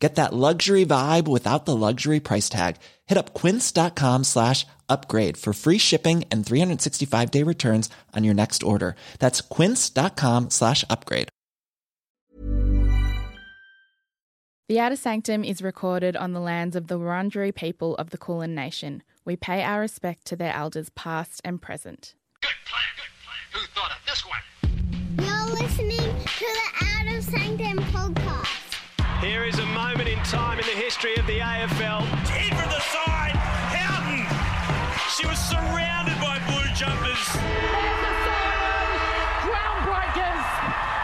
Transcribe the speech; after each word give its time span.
Get 0.00 0.14
that 0.14 0.32
luxury 0.32 0.86
vibe 0.86 1.28
without 1.28 1.66
the 1.66 1.76
luxury 1.76 2.20
price 2.20 2.48
tag. 2.48 2.76
Hit 3.06 3.18
up 3.18 3.34
quince.com 3.34 4.24
slash 4.24 4.66
upgrade 4.88 5.36
for 5.36 5.52
free 5.52 5.76
shipping 5.78 6.24
and 6.30 6.44
365 6.44 7.30
day 7.30 7.42
returns 7.42 7.90
on 8.16 8.24
your 8.24 8.34
next 8.34 8.62
order. 8.62 8.96
That's 9.18 9.42
quince.com 9.42 10.50
slash 10.50 10.84
upgrade. 10.90 11.28
The 14.68 14.78
Outer 14.78 14.96
Sanctum 14.96 15.42
is 15.42 15.62
recorded 15.62 16.16
on 16.16 16.32
the 16.32 16.40
lands 16.40 16.76
of 16.76 16.86
the 16.86 16.96
Wurundjeri 16.98 17.52
people 17.52 17.96
of 17.96 18.10
the 18.10 18.18
Kulin 18.18 18.54
Nation. 18.54 19.02
We 19.24 19.34
pay 19.36 19.64
our 19.64 19.80
respect 19.80 20.24
to 20.26 20.36
their 20.36 20.54
elders 20.54 20.90
past 20.90 21.40
and 21.44 21.60
present. 21.60 22.14
Good 22.40 22.50
plan, 22.66 22.82
good 22.96 23.12
plan. 23.24 23.42
Who 23.52 23.66
thought 23.74 23.90
of 23.90 24.06
this 24.06 24.24
one? 24.24 25.26
You're 25.26 25.60
listening 25.60 26.24
to 26.24 26.46
the 26.46 26.86
Outer 26.86 27.20
Sanctum 27.20 27.78
podcast. 27.90 28.59
Here 29.20 29.44
is 29.44 29.58
a 29.58 29.66
moment 29.66 30.08
in 30.08 30.18
time 30.20 30.58
in 30.58 30.64
the 30.64 30.72
history 30.72 31.14
of 31.16 31.26
the 31.26 31.40
AFL. 31.40 32.00
In 32.40 32.56
from 32.56 32.70
the 32.70 32.80
side, 32.80 33.36
Houghton. 33.36 34.24
She 35.14 35.26
was 35.26 35.38
surrounded 35.38 36.18
by 36.18 36.38
blue 36.48 36.64
jumpers. 36.74 37.28
There's 37.28 38.00
the 38.00 38.14
siren! 38.24 38.96
Groundbreakers! 39.44 40.46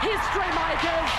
History 0.01 0.49
makers! 0.57 1.11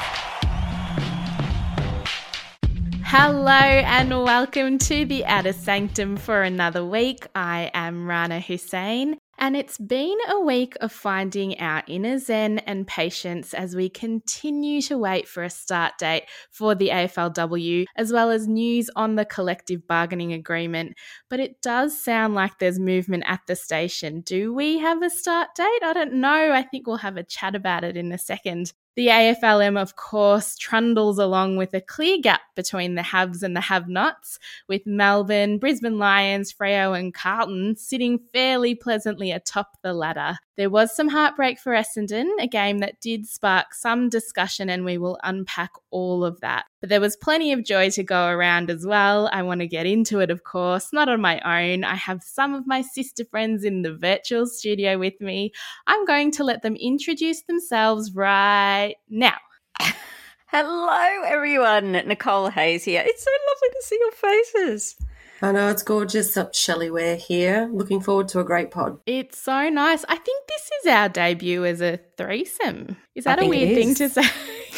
Hello 3.05 3.53
and 3.53 4.11
welcome 4.25 4.79
to 4.79 5.05
the 5.05 5.25
Outer 5.25 5.53
Sanctum 5.53 6.17
for 6.17 6.43
another 6.43 6.85
week. 6.85 7.29
I 7.33 7.71
am 7.75 8.09
Rana 8.09 8.41
Hussein, 8.41 9.19
and 9.39 9.57
it's 9.57 9.79
been 9.79 10.19
a 10.29 10.41
week 10.41 10.77
of 10.81 10.93
finding 10.93 11.59
our 11.61 11.83
inner 11.87 12.19
zen 12.19 12.59
and 12.61 12.87
patience 12.87 13.55
as 13.55 13.77
we 13.77 13.89
continue 13.89 14.83
to 14.83 14.99
wait 14.99 15.29
for 15.29 15.43
a 15.43 15.51
start 15.51 15.99
date 15.99 16.25
for 16.51 16.75
the 16.75 16.89
AFLW, 16.89 17.85
as 17.97 18.13
well 18.13 18.31
as 18.31 18.49
news 18.49 18.91
on 18.97 19.17
the 19.17 19.25
collective 19.25 19.87
bargaining 19.87 20.33
agreement. 20.33 20.97
But 21.31 21.41
it 21.41 21.63
does 21.63 22.03
sound 22.03 22.35
like 22.35 22.59
there's 22.59 22.79
movement 22.79 23.25
at 23.27 23.41
the 23.47 23.57
station. 23.57 24.21
Do 24.23 24.53
we 24.53 24.79
have 24.79 25.03
a 25.03 25.11
start 25.11 25.49
date? 25.55 25.83
I 25.83 25.93
don't 25.93 26.15
know. 26.15 26.53
I 26.53 26.63
think 26.63 26.87
we'll 26.87 26.97
have 26.97 27.17
a 27.17 27.23
chat 27.23 27.55
about 27.55 27.85
it 27.85 27.97
in 27.97 28.13
a 28.13 28.19
second. 28.19 28.73
The 28.99 29.07
AFLM, 29.07 29.81
of 29.81 29.95
course, 29.95 30.57
trundles 30.57 31.21
along 31.21 31.57
with 31.57 31.73
a 31.73 31.81
clear 31.81 32.19
gap 32.21 32.41
between 32.57 32.97
the 32.97 33.05
haves 33.05 33.45
and 33.45 33.55
the 33.55 33.61
have 33.61 33.89
nots, 33.89 34.41
with 34.67 34.89
Melbourne, 34.89 35.59
Brisbane 35.59 36.01
Lions, 36.01 36.53
Freo, 36.53 36.99
and 36.99 37.15
Carlton 37.15 37.77
sitting 37.77 38.19
fairly 38.19 38.75
pleasantly 38.75 39.31
atop 39.31 39.77
the 39.85 39.93
ladder. 39.93 40.39
There 40.57 40.69
was 40.69 40.97
some 40.97 41.11
heartbreak 41.11 41.61
for 41.61 41.75
Essendon, 41.75 42.29
a 42.41 42.49
game 42.49 42.81
that 42.81 43.01
did 43.01 43.29
spark 43.29 43.73
some 43.73 44.09
discussion, 44.09 44.69
and 44.69 44.85
we 44.85 44.99
will 44.99 45.17
unpack 45.23 45.71
all 45.93 46.25
of 46.25 46.41
that. 46.41 46.65
But 46.81 46.91
there 46.91 47.01
was 47.01 47.17
plenty 47.17 47.53
of 47.53 47.65
joy 47.65 47.91
to 47.91 48.05
go 48.05 48.29
around 48.29 48.71
as 48.71 48.87
well. 48.87 49.29
I 49.33 49.43
want 49.43 49.61
to 49.61 49.67
get 49.67 49.85
into 49.85 50.21
it, 50.21 50.31
of 50.31 50.45
course, 50.45 50.93
not 50.93 51.09
on 51.09 51.21
my 51.21 51.41
own. 51.41 51.83
I 51.83 51.97
have 51.97 52.23
some 52.23 52.55
of 52.55 52.69
my 52.69 52.83
sister 52.83 53.25
friends 53.25 53.65
in 53.65 53.83
the 53.83 53.95
virtual 53.95 54.47
studio 54.47 54.97
with 54.97 55.21
me. 55.21 55.53
I'm 55.89 56.05
going 56.05 56.31
to 56.33 56.45
let 56.45 56.63
them 56.63 56.77
introduce 56.77 57.43
themselves 57.43 58.15
right 58.15 58.95
now. 59.09 59.37
Hello, 60.47 61.23
everyone. 61.27 61.93
Nicole 61.93 62.49
Hayes 62.49 62.85
here. 62.85 63.03
It's 63.05 63.25
so 63.25 63.31
lovely 63.31 63.69
to 63.69 63.83
see 63.83 63.99
your 64.01 64.13
faces. 64.13 64.97
I 65.43 65.53
know 65.53 65.69
it's 65.69 65.83
gorgeous. 65.83 66.37
Up 66.37 66.55
Shelley 66.55 66.91
Ware 66.91 67.17
here. 67.17 67.69
Looking 67.73 68.01
forward 68.01 68.29
to 68.29 68.41
a 68.41 68.45
great 68.45 68.71
pod. 68.71 68.99
It's 69.07 69.39
so 69.39 69.69
nice. 69.69 70.05
I 70.09 70.17
think 70.17 70.47
this 70.47 70.71
is 70.81 70.93
our 70.93 71.09
debut 71.09 71.65
as 71.65 71.81
a 71.81 71.99
threesome. 72.17 72.97
Is 73.15 73.25
that 73.25 73.43
a 73.43 73.47
weird 73.47 73.75
thing 73.75 73.95
to 73.97 74.09
say? 74.09 74.23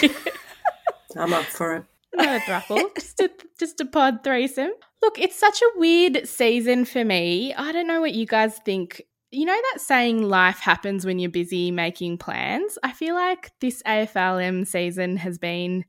I'm 1.17 1.33
up 1.33 1.45
for 1.45 1.77
it. 1.77 1.85
Not 2.15 2.27
a 2.27 2.41
thruple, 2.41 2.95
just 2.95 3.21
a 3.21 3.31
just 3.59 3.81
a 3.81 3.85
pod 3.85 4.25
threesome. 4.25 4.73
Look, 5.03 5.19
it's 5.19 5.39
such 5.39 5.63
a 5.63 5.79
weird 5.79 6.27
season 6.27 6.85
for 6.85 7.05
me. 7.05 7.55
I 7.55 7.73
don't 7.73 7.87
know 7.87 8.01
what 8.01 8.15
you 8.15 8.27
guys 8.27 8.59
think. 8.59 9.03
You 9.31 9.45
know 9.47 9.61
that 9.73 9.81
saying 9.81 10.23
life 10.23 10.59
happens 10.59 11.07
when 11.07 11.21
you're 11.21 11.31
busy 11.31 11.71
making 11.71 12.19
plans? 12.19 12.79
I 12.83 12.93
feel 12.93 13.15
like 13.15 13.53
this 13.61 13.81
AFLM 13.85 14.67
season 14.67 15.19
has 15.19 15.39
been 15.39 15.85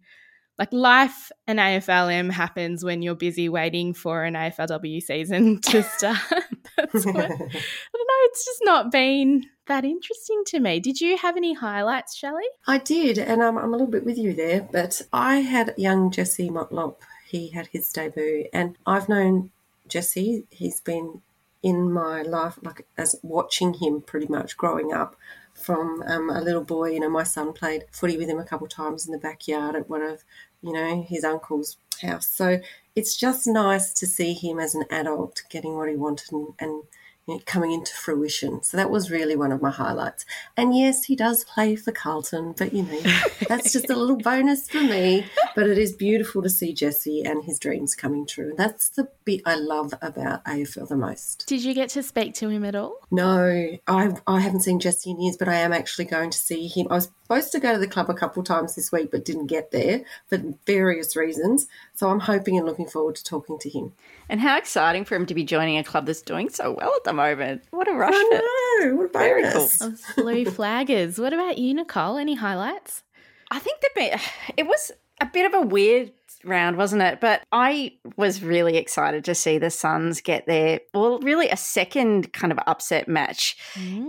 like 0.61 0.71
life 0.73 1.31
and 1.47 1.57
AFLM 1.57 2.31
happens 2.31 2.85
when 2.85 3.01
you're 3.01 3.15
busy 3.15 3.49
waiting 3.49 3.95
for 3.95 4.23
an 4.25 4.35
AFLW 4.35 5.01
season 5.01 5.59
to 5.61 5.81
start. 5.81 6.19
That's 6.77 7.03
what, 7.03 7.15
I 7.25 7.27
don't 7.27 7.39
know, 7.39 8.21
it's 8.29 8.45
just 8.45 8.61
not 8.61 8.91
been 8.91 9.45
that 9.65 9.83
interesting 9.85 10.43
to 10.45 10.59
me. 10.59 10.79
Did 10.79 11.01
you 11.01 11.17
have 11.17 11.35
any 11.35 11.55
highlights, 11.55 12.15
Shelley? 12.15 12.45
I 12.67 12.77
did, 12.77 13.17
and 13.17 13.41
um, 13.41 13.57
I'm 13.57 13.69
a 13.69 13.71
little 13.71 13.87
bit 13.87 14.05
with 14.05 14.19
you 14.19 14.35
there. 14.35 14.67
But 14.71 15.01
I 15.11 15.37
had 15.37 15.73
young 15.77 16.11
Jesse 16.11 16.51
Motlop. 16.51 16.97
He 17.27 17.49
had 17.49 17.65
his 17.67 17.91
debut, 17.91 18.45
and 18.53 18.77
I've 18.85 19.09
known 19.09 19.49
Jesse. 19.87 20.45
He's 20.51 20.79
been 20.79 21.23
in 21.63 21.91
my 21.91 22.21
life, 22.21 22.59
like 22.61 22.85
as 22.99 23.15
watching 23.23 23.73
him 23.75 24.01
pretty 24.01 24.27
much 24.27 24.57
growing 24.57 24.93
up 24.93 25.15
from 25.53 26.03
um, 26.07 26.29
a 26.29 26.41
little 26.41 26.63
boy. 26.63 26.91
You 26.91 26.99
know, 27.01 27.09
my 27.09 27.23
son 27.23 27.53
played 27.53 27.85
footy 27.91 28.17
with 28.17 28.29
him 28.29 28.39
a 28.39 28.43
couple 28.43 28.65
of 28.65 28.73
times 28.73 29.05
in 29.05 29.11
the 29.11 29.17
backyard 29.17 29.75
at 29.75 29.89
one 29.89 30.01
of, 30.01 30.23
you 30.61 30.73
know, 30.73 31.03
his 31.03 31.23
uncle's 31.23 31.77
house. 32.01 32.27
So 32.27 32.59
it's 32.95 33.15
just 33.15 33.47
nice 33.47 33.93
to 33.93 34.07
see 34.07 34.33
him 34.33 34.59
as 34.59 34.75
an 34.75 34.85
adult 34.89 35.43
getting 35.49 35.75
what 35.75 35.89
he 35.89 35.95
wanted 35.95 36.31
and, 36.31 36.47
and 36.59 36.83
you 37.31 37.37
know, 37.37 37.43
coming 37.45 37.71
into 37.71 37.93
fruition. 37.93 38.63
So 38.63 38.77
that 38.77 38.89
was 38.89 39.11
really 39.11 39.35
one 39.35 39.51
of 39.51 39.61
my 39.61 39.71
highlights. 39.71 40.25
And 40.57 40.75
yes, 40.75 41.05
he 41.05 41.15
does 41.15 41.43
play 41.43 41.75
for 41.75 41.91
Carlton, 41.91 42.53
but 42.57 42.73
you 42.73 42.83
know, 42.83 43.01
that's 43.47 43.73
just 43.73 43.89
a 43.89 43.95
little 43.95 44.17
bonus 44.17 44.69
for 44.69 44.81
me. 44.81 45.25
But 45.55 45.67
it 45.67 45.77
is 45.77 45.93
beautiful 45.93 46.41
to 46.41 46.49
see 46.49 46.73
Jesse 46.73 47.23
and 47.23 47.43
his 47.43 47.59
dreams 47.59 47.95
coming 47.95 48.25
true. 48.25 48.49
And 48.49 48.57
that's 48.57 48.89
the 48.89 49.09
bit 49.25 49.41
I 49.45 49.55
love 49.55 49.93
about 50.01 50.43
AFL 50.45 50.87
the 50.87 50.95
most. 50.95 51.45
Did 51.47 51.63
you 51.63 51.73
get 51.73 51.89
to 51.89 52.03
speak 52.03 52.33
to 52.35 52.49
him 52.49 52.63
at 52.63 52.75
all? 52.75 52.95
No, 53.09 53.77
I 53.87 54.11
I 54.27 54.39
haven't 54.39 54.61
seen 54.61 54.79
Jesse 54.79 55.11
in 55.11 55.21
years, 55.21 55.37
but 55.37 55.47
I 55.47 55.55
am 55.55 55.73
actually 55.73 56.05
going 56.05 56.29
to 56.31 56.37
see 56.37 56.67
him. 56.67 56.87
I 56.89 56.95
was 56.95 57.09
supposed 57.23 57.51
to 57.53 57.59
go 57.59 57.73
to 57.73 57.79
the 57.79 57.87
club 57.87 58.09
a 58.09 58.13
couple 58.13 58.41
of 58.41 58.47
times 58.47 58.75
this 58.75 58.91
week, 58.91 59.11
but 59.11 59.25
didn't 59.25 59.47
get 59.47 59.71
there 59.71 60.03
for 60.27 60.41
various 60.65 61.15
reasons. 61.15 61.67
So 62.01 62.09
I'm 62.09 62.19
hoping 62.19 62.57
and 62.57 62.65
looking 62.65 62.87
forward 62.87 63.13
to 63.17 63.23
talking 63.23 63.59
to 63.59 63.69
him. 63.69 63.93
And 64.27 64.41
how 64.41 64.57
exciting 64.57 65.05
for 65.05 65.13
him 65.13 65.27
to 65.27 65.35
be 65.35 65.43
joining 65.43 65.77
a 65.77 65.83
club 65.83 66.07
that's 66.07 66.23
doing 66.23 66.49
so 66.49 66.71
well 66.71 66.91
at 66.95 67.03
the 67.03 67.13
moment. 67.13 67.61
What 67.69 67.87
a 67.87 67.93
rush. 67.93 68.11
for- 68.11 68.17
I 68.17 68.79
know, 68.81 68.95
what 68.95 69.05
a 69.05 69.09
Very 69.09 69.43
bonus. 69.43 69.77
cool. 69.77 69.89
Those 69.91 70.01
blue 70.15 70.45
flaggers. 70.57 71.19
What 71.21 71.31
about 71.31 71.59
you, 71.59 71.75
Nicole? 71.75 72.17
Any 72.17 72.33
highlights? 72.33 73.03
I 73.51 73.59
think 73.59 73.81
that 73.81 73.93
be- 73.93 74.53
it 74.57 74.65
was 74.65 74.91
a 75.21 75.27
bit 75.27 75.45
of 75.45 75.53
a 75.53 75.61
weird 75.61 76.11
round, 76.43 76.75
wasn't 76.75 77.03
it? 77.03 77.21
But 77.21 77.43
I 77.51 77.91
was 78.17 78.41
really 78.41 78.77
excited 78.77 79.23
to 79.25 79.35
see 79.35 79.59
the 79.59 79.69
Suns 79.69 80.21
get 80.21 80.47
their, 80.47 80.79
well, 80.95 81.19
really 81.19 81.49
a 81.49 81.55
second 81.57 82.33
kind 82.33 82.51
of 82.51 82.57
upset 82.65 83.07
match 83.07 83.55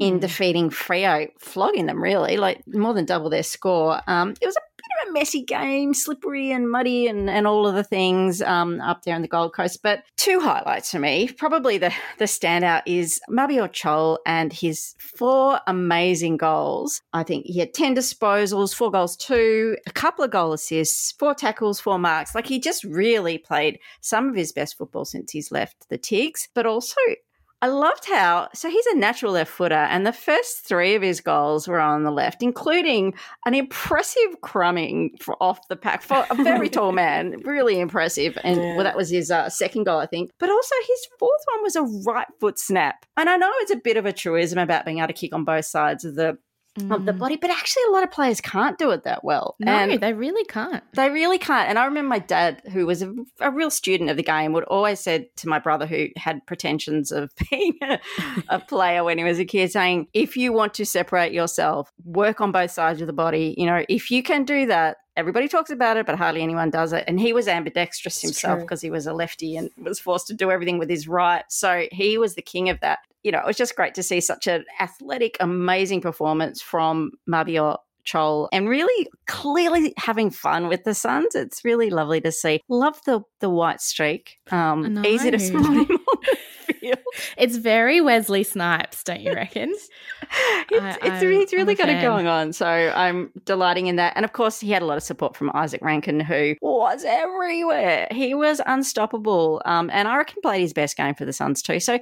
in 0.01 0.19
defeating 0.19 0.71
Freo, 0.71 1.29
flogging 1.39 1.85
them 1.85 2.03
really, 2.03 2.39
like 2.39 2.67
more 2.67 2.95
than 2.95 3.05
double 3.05 3.29
their 3.29 3.43
score. 3.43 4.01
Um, 4.07 4.31
it 4.41 4.47
was 4.47 4.57
a 4.57 4.61
a 5.09 5.13
messy 5.13 5.43
game, 5.43 5.95
slippery 5.95 6.51
and 6.51 6.71
muddy 6.71 7.07
and, 7.07 7.29
and 7.29 7.47
all 7.47 7.67
of 7.67 7.75
the 7.75 7.85
things 7.85 8.43
um, 8.43 8.81
up 8.81 9.03
there 9.03 9.17
in 9.17 9.23
the 9.23 9.29
Gold 9.29 9.55
Coast. 9.55 9.81
But 9.83 10.05
two 10.17 10.41
highlights 10.41 10.91
for 10.91 10.99
me. 10.99 11.29
Probably 11.39 11.79
the, 11.79 11.93
the 12.19 12.25
standout 12.25 12.83
is 12.87 13.21
Mabior 13.31 13.69
Chol 13.69 14.19
and 14.27 14.53
his 14.53 14.95
four 14.99 15.61
amazing 15.67 16.37
goals. 16.37 17.01
I 17.13 17.23
think 17.23 17.47
he 17.47 17.59
had 17.59 17.75
10 17.75 17.95
disposals, 17.97 18.75
four 18.75 18.91
goals, 18.91 19.17
two, 19.17 19.77
a 19.87 19.93
couple 19.93 20.25
of 20.25 20.31
goal 20.31 20.53
assists, 20.53 21.13
four 21.13 21.35
tackles, 21.35 21.81
four 21.81 21.99
marks. 21.99 22.35
Like 22.35 22.47
he 22.47 22.61
just 22.61 22.85
really 22.85 23.39
played 23.39 23.79
some 24.01 24.29
of 24.29 24.35
his 24.35 24.53
best 24.53 24.77
football 24.79 25.05
since 25.05 25.33
he's 25.33 25.51
left 25.51 25.89
the 25.89 25.99
Tigs, 25.99 26.49
but 26.55 26.67
also 26.67 26.97
I 27.63 27.69
loved 27.69 28.07
how 28.07 28.49
so 28.53 28.69
he's 28.69 28.87
a 28.87 28.97
natural 28.97 29.33
left 29.33 29.53
footer, 29.53 29.75
and 29.75 30.05
the 30.05 30.13
first 30.13 30.67
three 30.67 30.97
of 30.97 31.03
his 31.03 31.21
goals 31.21 31.69
were 31.69 31.79
on 31.79 32.03
the 32.03 32.11
left, 32.11 32.43
including 32.43 33.15
an 33.47 33.55
impressive 33.55 34.41
crumbing 34.41 35.17
for 35.21 35.41
off 35.41 35.69
the 35.69 35.77
pack 35.77 36.03
for 36.03 36.27
a 36.29 36.35
very 36.35 36.69
tall 36.69 36.91
man, 37.05 37.41
really 37.45 37.79
impressive. 37.79 38.37
And 38.43 38.59
well, 38.59 38.83
that 38.83 38.97
was 38.97 39.11
his 39.11 39.31
uh, 39.31 39.49
second 39.49 39.85
goal, 39.85 40.01
I 40.01 40.07
think. 40.07 40.33
But 40.41 40.51
also 40.51 40.75
his 40.89 41.07
fourth 41.21 41.43
one 41.55 41.63
was 41.63 41.77
a 41.77 41.83
right 42.05 42.27
foot 42.41 42.59
snap, 42.59 43.07
and 43.17 43.31
I 43.31 43.37
know 43.37 43.53
it's 43.59 43.71
a 43.71 43.77
bit 43.77 43.97
of 43.97 44.07
a 44.07 44.13
truism 44.13 44.59
about 44.59 44.85
being 44.85 44.99
able 44.99 45.07
to 45.07 45.13
kick 45.13 45.33
on 45.33 45.45
both 45.45 45.67
sides 45.67 46.05
of 46.05 46.17
the 46.17 46.39
of 46.91 47.05
the 47.05 47.13
mm. 47.13 47.19
body. 47.19 47.37
But 47.37 47.51
actually, 47.51 47.83
a 47.89 47.91
lot 47.93 48.03
of 48.03 48.11
players 48.11 48.41
can't 48.41 48.79
do 48.79 48.91
it 48.91 49.05
that 49.05 49.25
well. 49.25 49.57
No, 49.59 49.73
And 49.73 50.01
they 50.01 50.13
really 50.13 50.45
can't. 50.45 50.83
they 50.95 51.11
really 51.11 51.39
can't. 51.39 51.69
And 51.69 51.79
I 51.79 51.85
remember 51.85 52.09
my 52.09 52.19
dad, 52.19 52.63
who 52.73 52.87
was 52.87 53.03
a, 53.03 53.15
a 53.41 53.51
real 53.51 53.71
student 53.71 54.11
of 54.11 54.17
the 54.17 54.23
game, 54.23 54.53
would 54.53 54.65
always 54.65 55.01
said 55.01 55.27
to 55.37 55.49
my 55.49 55.59
brother, 55.59 55.87
who 55.87 56.09
had 56.17 56.45
pretensions 56.47 57.13
of 57.13 57.33
being 57.51 57.75
a, 57.83 57.99
a 58.49 58.59
player 58.69 59.05
when 59.05 59.19
he 59.19 59.25
was 59.25 59.39
a 59.39 59.45
kid, 59.45 59.71
saying, 59.71 60.09
"If 60.13 60.37
you 60.37 60.53
want 60.53 60.75
to 60.75 60.87
separate 60.87 61.33
yourself, 61.33 61.93
work 62.05 62.41
on 62.41 62.53
both 62.53 62.71
sides 62.71 63.01
of 63.01 63.07
the 63.07 63.13
body. 63.13 63.55
You 63.59 63.67
know, 63.67 63.85
if 63.89 64.11
you 64.11 64.23
can 64.23 64.45
do 64.45 64.67
that." 64.67 64.99
Everybody 65.17 65.49
talks 65.49 65.71
about 65.71 65.97
it, 65.97 66.07
but 66.07 66.17
hardly 66.17 66.43
anyone 66.43 66.71
does 66.71 66.93
it. 66.93 67.05
And 67.07 67.21
he 67.21 67.33
was 67.33 67.47
ambidextrous 67.47 68.23
himself 68.23 68.61
because 68.61 68.81
he 68.81 68.91
was 68.91 69.07
a 69.07 69.13
lefty 69.13 69.57
and 69.57 69.71
was 69.77 70.01
forced 70.01 70.27
to 70.29 70.35
do 70.35 70.51
everything 70.51 70.79
with 70.79 70.89
his 70.89 71.07
right. 71.07 71.45
So 71.49 71.87
he 71.93 72.17
was 72.17 72.35
the 72.35 72.43
king 72.43 72.71
of 72.71 72.81
that. 72.81 73.01
You 73.23 73.31
know, 73.31 73.39
it 73.39 73.47
was 73.47 73.57
just 73.57 73.77
great 73.77 73.95
to 73.95 74.03
see 74.03 74.21
such 74.21 74.47
an 74.47 74.65
athletic, 74.81 75.37
amazing 75.39 76.01
performance 76.01 76.63
from 76.63 77.13
Mabior 77.29 77.77
Chol 78.07 78.49
and 78.53 78.69
really 78.69 79.09
clearly 79.27 79.95
having 79.97 80.31
fun 80.31 80.69
with 80.69 80.85
the 80.85 80.95
Suns. 80.95 81.35
It's 81.35 81.65
really 81.65 81.91
lovely 81.91 82.21
to 82.23 82.33
see. 82.33 82.61
Love 82.69 82.99
the 83.07 83.21
the 83.41 83.51
white 83.51 83.81
streak. 83.81 84.39
Um, 84.51 85.05
easy 85.05 85.31
to 85.31 85.39
spot 85.39 85.65
him 85.65 85.91
on 85.91 85.99
It's 87.37 87.57
very 87.57 88.01
Wesley 88.01 88.43
Snipes, 88.43 89.03
don't 89.05 89.21
you 89.21 89.33
reckon? 89.35 89.73
It's, 90.71 90.81
I- 90.83 91.07
it's, 91.15 91.23
it's 91.23 91.53
really 91.53 91.75
got 91.75 91.89
it 91.91 92.01
going 92.01 92.27
on. 92.27 92.53
So 92.55 92.67
I'm 92.67 93.31
delighting 93.45 93.89
in 93.89 93.97
that. 93.97 94.15
And 94.17 94.25
of 94.25 94.33
course, 94.33 94.61
he 94.61 94.71
had 94.71 94.81
a 94.81 94.87
lot 94.87 94.97
of 94.97 95.03
support 95.03 95.37
from 95.37 95.51
Izak 95.51 95.83
Rankine, 95.83 96.21
who 96.21 96.55
was 96.63 97.05
everywhere. 97.05 98.09
He 98.11 98.33
was 98.33 98.61
unstoppable. 98.65 99.61
Um, 99.67 99.91
and 99.93 100.09
I 100.09 100.17
reckon 100.17 100.37
played 100.41 100.61
his 100.63 100.73
best 100.73 100.97
game 100.97 101.15
for 101.15 101.25
the 101.27 101.33
Suns 101.33 101.61
too. 101.61 101.81
So 101.81 101.99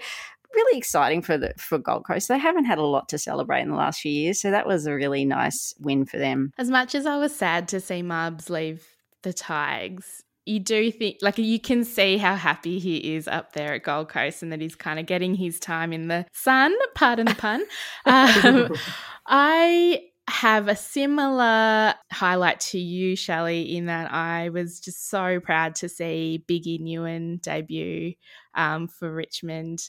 really 0.54 0.78
exciting 0.78 1.22
for 1.22 1.38
the 1.38 1.52
for 1.56 1.78
Gold 1.78 2.04
Coast. 2.06 2.28
They 2.28 2.38
haven't 2.38 2.66
had 2.66 2.78
a 2.78 2.84
lot 2.84 3.08
to 3.08 3.18
celebrate 3.18 3.62
in 3.62 3.70
the 3.70 3.76
last 3.76 4.00
few 4.00 4.12
years, 4.12 4.40
so 4.40 4.50
that 4.50 4.66
was 4.66 4.86
a 4.86 4.94
really 4.94 5.24
nice 5.24 5.74
win 5.80 6.04
for 6.06 6.18
them. 6.18 6.52
As 6.58 6.68
much 6.70 6.94
as 6.94 7.06
I 7.06 7.16
was 7.16 7.34
sad 7.34 7.66
to 7.68 7.80
see 7.80 8.02
Marbs 8.02 8.50
leave 8.50 8.86
the 9.22 9.32
Tigers, 9.32 10.22
you 10.50 10.60
do 10.60 10.90
think, 10.90 11.18
like, 11.22 11.38
you 11.38 11.60
can 11.60 11.84
see 11.84 12.18
how 12.18 12.34
happy 12.34 12.78
he 12.78 13.14
is 13.14 13.28
up 13.28 13.52
there 13.52 13.74
at 13.74 13.82
Gold 13.84 14.08
Coast 14.08 14.42
and 14.42 14.52
that 14.52 14.60
he's 14.60 14.74
kind 14.74 14.98
of 14.98 15.06
getting 15.06 15.34
his 15.34 15.58
time 15.60 15.92
in 15.92 16.08
the 16.08 16.26
sun, 16.32 16.74
pardon 16.94 17.26
the 17.26 17.34
pun. 17.34 17.64
Um, 18.06 18.74
I 19.26 20.02
have 20.28 20.68
a 20.68 20.76
similar 20.76 21.94
highlight 22.12 22.60
to 22.60 22.78
you, 22.78 23.16
Shelley, 23.16 23.76
in 23.76 23.86
that 23.86 24.12
I 24.12 24.48
was 24.48 24.80
just 24.80 25.08
so 25.08 25.40
proud 25.40 25.74
to 25.76 25.88
see 25.88 26.44
Biggie 26.48 26.80
Nyuon 26.80 27.40
debut 27.42 28.14
um, 28.54 28.88
for 28.88 29.12
Richmond. 29.12 29.88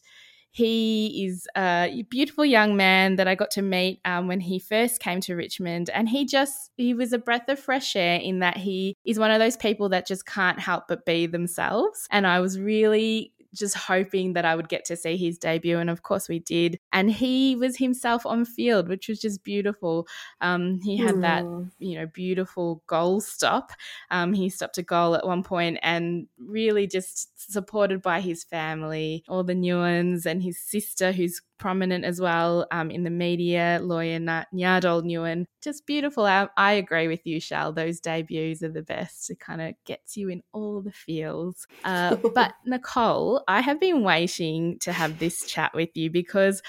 He 0.51 1.25
is 1.25 1.47
a 1.55 2.03
beautiful 2.09 2.45
young 2.45 2.75
man 2.75 3.15
that 3.15 3.27
I 3.27 3.35
got 3.35 3.51
to 3.51 3.61
meet 3.61 4.01
um, 4.03 4.27
when 4.27 4.41
he 4.41 4.59
first 4.59 4.99
came 4.99 5.21
to 5.21 5.35
Richmond. 5.35 5.89
And 5.89 6.09
he 6.09 6.25
just, 6.25 6.71
he 6.75 6.93
was 6.93 7.13
a 7.13 7.17
breath 7.17 7.47
of 7.47 7.59
fresh 7.59 7.95
air 7.95 8.19
in 8.19 8.39
that 8.39 8.57
he 8.57 8.97
is 9.05 9.17
one 9.17 9.31
of 9.31 9.39
those 9.39 9.57
people 9.57 9.89
that 9.89 10.05
just 10.05 10.25
can't 10.25 10.59
help 10.59 10.85
but 10.89 11.05
be 11.05 11.25
themselves. 11.25 12.05
And 12.11 12.27
I 12.27 12.41
was 12.41 12.59
really 12.59 13.33
just 13.53 13.75
hoping 13.75 14.33
that 14.33 14.45
I 14.45 14.55
would 14.55 14.69
get 14.69 14.85
to 14.85 14.95
see 14.95 15.17
his 15.17 15.37
debut. 15.37 15.77
And 15.77 15.89
of 15.89 16.03
course 16.03 16.29
we 16.29 16.39
did. 16.39 16.79
And 16.93 17.11
he 17.11 17.55
was 17.55 17.77
himself 17.77 18.25
on 18.25 18.45
field, 18.45 18.87
which 18.87 19.07
was 19.07 19.19
just 19.19 19.43
beautiful. 19.43 20.07
Um, 20.39 20.79
he 20.81 20.97
had 20.97 21.21
that, 21.21 21.43
you 21.79 21.99
know, 21.99 22.07
beautiful 22.07 22.83
goal 22.87 23.21
stop. 23.21 23.71
Um, 24.09 24.33
he 24.33 24.49
stopped 24.49 24.77
a 24.77 24.83
goal 24.83 25.15
at 25.15 25.25
one 25.25 25.43
point 25.43 25.79
and 25.81 26.27
really 26.37 26.87
just 26.87 27.51
supported 27.51 28.01
by 28.01 28.21
his 28.21 28.43
family, 28.43 29.23
all 29.27 29.43
the 29.43 29.53
Nyuons 29.53 30.25
and 30.25 30.41
his 30.41 30.61
sister, 30.61 31.11
who's 31.11 31.41
prominent 31.61 32.03
as 32.03 32.19
well 32.19 32.65
um, 32.71 32.89
in 32.89 33.03
the 33.03 33.09
media, 33.11 33.79
lawyer 33.83 34.19
Nyadol 34.19 35.03
Nyuon. 35.03 35.45
Just 35.61 35.85
beautiful. 35.85 36.25
I, 36.25 36.47
I 36.57 36.73
agree 36.73 37.07
with 37.07 37.21
you, 37.23 37.39
Shal. 37.39 37.71
Those 37.71 37.99
debuts 37.99 38.63
are 38.63 38.71
the 38.71 38.81
best. 38.81 39.29
It 39.29 39.39
kind 39.39 39.61
of 39.61 39.75
gets 39.85 40.17
you 40.17 40.29
in 40.29 40.41
all 40.53 40.81
the 40.81 40.91
feels. 40.91 41.67
Uh, 41.83 42.15
but 42.33 42.53
Nicole, 42.65 43.40
I 43.47 43.61
have 43.61 43.79
been 43.79 44.03
waiting 44.03 44.79
to 44.79 44.91
have 44.91 45.19
this 45.19 45.45
chat 45.45 45.73
with 45.73 45.89
you 45.95 46.09
because 46.09 46.61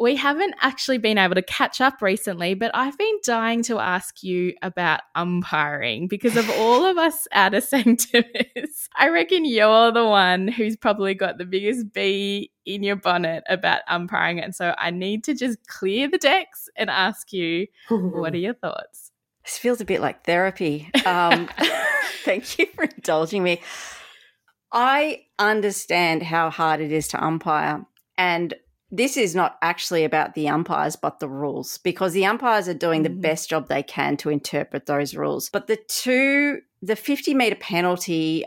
we 0.00 0.16
haven't 0.16 0.54
actually 0.62 0.96
been 0.96 1.18
able 1.18 1.34
to 1.34 1.42
catch 1.42 1.78
up 1.78 2.00
recently, 2.00 2.54
but 2.54 2.70
I've 2.72 2.96
been 2.96 3.18
dying 3.22 3.62
to 3.64 3.78
ask 3.78 4.22
you 4.22 4.54
about 4.62 5.02
umpiring 5.14 6.08
because 6.08 6.38
of 6.38 6.48
all 6.48 6.86
of 6.86 6.96
us 6.96 7.28
out 7.32 7.52
of 7.52 7.62
sanctimers. 7.62 8.88
I 8.96 9.10
reckon 9.10 9.44
you're 9.44 9.92
the 9.92 10.06
one 10.06 10.48
who's 10.48 10.74
probably 10.74 11.12
got 11.12 11.36
the 11.36 11.44
biggest 11.44 11.92
bee 11.92 12.50
in 12.64 12.82
your 12.82 12.96
bonnet 12.96 13.44
about 13.46 13.82
umpiring. 13.88 14.40
And 14.40 14.54
so 14.54 14.74
I 14.78 14.90
need 14.90 15.22
to 15.24 15.34
just 15.34 15.66
clear 15.66 16.08
the 16.08 16.18
decks 16.18 16.70
and 16.76 16.88
ask 16.88 17.30
you, 17.30 17.66
what 17.90 18.32
are 18.32 18.38
your 18.38 18.54
thoughts? 18.54 19.10
This 19.44 19.58
feels 19.58 19.82
a 19.82 19.84
bit 19.84 20.00
like 20.00 20.24
therapy. 20.24 20.90
Um, 21.04 21.50
thank 22.24 22.58
you 22.58 22.66
for 22.74 22.84
indulging 22.84 23.42
me. 23.42 23.60
I 24.72 25.22
understand 25.38 26.22
how 26.22 26.50
hard 26.50 26.80
it 26.80 26.92
is 26.92 27.08
to 27.08 27.24
umpire. 27.24 27.84
And 28.16 28.54
this 28.90 29.16
is 29.16 29.34
not 29.34 29.56
actually 29.62 30.04
about 30.04 30.34
the 30.34 30.48
umpires, 30.48 30.96
but 30.96 31.20
the 31.20 31.28
rules, 31.28 31.78
because 31.78 32.12
the 32.12 32.26
umpires 32.26 32.68
are 32.68 32.74
doing 32.74 33.02
the 33.02 33.08
Mhm. 33.08 33.20
best 33.20 33.48
job 33.48 33.68
they 33.68 33.82
can 33.82 34.16
to 34.18 34.30
interpret 34.30 34.86
those 34.86 35.14
rules. 35.14 35.48
But 35.48 35.68
the 35.68 35.78
two, 35.88 36.60
the 36.82 36.96
50 36.96 37.32
meter 37.34 37.56
penalty, 37.56 38.44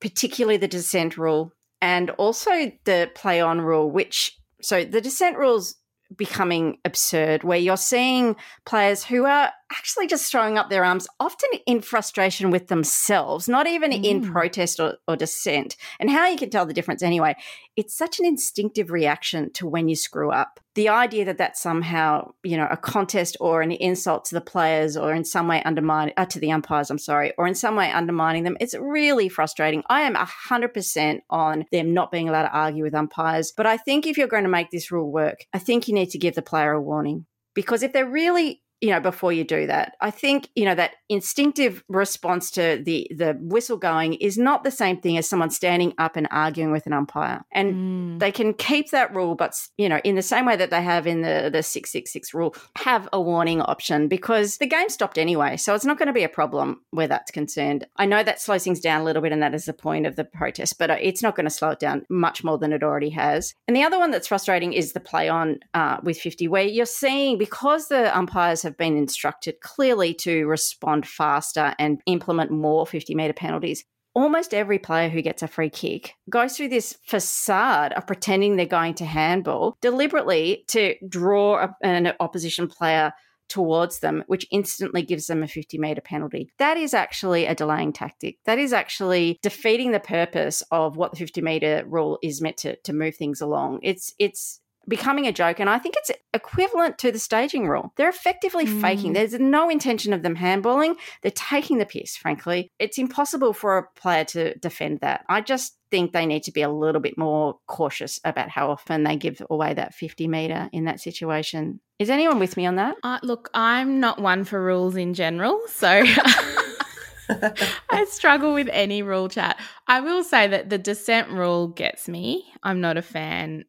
particularly 0.00 0.56
the 0.56 0.68
dissent 0.68 1.16
rule, 1.16 1.52
and 1.80 2.10
also 2.10 2.70
the 2.84 3.10
play 3.14 3.40
on 3.40 3.60
rule, 3.60 3.90
which, 3.90 4.38
so 4.60 4.84
the 4.84 5.00
dissent 5.00 5.36
rules 5.36 5.76
becoming 6.16 6.78
absurd, 6.84 7.42
where 7.42 7.58
you're 7.58 7.76
seeing 7.76 8.36
players 8.64 9.04
who 9.04 9.24
are 9.24 9.50
actually 9.76 10.06
just 10.06 10.30
throwing 10.30 10.58
up 10.58 10.70
their 10.70 10.84
arms, 10.84 11.08
often 11.18 11.50
in 11.66 11.80
frustration 11.80 12.50
with 12.50 12.68
themselves, 12.68 13.48
not 13.48 13.66
even 13.66 13.92
in 13.92 14.22
Mm. 14.22 14.32
protest 14.32 14.78
or, 14.78 14.96
or 15.08 15.16
dissent. 15.16 15.76
And 15.98 16.10
how 16.10 16.28
you 16.28 16.36
can 16.36 16.50
tell 16.50 16.66
the 16.66 16.72
difference 16.74 17.02
anyway, 17.02 17.34
it's 17.76 17.96
such 17.96 18.18
an 18.20 18.26
instinctive 18.26 18.90
reaction 18.90 19.50
to 19.54 19.66
when 19.66 19.88
you 19.88 19.96
screw 19.96 20.30
up. 20.30 20.60
The 20.74 20.88
idea 20.88 21.24
that 21.26 21.38
that's 21.38 21.60
somehow, 21.60 22.32
you 22.42 22.56
know, 22.56 22.68
a 22.70 22.76
contest 22.76 23.36
or 23.40 23.62
an 23.62 23.72
insult 23.72 24.24
to 24.26 24.34
the 24.34 24.40
players 24.40 24.96
or 24.96 25.12
in 25.12 25.24
some 25.24 25.48
way 25.48 25.62
undermining, 25.64 26.14
uh, 26.16 26.26
to 26.26 26.38
the 26.38 26.52
umpires, 26.52 26.90
I'm 26.90 26.98
sorry, 26.98 27.32
or 27.36 27.46
in 27.46 27.54
some 27.54 27.76
way 27.76 27.90
undermining 27.90 28.44
them, 28.44 28.56
it's 28.60 28.74
really 28.74 29.28
frustrating. 29.28 29.82
I 29.88 30.02
am 30.02 30.14
100% 30.14 31.20
on 31.30 31.64
them 31.72 31.92
not 31.94 32.10
being 32.10 32.28
allowed 32.28 32.44
to 32.44 32.52
argue 32.52 32.84
with 32.84 32.94
umpires. 32.94 33.52
But 33.56 33.66
I 33.66 33.76
think 33.76 34.06
if 34.06 34.16
you're 34.16 34.28
going 34.28 34.44
to 34.44 34.48
make 34.48 34.70
this 34.70 34.90
rule 34.90 35.10
work, 35.10 35.46
I 35.52 35.58
think 35.58 35.88
you 35.88 35.94
need 35.94 36.10
to 36.10 36.18
give 36.18 36.34
the 36.34 36.42
player 36.42 36.72
a 36.72 36.80
warning. 36.80 37.26
Because 37.54 37.82
if 37.82 37.92
they're 37.92 38.08
really 38.08 38.62
you 38.82 38.90
know 38.90 39.00
before 39.00 39.32
you 39.32 39.44
do 39.44 39.66
that. 39.68 39.94
I 40.02 40.10
think 40.10 40.48
you 40.54 40.66
know 40.66 40.74
that 40.74 40.96
instinctive 41.08 41.82
response 41.88 42.50
to 42.52 42.82
the 42.84 43.08
the 43.16 43.38
whistle 43.40 43.78
going 43.78 44.14
is 44.14 44.36
not 44.36 44.64
the 44.64 44.70
same 44.70 45.00
thing 45.00 45.16
as 45.16 45.28
someone 45.28 45.50
standing 45.50 45.94
up 45.98 46.16
and 46.16 46.28
arguing 46.30 46.72
with 46.72 46.84
an 46.86 46.92
umpire. 46.92 47.42
And 47.52 47.62
Mm. 47.72 48.18
they 48.18 48.32
can 48.32 48.52
keep 48.54 48.90
that 48.90 49.14
rule 49.14 49.34
but 49.36 49.54
you 49.78 49.88
know 49.88 50.00
in 50.04 50.16
the 50.16 50.22
same 50.22 50.44
way 50.44 50.56
that 50.56 50.70
they 50.70 50.82
have 50.82 51.06
in 51.06 51.22
the 51.22 51.48
the 51.52 51.62
666 51.62 52.34
rule 52.34 52.54
have 52.76 53.08
a 53.12 53.20
warning 53.20 53.60
option 53.62 54.08
because 54.08 54.56
the 54.58 54.66
game 54.66 54.88
stopped 54.88 55.16
anyway 55.16 55.56
so 55.56 55.74
it's 55.74 55.84
not 55.84 55.96
going 55.96 56.08
to 56.08 56.12
be 56.12 56.24
a 56.24 56.28
problem 56.28 56.80
where 56.90 57.06
that's 57.08 57.30
concerned. 57.30 57.86
I 57.96 58.06
know 58.06 58.22
that 58.24 58.40
slows 58.40 58.64
things 58.64 58.80
down 58.80 59.00
a 59.00 59.04
little 59.04 59.22
bit 59.22 59.32
and 59.32 59.42
that 59.42 59.54
is 59.54 59.64
the 59.66 59.72
point 59.72 60.06
of 60.06 60.16
the 60.16 60.24
protest 60.24 60.78
but 60.78 60.90
uh, 60.90 60.96
it's 61.00 61.22
not 61.22 61.36
going 61.36 61.46
to 61.46 61.50
slow 61.50 61.70
it 61.70 61.78
down 61.78 62.04
much 62.10 62.42
more 62.42 62.58
than 62.58 62.72
it 62.72 62.82
already 62.82 63.10
has. 63.10 63.54
And 63.68 63.76
the 63.76 63.84
other 63.84 63.98
one 63.98 64.10
that's 64.10 64.26
frustrating 64.28 64.72
is 64.72 64.92
the 64.92 65.00
play 65.00 65.28
on 65.28 65.60
uh, 65.74 65.98
with 66.02 66.18
50 66.18 66.48
where 66.48 66.64
you're 66.64 66.84
seeing 66.86 67.38
because 67.38 67.88
the 67.88 68.16
umpires 68.16 68.62
have 68.62 68.71
been 68.76 68.96
instructed 68.96 69.60
clearly 69.60 70.14
to 70.14 70.46
respond 70.46 71.06
faster 71.06 71.74
and 71.78 72.00
implement 72.06 72.50
more 72.50 72.86
50 72.86 73.14
meter 73.14 73.32
penalties 73.32 73.84
almost 74.14 74.52
every 74.52 74.78
player 74.78 75.08
who 75.08 75.22
gets 75.22 75.42
a 75.42 75.48
free 75.48 75.70
kick 75.70 76.14
goes 76.28 76.56
through 76.56 76.68
this 76.68 76.98
facade 77.02 77.92
of 77.94 78.06
pretending 78.06 78.56
they're 78.56 78.66
going 78.66 78.94
to 78.94 79.04
handball 79.04 79.76
deliberately 79.80 80.64
to 80.68 80.94
draw 81.08 81.66
an 81.82 82.12
opposition 82.20 82.68
player 82.68 83.12
towards 83.52 83.98
them, 83.98 84.24
which 84.28 84.46
instantly 84.50 85.02
gives 85.02 85.26
them 85.26 85.42
a 85.42 85.46
50 85.46 85.76
meter 85.76 86.00
penalty. 86.00 86.50
That 86.58 86.78
is 86.78 86.94
actually 86.94 87.44
a 87.44 87.54
delaying 87.54 87.92
tactic. 87.92 88.38
That 88.46 88.58
is 88.58 88.72
actually 88.72 89.38
defeating 89.42 89.92
the 89.92 90.00
purpose 90.00 90.62
of 90.70 90.96
what 90.96 91.10
the 91.10 91.18
50 91.18 91.42
meter 91.42 91.84
rule 91.86 92.18
is 92.22 92.40
meant 92.40 92.56
to, 92.58 92.76
to 92.76 92.94
move 92.94 93.14
things 93.14 93.42
along. 93.42 93.80
It's, 93.82 94.14
it's, 94.18 94.61
becoming 94.88 95.26
a 95.26 95.32
joke 95.32 95.60
and 95.60 95.70
i 95.70 95.78
think 95.78 95.94
it's 95.96 96.10
equivalent 96.34 96.98
to 96.98 97.12
the 97.12 97.18
staging 97.18 97.68
rule. 97.68 97.92
They're 97.96 98.08
effectively 98.08 98.66
faking. 98.66 99.12
There's 99.12 99.34
no 99.34 99.68
intention 99.68 100.12
of 100.12 100.22
them 100.22 100.36
handballing. 100.36 100.96
They're 101.22 101.32
taking 101.32 101.78
the 101.78 101.86
piss 101.86 102.16
frankly. 102.16 102.70
It's 102.78 102.98
impossible 102.98 103.52
for 103.52 103.78
a 103.78 104.00
player 104.00 104.24
to 104.26 104.58
defend 104.58 105.00
that. 105.00 105.24
I 105.28 105.40
just 105.40 105.76
think 105.90 106.12
they 106.12 106.26
need 106.26 106.42
to 106.44 106.52
be 106.52 106.62
a 106.62 106.70
little 106.70 107.00
bit 107.00 107.18
more 107.18 107.58
cautious 107.66 108.18
about 108.24 108.48
how 108.48 108.70
often 108.70 109.04
they 109.04 109.16
give 109.16 109.42
away 109.50 109.74
that 109.74 109.94
50 109.94 110.26
meter 110.28 110.70
in 110.72 110.84
that 110.84 111.00
situation. 111.00 111.80
Is 111.98 112.08
anyone 112.08 112.38
with 112.38 112.56
me 112.56 112.66
on 112.66 112.76
that? 112.76 112.96
Uh, 113.02 113.18
look, 113.22 113.50
I'm 113.52 114.00
not 114.00 114.20
one 114.20 114.44
for 114.44 114.62
rules 114.62 114.96
in 114.96 115.12
general, 115.14 115.60
so 115.68 115.88
I 117.28 118.06
struggle 118.08 118.54
with 118.54 118.68
any 118.72 119.02
rule 119.02 119.28
chat. 119.28 119.60
I 119.86 120.00
will 120.00 120.24
say 120.24 120.48
that 120.48 120.70
the 120.70 120.78
dissent 120.78 121.28
rule 121.28 121.68
gets 121.68 122.08
me. 122.08 122.44
I'm 122.62 122.80
not 122.80 122.96
a 122.96 123.02
fan. 123.02 123.64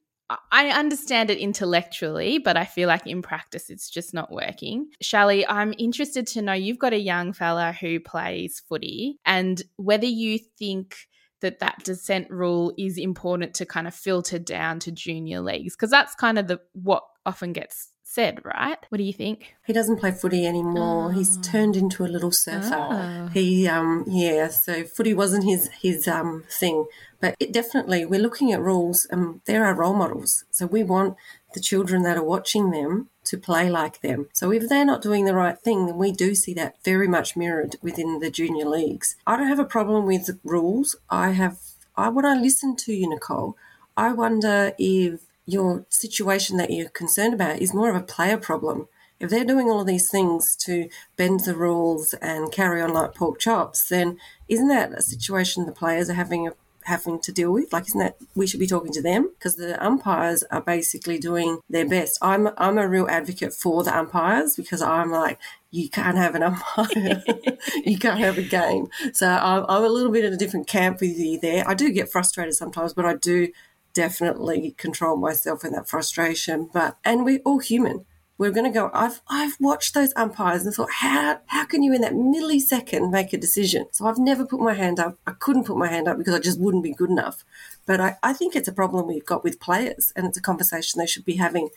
I 0.52 0.70
understand 0.70 1.30
it 1.30 1.38
intellectually, 1.38 2.40
but 2.40 2.58
I 2.58 2.66
feel 2.66 2.88
like 2.88 3.06
in 3.06 3.22
practice 3.22 3.70
it's 3.70 3.90
just 3.90 4.14
not 4.14 4.32
working. 4.32 4.90
Shally, 5.02 5.46
I'm 5.48 5.74
interested 5.78 6.28
to 6.28 6.42
know 6.42 6.54
you've 6.54 6.80
got 6.80 6.94
a 6.94 7.00
young 7.00 7.34
fella 7.34 7.74
who 7.74 8.00
plays 8.00 8.62
footy 8.68 9.20
and 9.26 9.62
whether 9.76 10.06
you 10.06 10.40
think 10.58 10.96
that 11.42 11.60
that 11.60 11.84
dissent 11.84 12.30
rule 12.32 12.74
is 12.78 12.98
important 12.98 13.54
to 13.56 13.66
kind 13.66 13.86
of 13.86 13.94
filter 13.94 14.40
down 14.40 14.80
to 14.80 14.92
junior 14.92 15.42
leagues 15.42 15.76
because 15.76 15.92
that's 15.92 16.16
kind 16.16 16.40
of 16.40 16.48
the 16.48 16.60
what 16.72 17.04
often 17.26 17.54
gets 17.54 17.90
said, 18.14 18.40
right? 18.46 18.78
What 18.90 19.00
do 19.00 19.04
you 19.04 19.14
think? 19.14 19.56
He 19.66 19.74
doesn't 19.74 20.00
play 20.00 20.12
footy 20.12 20.46
anymore. 20.46 21.08
Oh. 21.08 21.10
He's 21.10 21.38
turned 21.38 21.76
into 21.76 22.06
a 22.06 22.08
little 22.08 22.32
surfer. 22.32 22.76
Oh. 22.76 23.28
He, 23.34 23.68
um, 23.68 24.06
yeah. 24.08 24.50
So 24.50 24.84
footy 24.84 25.14
wasn't 25.14 25.46
his 25.46 25.70
his 25.82 26.08
um 26.08 26.44
thing, 26.50 26.86
but 27.20 27.36
it 27.40 27.52
definitely 27.52 28.06
we're 28.06 28.22
looking 28.22 28.52
at 28.52 28.62
rules. 28.62 29.08
and 29.10 29.42
there 29.46 29.66
are 29.66 29.74
role 29.74 29.96
models, 29.96 30.46
so 30.52 30.68
we 30.68 30.84
want 30.84 31.16
the 31.54 31.60
children 31.60 32.04
that 32.04 32.18
are 32.18 32.24
watching 32.24 32.72
them 32.72 33.10
to 33.26 33.38
play 33.38 33.70
like 33.70 34.02
them. 34.02 34.28
So 34.34 34.52
if 34.52 34.68
they're 34.70 34.86
not 34.86 35.02
doing 35.02 35.26
the 35.26 35.36
right 35.36 35.58
thing, 35.58 35.86
then 35.86 35.98
we 35.98 36.12
do 36.12 36.36
see 36.36 36.54
that 36.56 36.76
very 36.84 37.08
much 37.08 37.36
mirrored 37.36 37.78
within 37.82 38.20
the 38.20 38.30
junior 38.30 38.66
leagues. 38.66 39.16
I 39.26 39.38
don't 39.38 39.48
have 39.48 39.60
a 39.60 39.66
problem 39.66 40.06
with 40.06 40.40
rules. 40.44 40.96
I 41.10 41.32
have. 41.32 41.58
I 41.96 42.10
when 42.10 42.26
I 42.26 42.36
listen 42.36 42.76
to 42.76 42.94
you, 42.94 43.10
Nicole, 43.10 43.56
I 43.96 44.14
wonder 44.14 44.74
if 44.78 45.22
your 45.46 45.86
situation 45.90 46.58
that 46.58 46.72
you're 46.72 46.90
concerned 46.90 47.34
about 47.34 47.60
is 47.60 47.74
more 47.74 47.90
of 47.90 47.96
a 47.96 48.02
player 48.02 48.38
problem. 48.38 48.88
If 49.20 49.30
they're 49.30 49.46
doing 49.46 49.70
all 49.70 49.82
of 49.82 49.88
these 49.88 50.10
things 50.10 50.56
to 50.58 50.90
bend 51.16 51.42
the 51.42 51.56
rules 51.56 52.14
and 52.16 52.52
carry 52.52 52.82
on 52.82 52.94
like 52.94 53.16
pork 53.16 53.40
chops, 53.40 53.88
then 53.88 54.18
isn't 54.50 54.68
that 54.68 54.94
a 54.94 55.02
situation 55.02 55.66
the 55.66 55.72
players 55.72 56.10
are 56.10 56.16
having 56.16 56.48
a, 56.48 56.52
having 56.86 57.20
to 57.22 57.32
deal 57.32 57.52
with? 57.52 57.72
Like, 57.72 57.88
isn't 57.88 58.00
that 58.00 58.18
we 58.36 58.48
should 58.48 58.60
be 58.60 58.68
talking 58.68 58.92
to 58.92 59.02
them 59.02 59.32
because 59.38 59.56
the 59.56 59.82
umpires 59.84 60.44
are 60.52 60.62
basically 60.62 61.20
doing 61.20 61.60
their 61.70 61.88
best. 61.88 62.18
I'm 62.22 62.50
I'm 62.58 62.78
a 62.78 62.88
real 62.88 63.08
advocate 63.10 63.54
for 63.54 63.84
the 63.84 63.98
umpires 63.98 64.56
because 64.56 64.82
I'm 64.82 65.12
like 65.12 65.40
you 65.72 65.90
can't 65.90 66.18
have 66.18 66.36
an 66.36 66.44
umpire, 66.44 67.24
you 67.86 67.98
can't 67.98 68.20
have 68.20 68.38
a 68.38 68.44
game. 68.44 68.88
So 69.14 69.28
I'm, 69.28 69.66
I'm 69.70 69.84
a 69.84 69.90
little 69.90 70.12
bit 70.12 70.26
in 70.26 70.34
a 70.34 70.38
different 70.38 70.68
camp 70.68 71.02
with 71.02 71.18
you 71.18 71.40
there. 71.40 71.68
I 71.68 71.74
do 71.74 71.92
get 71.92 72.12
frustrated 72.12 72.56
sometimes, 72.56 72.94
but 72.94 73.06
I 73.06 73.16
do 73.16 73.48
definitely 73.94 74.72
control 74.78 75.18
myself 75.18 75.64
in 75.64 75.74
that 75.74 75.88
frustration. 75.88 76.70
But 76.74 76.98
and 77.04 77.26
we're 77.26 77.42
all 77.46 77.60
human. 77.60 78.06
We're 78.38 78.52
going 78.52 78.72
to 78.72 78.78
go. 78.78 78.90
I've 78.94 79.22
I've 79.28 79.56
watched 79.60 79.94
those 79.94 80.12
umpires 80.16 80.66
and 80.66 80.74
thought, 80.74 80.92
how 80.92 81.40
how 81.48 81.66
can 81.66 81.84
you 81.84 81.94
in 81.94 82.02
that 82.02 82.14
millisecond 82.14 83.12
make 83.12 83.32
a 83.32 83.38
decision? 83.38 83.86
So 83.92 84.06
I've 84.06 84.18
never 84.18 84.46
put 84.46 84.60
my 84.60 84.74
hand 84.74 85.00
up. 85.00 85.18
I 85.28 85.32
couldn't 85.32 85.66
put 85.66 85.78
my 85.78 85.88
hand 85.88 86.08
up 86.08 86.18
because 86.18 86.34
I 86.34 86.40
just 86.40 86.60
wouldn't 86.60 86.84
be 86.84 86.94
good 86.94 87.12
enough. 87.12 87.46
But 87.86 88.02
I, 88.02 88.18
I 88.24 88.34
think 88.34 88.56
it's 88.56 88.68
a 88.68 88.74
problem 88.74 89.08
we've 89.08 89.26
got 89.26 89.44
with 89.44 89.60
players, 89.60 90.12
and 90.16 90.26
it's 90.26 90.38
a 90.38 90.42
conversation 90.42 91.00
they 91.00 91.06
should 91.06 91.26
be 91.26 91.36
having 91.36 91.70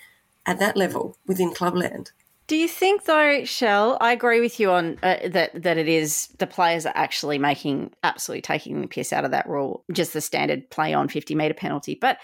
at 0.46 0.58
that 0.58 0.76
level 0.76 1.18
within 1.26 1.52
clubland. 1.52 2.12
Do 2.46 2.56
you 2.56 2.68
think 2.68 3.04
though, 3.04 3.44
Shell? 3.44 3.98
I 4.00 4.12
agree 4.12 4.40
with 4.40 4.60
you 4.60 4.70
on 4.70 4.98
uh, 5.02 5.28
that. 5.30 5.62
That 5.62 5.78
it 5.78 5.88
is 5.88 6.28
the 6.38 6.46
players 6.46 6.86
are 6.86 6.92
actually 6.94 7.38
making 7.38 7.92
absolutely 8.04 8.42
taking 8.42 8.80
the 8.80 8.86
piss 8.86 9.12
out 9.12 9.24
of 9.24 9.32
that 9.32 9.48
rule, 9.48 9.84
just 9.92 10.12
the 10.12 10.20
standard 10.20 10.70
play 10.70 10.94
on 10.94 11.08
fifty 11.08 11.34
meter 11.34 11.54
penalty. 11.54 11.98
But 12.00 12.18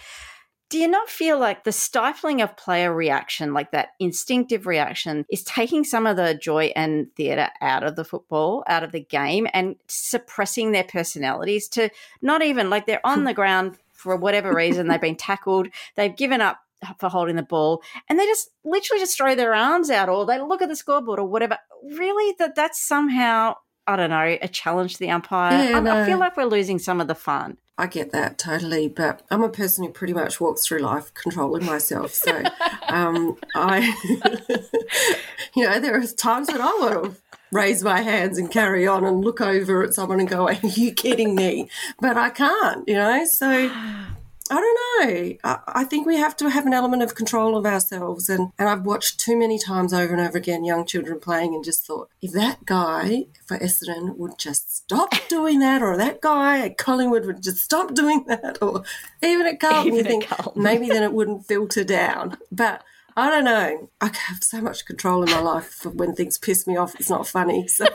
do 0.72 0.78
you 0.78 0.88
not 0.88 1.10
feel 1.10 1.38
like 1.38 1.64
the 1.64 1.70
stifling 1.70 2.40
of 2.40 2.56
player 2.56 2.94
reaction, 2.94 3.52
like 3.52 3.72
that 3.72 3.90
instinctive 4.00 4.66
reaction, 4.66 5.26
is 5.28 5.42
taking 5.42 5.84
some 5.84 6.06
of 6.06 6.16
the 6.16 6.34
joy 6.34 6.72
and 6.74 7.08
theatre 7.14 7.50
out 7.60 7.82
of 7.82 7.94
the 7.94 8.06
football, 8.06 8.64
out 8.68 8.82
of 8.82 8.90
the 8.92 9.02
game, 9.02 9.46
and 9.52 9.76
suppressing 9.88 10.72
their 10.72 10.84
personalities 10.84 11.68
to 11.68 11.90
not 12.22 12.42
even 12.42 12.70
like 12.70 12.86
they're 12.86 13.04
on 13.06 13.24
the 13.24 13.34
ground 13.34 13.76
for 13.92 14.16
whatever 14.16 14.54
reason, 14.54 14.88
they've 14.88 15.00
been 15.00 15.14
tackled, 15.14 15.68
they've 15.94 16.16
given 16.16 16.40
up 16.40 16.60
for 16.98 17.08
holding 17.08 17.36
the 17.36 17.42
ball 17.42 17.82
and 18.08 18.18
they 18.18 18.26
just 18.26 18.50
literally 18.64 19.00
just 19.00 19.16
throw 19.16 19.34
their 19.34 19.54
arms 19.54 19.90
out 19.90 20.08
or 20.08 20.26
they 20.26 20.40
look 20.40 20.62
at 20.62 20.68
the 20.68 20.76
scoreboard 20.76 21.18
or 21.18 21.26
whatever 21.26 21.58
really 21.84 22.34
that 22.38 22.54
that's 22.54 22.80
somehow 22.80 23.54
i 23.86 23.96
don't 23.96 24.10
know 24.10 24.36
a 24.40 24.48
challenge 24.48 24.94
to 24.94 24.98
the 25.00 25.10
umpire 25.10 25.70
Yeah, 25.70 25.80
I, 25.80 26.02
I 26.02 26.06
feel 26.06 26.18
like 26.18 26.36
we're 26.36 26.44
losing 26.44 26.78
some 26.78 27.00
of 27.00 27.08
the 27.08 27.14
fun 27.14 27.58
I 27.78 27.86
get 27.86 28.12
that 28.12 28.36
totally, 28.38 28.86
but 28.86 29.22
I'm 29.30 29.42
a 29.42 29.48
person 29.48 29.84
who 29.84 29.90
pretty 29.90 30.12
much 30.12 30.40
walks 30.40 30.66
through 30.66 30.80
life 30.80 31.12
controlling 31.14 31.64
myself. 31.64 32.12
So, 32.12 32.42
um, 32.88 33.36
I, 33.56 33.96
you 35.56 35.66
know, 35.66 35.80
there 35.80 35.98
are 35.98 36.06
times 36.06 36.48
when 36.48 36.60
I 36.60 36.66
want 36.66 37.04
to 37.04 37.20
raise 37.50 37.82
my 37.82 38.02
hands 38.02 38.38
and 38.38 38.50
carry 38.50 38.86
on 38.86 39.04
and 39.04 39.24
look 39.24 39.40
over 39.40 39.82
at 39.82 39.94
someone 39.94 40.20
and 40.20 40.28
go, 40.28 40.48
"Are 40.48 40.52
you 40.62 40.92
kidding 40.92 41.34
me?" 41.34 41.70
But 41.98 42.18
I 42.18 42.28
can't, 42.30 42.86
you 42.86 42.94
know. 42.94 43.24
So, 43.24 43.70
I 44.52 44.56
don't 44.56 45.08
know. 45.08 45.36
I, 45.44 45.58
I 45.66 45.84
think 45.84 46.06
we 46.06 46.16
have 46.16 46.36
to 46.36 46.50
have 46.50 46.66
an 46.66 46.74
element 46.74 47.02
of 47.02 47.14
control 47.14 47.56
of 47.56 47.64
ourselves. 47.64 48.28
And, 48.28 48.52
and 48.58 48.68
I've 48.68 48.84
watched 48.84 49.18
too 49.18 49.34
many 49.34 49.58
times 49.58 49.94
over 49.94 50.12
and 50.12 50.20
over 50.20 50.36
again 50.36 50.62
young 50.62 50.84
children 50.84 51.20
playing 51.20 51.54
and 51.54 51.64
just 51.64 51.86
thought, 51.86 52.10
if 52.20 52.32
that 52.32 52.66
guy 52.66 53.24
for 53.46 53.56
Essendon 53.58 54.16
would 54.18 54.38
just 54.38 54.76
stop 54.76 55.14
doing 55.30 55.60
that, 55.60 55.80
or 55.80 55.96
that 55.96 56.20
guy 56.20 56.66
at 56.66 56.76
Collingwood 56.76 57.24
would 57.24 57.42
just 57.42 57.64
stop 57.64 57.94
doing 57.94 58.24
that, 58.26 58.58
or 58.60 58.84
even 59.22 59.46
at 59.46 59.58
Carlton, 59.58 59.94
Even 59.94 59.96
you 59.96 60.04
think 60.04 60.26
Carlton. 60.26 60.62
maybe 60.62 60.88
then 60.88 61.02
it 61.02 61.14
wouldn't 61.14 61.46
filter 61.46 61.82
down. 61.82 62.36
But 62.50 62.84
I 63.16 63.30
don't 63.30 63.44
know. 63.44 63.90
I 64.00 64.06
have 64.06 64.42
so 64.42 64.60
much 64.60 64.86
control 64.86 65.22
in 65.22 65.30
my 65.30 65.40
life 65.40 65.66
for 65.66 65.90
when 65.90 66.14
things 66.14 66.38
piss 66.38 66.66
me 66.66 66.76
off. 66.76 66.94
It's 66.98 67.10
not 67.10 67.26
funny. 67.26 67.68
So 67.82 67.86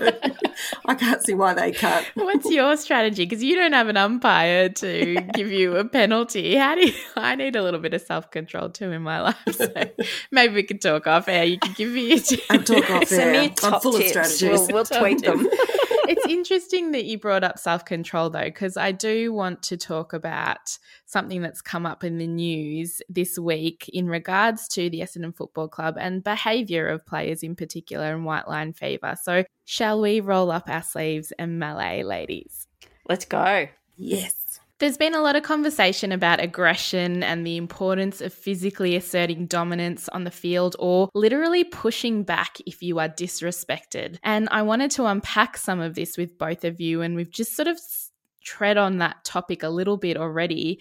I 0.85 0.95
can't 0.95 1.23
see 1.23 1.35
why 1.35 1.53
they 1.53 1.71
can't. 1.71 2.03
What's 2.15 2.49
your 2.49 2.75
strategy? 2.77 3.25
Because 3.25 3.43
you 3.43 3.55
don't 3.55 3.73
have 3.73 3.89
an 3.89 3.97
umpire 3.97 4.69
to 4.69 5.15
give 5.35 5.51
you 5.51 5.75
a 5.77 5.85
penalty. 5.85 6.55
How 6.55 6.73
do 6.73 6.87
you, 6.87 6.93
I 7.15 7.35
need 7.35 7.55
a 7.55 7.61
little 7.61 7.79
bit 7.79 7.93
of 7.93 8.01
self 8.01 8.31
control 8.31 8.69
too 8.69 8.91
in 8.91 9.03
my 9.03 9.21
life? 9.21 9.37
So 9.51 9.71
maybe 10.31 10.55
we 10.55 10.63
could 10.63 10.81
talk 10.81 11.05
off 11.05 11.27
air. 11.27 11.43
You 11.43 11.59
could 11.59 11.75
give 11.75 11.91
me 11.91 12.11
a 12.13 12.19
tip. 12.19 12.41
And 12.49 12.65
talk 12.65 12.89
off 12.89 13.05
send 13.05 13.35
there. 13.35 13.43
me 13.43 13.53
I'm 13.63 13.79
full 13.81 13.93
tips 13.93 14.15
of 14.15 14.25
strategies. 14.25 14.67
we'll, 14.67 14.67
we'll 14.67 14.85
tweet 14.85 15.21
them 15.23 15.47
it's 16.07 16.25
interesting 16.27 16.91
that 16.91 17.05
you 17.05 17.17
brought 17.17 17.43
up 17.43 17.59
self 17.59 17.85
control, 17.85 18.29
though, 18.29 18.43
because 18.43 18.77
I 18.77 18.91
do 18.91 19.33
want 19.33 19.63
to 19.63 19.77
talk 19.77 20.13
about 20.13 20.77
something 21.05 21.41
that's 21.41 21.61
come 21.61 21.85
up 21.85 22.03
in 22.03 22.17
the 22.17 22.27
news 22.27 23.01
this 23.09 23.37
week 23.37 23.89
in 23.93 24.07
regards 24.07 24.67
to 24.69 24.89
the 24.89 25.01
Essendon 25.01 25.35
Football 25.35 25.67
Club 25.67 25.95
and 25.99 26.23
behaviour 26.23 26.87
of 26.87 27.05
players 27.05 27.43
in 27.43 27.55
particular 27.55 28.13
and 28.13 28.25
white 28.25 28.47
line 28.47 28.73
fever. 28.73 29.15
So, 29.21 29.43
shall 29.65 30.01
we 30.01 30.19
roll 30.19 30.51
up 30.51 30.69
our 30.69 30.83
sleeves 30.83 31.31
and 31.37 31.59
melee, 31.59 32.03
ladies? 32.03 32.67
let's 33.09 33.25
go 33.25 33.67
Yes. 33.97 34.59
There's 34.79 34.97
been 34.97 35.15
a 35.15 35.21
lot 35.21 35.35
of 35.35 35.41
conversation 35.41 36.11
about 36.11 36.39
aggression 36.39 37.23
and 37.23 37.45
the 37.45 37.57
importance 37.57 38.21
of 38.21 38.31
physically 38.31 38.95
asserting 38.95 39.47
dominance 39.47 40.07
on 40.09 40.23
the 40.23 40.29
field 40.29 40.75
or 40.77 41.09
literally 41.15 41.63
pushing 41.63 42.21
back 42.21 42.59
if 42.67 42.83
you 42.83 42.99
are 42.99 43.09
disrespected. 43.09 44.19
And 44.21 44.47
I 44.51 44.61
wanted 44.61 44.91
to 44.91 45.05
unpack 45.05 45.57
some 45.57 45.79
of 45.79 45.95
this 45.95 46.15
with 46.15 46.37
both 46.37 46.63
of 46.63 46.79
you, 46.79 47.01
and 47.01 47.15
we've 47.15 47.31
just 47.31 47.55
sort 47.55 47.67
of 47.67 47.79
tread 48.43 48.77
on 48.77 48.99
that 48.99 49.23
topic 49.23 49.63
a 49.63 49.69
little 49.69 49.97
bit 49.97 50.15
already. 50.15 50.79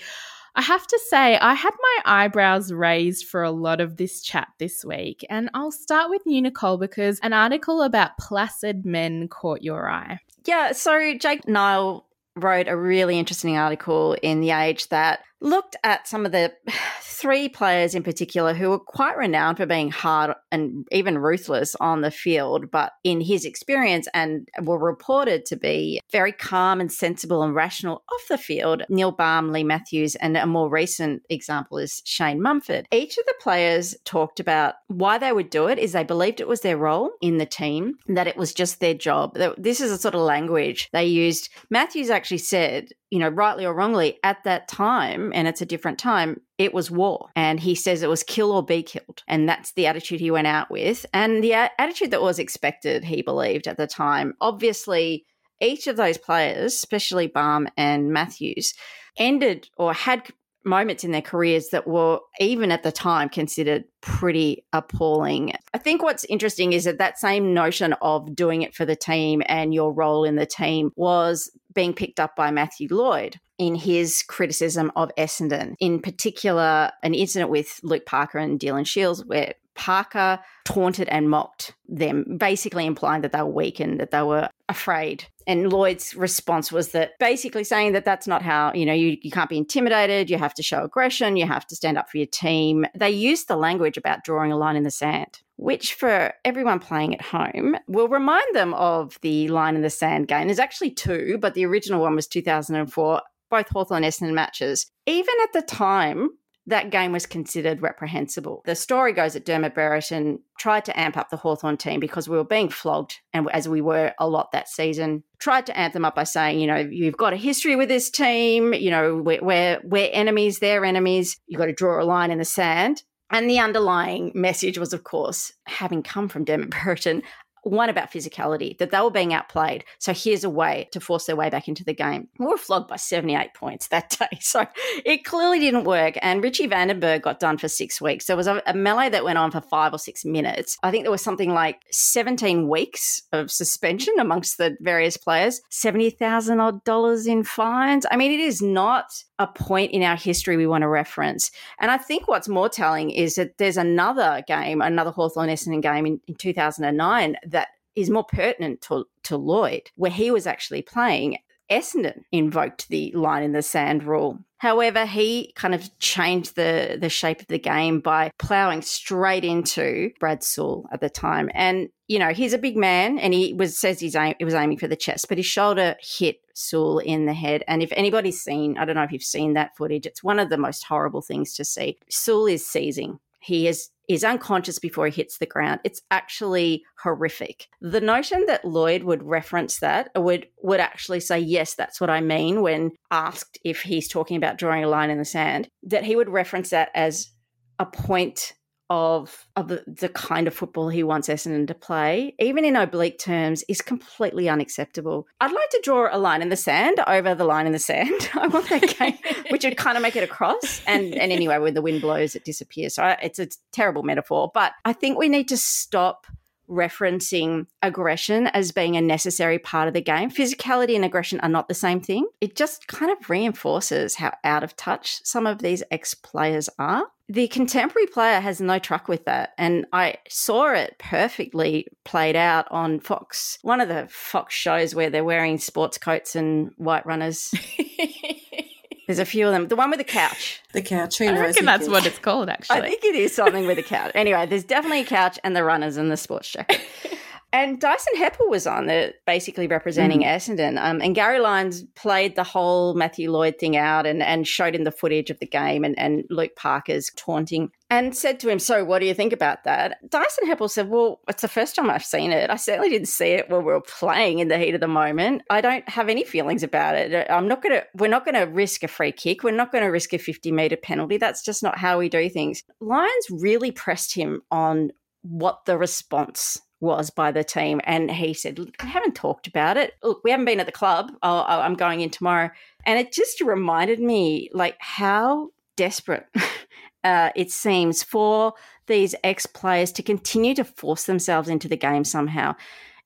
I 0.55 0.63
have 0.63 0.87
to 0.87 1.01
say, 1.09 1.39
I 1.39 1.55
had 1.55 1.73
my 1.81 2.25
eyebrows 2.25 2.73
raised 2.73 3.27
for 3.27 3.43
a 3.43 3.51
lot 3.51 3.81
of 3.81 3.97
this 3.97 4.21
chat 4.23 4.49
this 4.59 4.85
week, 4.85 5.25
and 5.31 5.49
I'll 5.55 5.73
start 5.73 6.11
with 6.11 6.23
you, 6.27 6.43
Nicole, 6.43 6.77
because 6.77 7.19
an 7.21 7.33
article 7.33 7.83
about 7.83 8.19
placid 8.19 8.85
men 8.85 9.29
caught 9.29 9.63
your 9.63 9.89
eye. 9.91 10.19
Yeah, 10.45 10.73
so 10.73 11.15
Jake 11.15 11.49
Niall 11.49 12.06
wrote 12.37 12.69
a 12.69 12.77
really 12.77 13.19
interesting 13.19 13.57
article 13.57 14.15
in 14.23 14.41
The 14.41 14.51
Age 14.51 14.89
that 14.89 15.21
looked 15.41 15.77
at 15.85 16.09
some 16.09 16.27
of 16.27 16.33
the 16.33 16.53
three 17.01 17.49
players 17.49 17.95
in 17.95 18.03
particular 18.03 18.53
who 18.53 18.71
were 18.71 18.79
quite 18.79 19.17
renowned 19.17 19.57
for 19.57 19.67
being 19.67 19.91
hard 19.91 20.35
and 20.53 20.87
even 20.93 21.19
ruthless 21.19 21.75
on 21.77 22.03
the 22.03 22.11
field, 22.11 22.71
but 22.71 22.93
in 23.05 23.21
his 23.21 23.45
experience 23.45 24.07
and 24.13 24.49
were 24.63 24.79
reported 24.79 25.47
to 25.47 25.57
be 25.57 26.01
very 26.13 26.33
calm 26.33 26.81
and 26.81 26.93
sensible 26.93 27.43
and 27.43 27.55
rational 27.55 28.03
off 28.13 28.29
the 28.29 28.37
field. 28.37 28.83
Neil 28.91 29.13
Balme, 29.13 29.51
Leigh 29.51 29.65
Matthews, 29.65 30.15
and 30.17 30.37
a 30.37 30.47
more 30.47 30.69
recent 30.69 31.23
example 31.31 31.79
is 31.79 32.03
Shane 32.05 32.43
Mumford. 32.43 32.87
Each 32.93 33.17
of 33.17 33.25
the 33.27 33.35
players 33.41 33.97
talked 34.05 34.41
about 34.41 34.75
why 34.89 35.17
they 35.17 35.33
would 35.33 35.51
do 35.51 35.69
it 35.69 35.79
is 35.79 35.93
they 35.93 36.05
believed 36.05 36.41
it 36.41 36.49
was 36.49 36.61
their 36.61 36.77
role 36.77 37.13
in 37.23 37.39
the 37.39 37.47
team, 37.47 37.95
that 38.09 38.27
it 38.27 38.37
was 38.37 38.53
just 38.53 38.81
their 38.81 38.95
job. 38.95 39.39
This 39.57 39.81
is 39.81 39.91
a 39.91 39.99
sort 39.99 40.15
of 40.15 40.21
language 40.21 40.89
they 40.93 41.07
used. 41.07 41.49
Matthews 41.71 42.11
actually 42.11 42.39
said, 42.39 42.91
you 43.11 43.19
know, 43.19 43.29
rightly 43.29 43.65
or 43.65 43.75
wrongly, 43.75 44.19
at 44.25 44.43
that 44.45 44.69
time, 44.69 45.33
and 45.35 45.47
it's 45.47 45.63
a 45.63 45.67
different 45.67 45.99
time, 45.99 46.41
it 46.59 46.75
was 46.75 46.91
war. 46.91 47.29
And 47.37 47.61
he 47.61 47.75
says 47.75 48.03
it 48.03 48.09
was 48.09 48.23
kill 48.23 48.51
or 48.53 48.65
be 48.65 48.83
killed. 48.83 49.23
And 49.29 49.49
that's 49.49 49.73
the 49.73 49.87
attitude 49.87 50.21
he 50.21 50.31
went 50.31 50.47
out 50.47 50.71
with. 50.71 51.07
And 51.13 51.43
the 51.43 51.53
a- 51.53 51.71
attitude 51.79 52.11
that 52.11 52.23
was 52.23 52.39
expected, 52.39 53.05
he 53.05 53.23
believed 53.23 53.69
at 53.69 53.77
the 53.77 53.87
time. 53.87 54.35
Obviously, 54.41 55.25
each 55.61 55.87
of 55.87 55.97
those 55.97 56.19
players, 56.19 56.75
especially 56.75 57.29
Balme 57.29 57.69
and 57.77 58.13
Matthews, 58.13 58.75
ended 59.17 59.69
or 59.77 59.93
had 59.93 60.29
moments 60.67 61.05
in 61.05 61.13
their 61.13 61.23
careers 61.23 61.69
that 61.69 61.87
were 61.87 62.19
even 62.41 62.73
at 62.73 62.83
the 62.83 62.93
time 62.93 63.29
considered 63.29 63.85
pretty 64.01 64.65
appalling. 64.73 65.53
I 65.73 65.79
think 65.79 66.03
what's 66.03 66.25
interesting 66.25 66.73
is 66.73 66.85
that 66.85 66.99
that 66.99 67.19
same 67.19 67.55
notion 67.55 67.95
of 68.03 68.35
doing 68.35 68.63
it 68.63 68.75
for 68.75 68.85
the 68.85 68.97
team 68.97 69.43
and 69.47 69.73
your 69.73 69.93
role 69.93 70.25
in 70.25 70.37
the 70.37 70.47
team 70.47 70.91
was 70.97 71.51
being 71.73 71.95
picked 71.95 72.21
up 72.21 72.37
by 72.37 72.51
Matthew 72.51 72.89
Lloyd 72.91 73.39
in 73.59 73.75
his 73.75 74.23
criticism 74.23 74.93
of 74.97 75.11
Essendon, 75.17 75.75
in 75.81 76.01
particular, 76.01 76.91
an 77.03 77.15
incident 77.15 77.51
with 77.51 77.81
Luke 77.83 78.05
Parker 78.05 78.39
and 78.39 78.61
Dylan 78.61 78.87
Shields, 78.87 79.25
where 79.25 79.55
Parker 79.77 80.41
taunted 80.65 81.09
and 81.09 81.31
mocked 81.31 81.75
them, 81.89 82.37
basically 82.39 82.87
implying 82.87 83.23
that 83.23 83.33
they 83.33 83.41
were 83.41 83.47
weak 83.47 83.79
and 83.81 84.01
that 84.01 84.11
they 84.11 84.23
were 84.23 84.49
afraid. 84.69 85.25
And 85.47 85.73
Lloyd's 85.73 86.15
response 86.17 86.73
was 86.73 86.89
that 86.91 87.13
basically 87.21 87.63
saying 87.63 87.93
that 87.93 88.05
that's 88.05 88.27
not 88.27 88.43
how, 88.43 88.73
you 88.75 88.85
know, 88.85 88.93
you, 88.93 89.17
you 89.23 89.31
can't 89.31 89.49
be 89.49 89.59
intimidated, 89.59 90.29
you 90.29 90.39
have 90.39 90.55
to 90.55 90.63
show 90.63 90.83
aggression, 90.83 91.37
you 91.37 91.47
have 91.47 91.67
to 91.69 91.77
stand 91.77 91.97
up 91.97 92.11
for 92.11 92.17
your 92.17 92.27
team. 92.27 92.85
They 92.95 93.11
used 93.11 93.47
the 93.47 93.57
language 93.57 93.97
about 93.97 94.25
drawing 94.25 94.51
a 94.51 94.57
line 94.57 94.75
in 94.75 94.83
the 94.83 94.91
sand, 94.91 95.43
which 95.57 95.95
for 95.95 96.33
everyone 96.45 96.81
playing 96.81 97.15
at 97.15 97.23
home 97.23 97.77
will 97.87 98.09
remind 98.09 98.55
them 98.55 98.75
of 98.75 99.19
the 99.23 99.47
line 99.49 99.77
in 99.77 99.83
the 99.83 99.91
sand 99.91 100.27
game. 100.27 100.49
There's 100.49 100.59
actually 100.59 100.91
two, 100.91 101.39
but 101.41 101.55
the 101.55 101.67
original 101.67 102.01
one 102.01 102.17
was 102.17 102.27
2004, 102.27 103.23
both 103.49 103.69
Hawthorn 103.69 104.03
Essendon 104.03 104.35
matches. 104.35 104.91
Even 105.07 105.35
at 105.45 105.53
the 105.53 105.63
time, 105.63 106.31
that 106.67 106.91
game 106.91 107.13
was 107.13 107.27
considered 107.27 107.83
reprehensible. 107.83 108.63
The 108.65 108.75
story 108.75 109.13
goes 109.13 109.35
that 109.35 109.45
Dermot 109.45 109.75
Brereton 109.75 110.41
tried 110.59 110.85
to 110.87 110.99
amp 110.99 111.17
up 111.17 111.31
the 111.31 111.37
Hawthorn 111.37 111.77
team 111.77 112.01
because 112.01 112.29
we 112.29 112.37
were 112.37 112.45
being 112.45 112.69
flogged, 112.69 113.21
and 113.33 113.49
as 113.53 113.69
we 113.69 113.81
were 113.81 114.13
a 114.19 114.29
lot 114.29 114.53
that 114.53 114.69
season, 114.69 115.23
tried 115.39 115.67
to 115.67 115.79
amp 115.79 115.93
them 115.93 116.05
up 116.05 116.15
by 116.15 116.25
saying, 116.25 116.59
you 116.59 116.67
know, 116.67 116.77
you've 116.77 117.17
got 117.17 117.33
a 117.33 117.37
history 117.37 117.77
with 117.77 117.89
this 117.89 118.11
team, 118.11 118.75
you 118.75 118.91
know, 118.91 119.17
we're, 119.17 119.43
we're, 119.43 119.81
we're 119.85 120.11
enemies, 120.13 120.59
they're 120.59 120.85
enemies, 120.85 121.39
you've 121.47 121.59
got 121.59 121.67
to 121.67 121.73
draw 121.73 122.03
a 122.03 122.05
line 122.05 122.31
in 122.31 122.39
the 122.39 122.45
sand. 122.45 123.03
And 123.29 123.51
the 123.51 123.59
underlying 123.59 124.31
message 124.35 124.79
was, 124.79 124.93
of 124.93 125.03
course, 125.03 125.53
having 125.67 126.05
come 126.05 126.29
from 126.29 126.45
Dermot 126.45 126.71
Brereton, 126.71 127.23
one 127.67 127.89
about 127.89 128.13
physicality, 128.13 128.79
that 128.79 128.91
they 128.91 129.01
were 129.01 129.11
being 129.11 129.35
outplayed. 129.35 129.85
So 129.99 130.13
here's 130.13 130.45
a 130.45 130.51
way 130.51 130.89
to 130.93 131.01
force 131.01 131.27
their 131.27 131.37
way 131.37 131.51
back 131.51 131.67
into 131.67 131.85
the 131.85 131.93
game. 131.93 132.29
We 132.39 132.47
were 132.47 132.57
flogged 132.57 132.89
by 132.89 132.97
78 132.97 133.55
points 133.55 133.89
that 133.89 134.11
day. 134.11 134.27
So 134.47 134.65
it 135.05 135.25
clearly 135.25 135.59
didn't 135.59 135.85
work. 135.85 136.15
And 136.23 136.43
Richie 136.43 136.69
Vandenberg 136.69 137.23
got 137.23 137.41
done 137.41 137.59
for 137.59 137.69
six 137.69 138.01
weeks. 138.01 138.27
There 138.27 138.37
was 138.37 138.47
a, 138.47 138.63
a 138.65 138.75
melee 138.75 139.09
that 139.09 139.25
went 139.25 139.39
on 139.39 139.51
for 139.51 139.61
five 139.61 139.93
or 139.93 139.99
six 139.99 140.25
minutes. 140.25 140.79
I 140.85 140.91
think 140.91 141.05
there 141.05 141.11
was 141.11 141.23
something 141.23 141.53
like 141.53 141.83
17 141.91 142.69
weeks 142.69 143.23
of 143.33 143.51
suspension 143.51 144.15
amongst 144.21 144.57
the 144.57 144.77
various 144.81 145.17
players, 145.17 145.61
70,000 145.71 146.61
odd 146.61 146.85
dollars 146.85 147.27
in 147.27 147.43
fines. 147.43 148.07
I 148.11 148.17
mean, 148.17 148.31
it 148.31 148.41
is 148.41 148.63
not 148.63 149.25
a 149.39 149.47
point 149.47 149.93
in 149.93 150.03
our 150.03 150.17
history 150.17 150.57
we 150.57 150.67
want 150.67 150.83
to 150.83 150.89
reference. 150.89 151.51
And 151.79 151.91
I 151.91 151.99
think 151.99 152.27
what's 152.27 152.49
more 152.49 152.69
telling 152.69 153.11
is 153.11 153.35
that 153.35 153.59
there's 153.59 153.77
another 153.77 154.43
game, 154.47 154.81
another 154.81 155.11
Hawthorn 155.11 155.49
Essendon 155.49 155.83
game 155.83 156.07
in, 156.07 156.21
in 156.27 156.35
2009 156.37 157.37
that 157.47 157.69
is 157.95 158.11
more 158.11 158.25
pertinent 158.25 158.81
to, 158.83 159.07
to 159.25 159.37
Lloyd, 159.37 159.91
where 159.97 160.11
he 160.11 160.31
was 160.31 160.47
actually 160.47 160.83
playing. 160.83 161.39
Essendon 161.71 162.23
invoked 162.33 162.89
the 162.89 163.11
line 163.13 163.43
in 163.43 163.53
the 163.53 163.63
sand 163.63 164.05
rule. 164.05 164.39
However, 164.67 165.07
he 165.07 165.53
kind 165.55 165.77
of 165.77 165.97
changed 166.01 166.57
the, 166.57 166.99
the 167.01 167.09
shape 167.09 167.41
of 167.41 167.47
the 167.47 167.59
game 167.59 168.01
by 168.01 168.33
ploughing 168.37 168.83
straight 168.83 169.45
into 169.45 170.11
Brad 170.19 170.43
Sewell 170.43 170.89
at 170.91 171.01
the 171.01 171.09
time. 171.09 171.49
And, 171.55 171.89
you 172.09 172.19
know, 172.19 172.31
he's 172.31 172.53
a 172.53 172.59
big 172.59 172.77
man 172.77 173.21
and 173.21 173.33
he 173.33 173.55
was 173.55 173.79
says 173.79 174.01
he's 174.01 174.17
aim, 174.17 174.35
he 174.41 174.45
was 174.45 174.55
aiming 174.55 174.79
for 174.79 174.89
the 174.89 174.97
chest, 174.97 175.29
but 175.29 175.39
his 175.39 175.47
shoulder 175.47 175.95
hit 176.01 176.41
Sewell 176.53 176.99
in 176.99 177.27
the 177.27 177.33
head. 177.33 177.63
And 177.69 177.81
if 177.81 177.93
anybody's 177.93 178.43
seen, 178.43 178.77
I 178.77 178.85
don't 178.85 178.97
know 178.97 179.05
if 179.05 179.13
you've 179.13 179.23
seen 179.23 179.55
that 179.55 179.77
footage, 179.77 180.05
it's 180.05 180.25
one 180.25 180.41
of 180.41 180.51
the 180.51 180.59
most 180.59 180.83
horrible 180.83 181.23
things 181.23 181.55
to 181.55 181.65
see. 181.65 181.97
Sewell 182.11 182.47
is 182.47 182.67
seizing. 182.67 183.21
He 183.39 183.69
is 183.69 183.91
is 184.09 184.25
unconscious 184.25 184.79
before 184.79 185.07
he 185.07 185.13
hits 185.13 185.39
the 185.39 185.47
ground. 185.47 185.81
It's 185.85 186.03
actually 186.11 186.85
horrific. 187.03 187.67
The 187.81 188.01
notion 188.01 188.47
that 188.47 188.65
Lloyd 188.65 189.03
would 189.03 189.23
reference 189.23 189.81
that 189.81 190.11
would 190.15 190.47
would 190.63 190.81
actually 190.81 191.21
say 191.21 191.39
yes, 191.39 191.75
that's 191.75 192.01
what 192.01 192.11
I 192.11 192.21
mean 192.21 192.63
when 192.63 192.93
asked 193.11 193.59
if 193.65 193.83
he's 193.83 194.09
talking 194.09 194.37
about 194.37 194.59
drawing 194.59 194.85
a 194.85 194.89
line 194.89 195.11
in 195.11 195.19
the 195.19 195.25
sand, 195.25 195.69
that 195.83 196.05
he 196.05 196.17
would 196.17 196.29
reference 196.29 196.71
that 196.71 196.91
as 196.95 197.31
a 197.79 197.87
point 197.87 198.55
of 198.89 199.47
of 199.57 199.69
the, 199.69 200.11
kind 200.15 200.47
of 200.47 200.55
football 200.55 200.89
he 200.89 201.03
wants 201.03 201.29
Essendon 201.29 201.67
to 201.67 201.75
play, 201.75 202.35
even 202.39 202.65
in 202.65 202.77
oblique 202.77 203.19
terms, 203.19 203.65
is 203.69 203.81
completely 203.81 204.49
unacceptable. 204.49 205.27
I'd 205.41 205.53
like 205.53 205.71
to 205.71 205.81
draw 205.83 206.09
a 206.11 206.19
line 206.19 206.43
in 206.43 206.49
the 206.49 206.57
sand 206.57 207.01
over 207.07 207.35
the 207.35 207.45
line 207.45 207.67
in 207.67 207.73
the 207.73 207.79
sand. 207.79 208.31
I 208.35 208.47
want 208.47 208.69
that 208.69 208.97
game, 208.99 209.19
which 209.51 209.65
would 209.65 209.77
kind 209.77 209.97
of 209.97 210.03
make 210.03 210.17
it 210.17 210.25
across. 210.25 210.83
And 210.87 211.15
and 211.15 211.33
anyway, 211.33 211.59
when 211.59 211.75
the 211.75 211.83
wind 211.83 212.01
blows, 212.01 212.37
it 212.37 212.45
disappears. 212.45 212.95
So 212.95 213.03
I, 213.03 213.19
it's 213.23 213.39
a 213.39 213.49
terrible 213.73 214.03
metaphor, 214.03 214.51
but 214.55 214.73
I 214.85 214.93
think 214.93 215.19
we 215.19 215.29
need 215.29 215.49
to 215.49 215.57
stop 215.57 216.27
referencing 216.69 217.67
aggression 217.83 218.47
as 218.49 218.73
being 218.73 218.97
a 218.97 219.01
necessary 219.01 219.59
part 219.59 219.89
of 219.89 219.95
the 219.95 220.01
game. 220.01 220.31
Physicality 220.31 220.95
and 220.95 221.05
aggression 221.05 221.41
are 221.41 221.49
not 221.49 221.69
the 221.69 221.75
same 221.75 222.01
thing. 222.01 222.27
It 222.41 222.57
just 222.57 222.87
kind 222.89 223.11
of 223.11 223.31
reinforces 223.31 224.17
how 224.17 224.33
out 224.45 224.65
of 224.65 224.77
touch 224.77 225.21
some 225.25 225.47
of 225.47 225.59
these 225.59 225.83
ex 225.91 226.15
players 226.15 226.69
are. 226.79 227.07
The 227.29 227.49
contemporary 227.49 228.07
player 228.07 228.39
has 228.39 228.61
no 228.61 228.79
truck 228.79 229.09
with 229.09 229.25
that. 229.25 229.53
And 229.59 229.87
I 229.93 230.19
saw 230.29 230.73
it 230.73 230.97
perfectly 230.99 231.89
played 232.05 232.37
out 232.37 232.69
on 232.71 233.01
Fox, 233.01 233.59
one 233.63 233.81
of 233.81 233.89
the 233.89 234.07
Fox 234.09 234.55
shows 234.55 234.95
where 234.95 235.11
they're 235.11 235.25
wearing 235.25 235.59
sports 235.59 235.99
coats 235.99 236.37
and 236.37 236.71
white 236.77 237.05
runners. 237.05 237.53
There's 239.07 239.19
a 239.21 239.25
few 239.25 239.47
of 239.47 239.53
them. 239.53 239.69
The 239.69 239.77
one 239.77 239.91
with 239.91 239.99
the 239.99 240.05
couch. 240.05 240.61
The 240.73 240.83
couch. 240.83 241.19
Who 241.19 241.27
I 241.27 241.39
reckon 241.39 241.63
who 241.63 241.67
that's 241.67 241.89
what 241.89 242.05
it's 242.07 242.19
called, 242.19 242.49
actually. 242.49 242.79
I 242.79 242.81
think 242.83 243.05
it 243.05 243.15
is 243.15 243.35
something 243.35 243.67
with 243.67 243.79
a 243.79 243.83
couch. 243.83 244.13
Anyway, 244.15 244.47
there's 244.47 244.65
definitely 244.65 245.01
a 245.01 245.05
couch 245.05 245.39
and 245.45 245.55
the 245.55 245.63
runners 245.63 245.97
and 245.97 246.11
the 246.11 246.17
sports 246.17 246.51
jacket. 246.51 246.81
And 247.57 247.81
Dyson 247.81 248.13
Heppell 248.19 248.51
was 248.51 248.67
on 248.67 248.91
basically 249.27 249.67
representing 249.67 250.21
Essendon. 250.21 250.79
Um, 250.79 251.01
and 251.01 251.15
Gary 251.15 251.41
Lyons 251.41 251.85
played 251.95 252.37
the 252.37 252.45
whole 252.45 252.93
Matthew 252.93 253.31
Lloyd 253.31 253.59
thing 253.59 253.79
out 253.79 254.05
and, 254.05 254.23
and 254.23 254.47
showed 254.47 254.75
him 254.75 254.85
the 254.85 254.91
footage 254.91 255.31
of 255.31 255.39
the 255.39 255.47
game 255.47 255.83
and, 255.83 255.99
and 255.99 256.25
Luke 256.29 256.55
Parker's 256.55 257.11
taunting 257.17 257.71
and 257.89 258.15
said 258.15 258.41
to 258.41 258.51
him, 258.51 258.59
So, 258.59 258.85
what 258.85 258.99
do 258.99 259.07
you 259.07 259.15
think 259.15 259.33
about 259.33 259.65
that? 259.65 259.97
Dyson 260.11 260.47
Heppell 260.47 260.69
said, 260.69 260.91
Well, 260.91 261.21
it's 261.29 261.41
the 261.41 261.49
first 261.49 261.75
time 261.75 261.89
I've 261.89 262.05
seen 262.05 262.31
it. 262.31 262.51
I 262.51 262.57
certainly 262.57 262.91
didn't 262.91 263.09
see 263.09 263.29
it 263.29 263.49
when 263.49 263.61
we 263.61 263.73
were 263.73 263.81
playing 263.81 264.41
in 264.41 264.49
the 264.49 264.59
heat 264.59 264.75
of 264.75 264.83
the 264.83 264.87
moment. 264.87 265.41
I 265.49 265.63
don't 265.63 265.89
have 265.89 266.11
any 266.11 266.25
feelings 266.25 266.63
about 266.63 266.95
it. 266.95 267.27
I'm 267.31 267.49
not 267.49 267.63
going 267.63 267.77
to, 267.77 267.87
we're 267.95 268.09
not 268.09 268.27
going 268.27 268.35
to 268.35 268.53
risk 268.53 268.83
a 268.83 268.89
free 268.89 269.13
kick. 269.13 269.43
We're 269.43 269.53
not 269.53 269.73
going 269.73 269.85
to 269.85 269.91
risk 269.91 270.13
a 270.13 270.19
50 270.19 270.53
metre 270.53 270.77
penalty. 270.77 271.17
That's 271.17 271.43
just 271.43 271.63
not 271.63 271.79
how 271.79 272.01
we 272.01 272.11
do 272.11 272.29
things. 272.29 272.65
Lyons 272.83 273.27
really 273.31 273.71
pressed 273.71 274.15
him 274.15 274.43
on 274.51 274.91
what 275.23 275.65
the 275.65 275.79
response 275.79 276.61
was 276.81 277.11
by 277.11 277.33
the 277.33 277.45
team. 277.45 277.81
And 277.85 278.11
he 278.11 278.35
said, 278.35 278.59
Look, 278.59 278.75
I 278.81 278.87
haven't 278.87 279.15
talked 279.15 279.47
about 279.47 279.77
it. 279.77 279.95
Look, 280.03 280.23
we 280.25 280.31
haven't 280.31 280.47
been 280.47 280.61
at 280.61 280.67
the 280.67 280.73
club. 280.73 281.13
Oh, 281.23 281.45
I'm 281.47 281.75
going 281.75 282.01
in 282.01 282.11
tomorrow. 282.11 282.51
And 282.85 282.99
it 282.99 283.13
just 283.13 283.41
reminded 283.41 284.01
me 284.01 284.51
like 284.53 284.77
how 284.79 285.51
desperate 285.77 286.27
uh, 287.05 287.31
it 287.35 287.51
seems 287.51 288.03
for 288.03 288.55
these 288.87 289.15
ex 289.25 289.47
players 289.47 289.93
to 289.93 290.03
continue 290.03 290.55
to 290.55 290.65
force 290.65 291.05
themselves 291.05 291.49
into 291.49 291.69
the 291.69 291.77
game 291.77 292.05
somehow. 292.05 292.55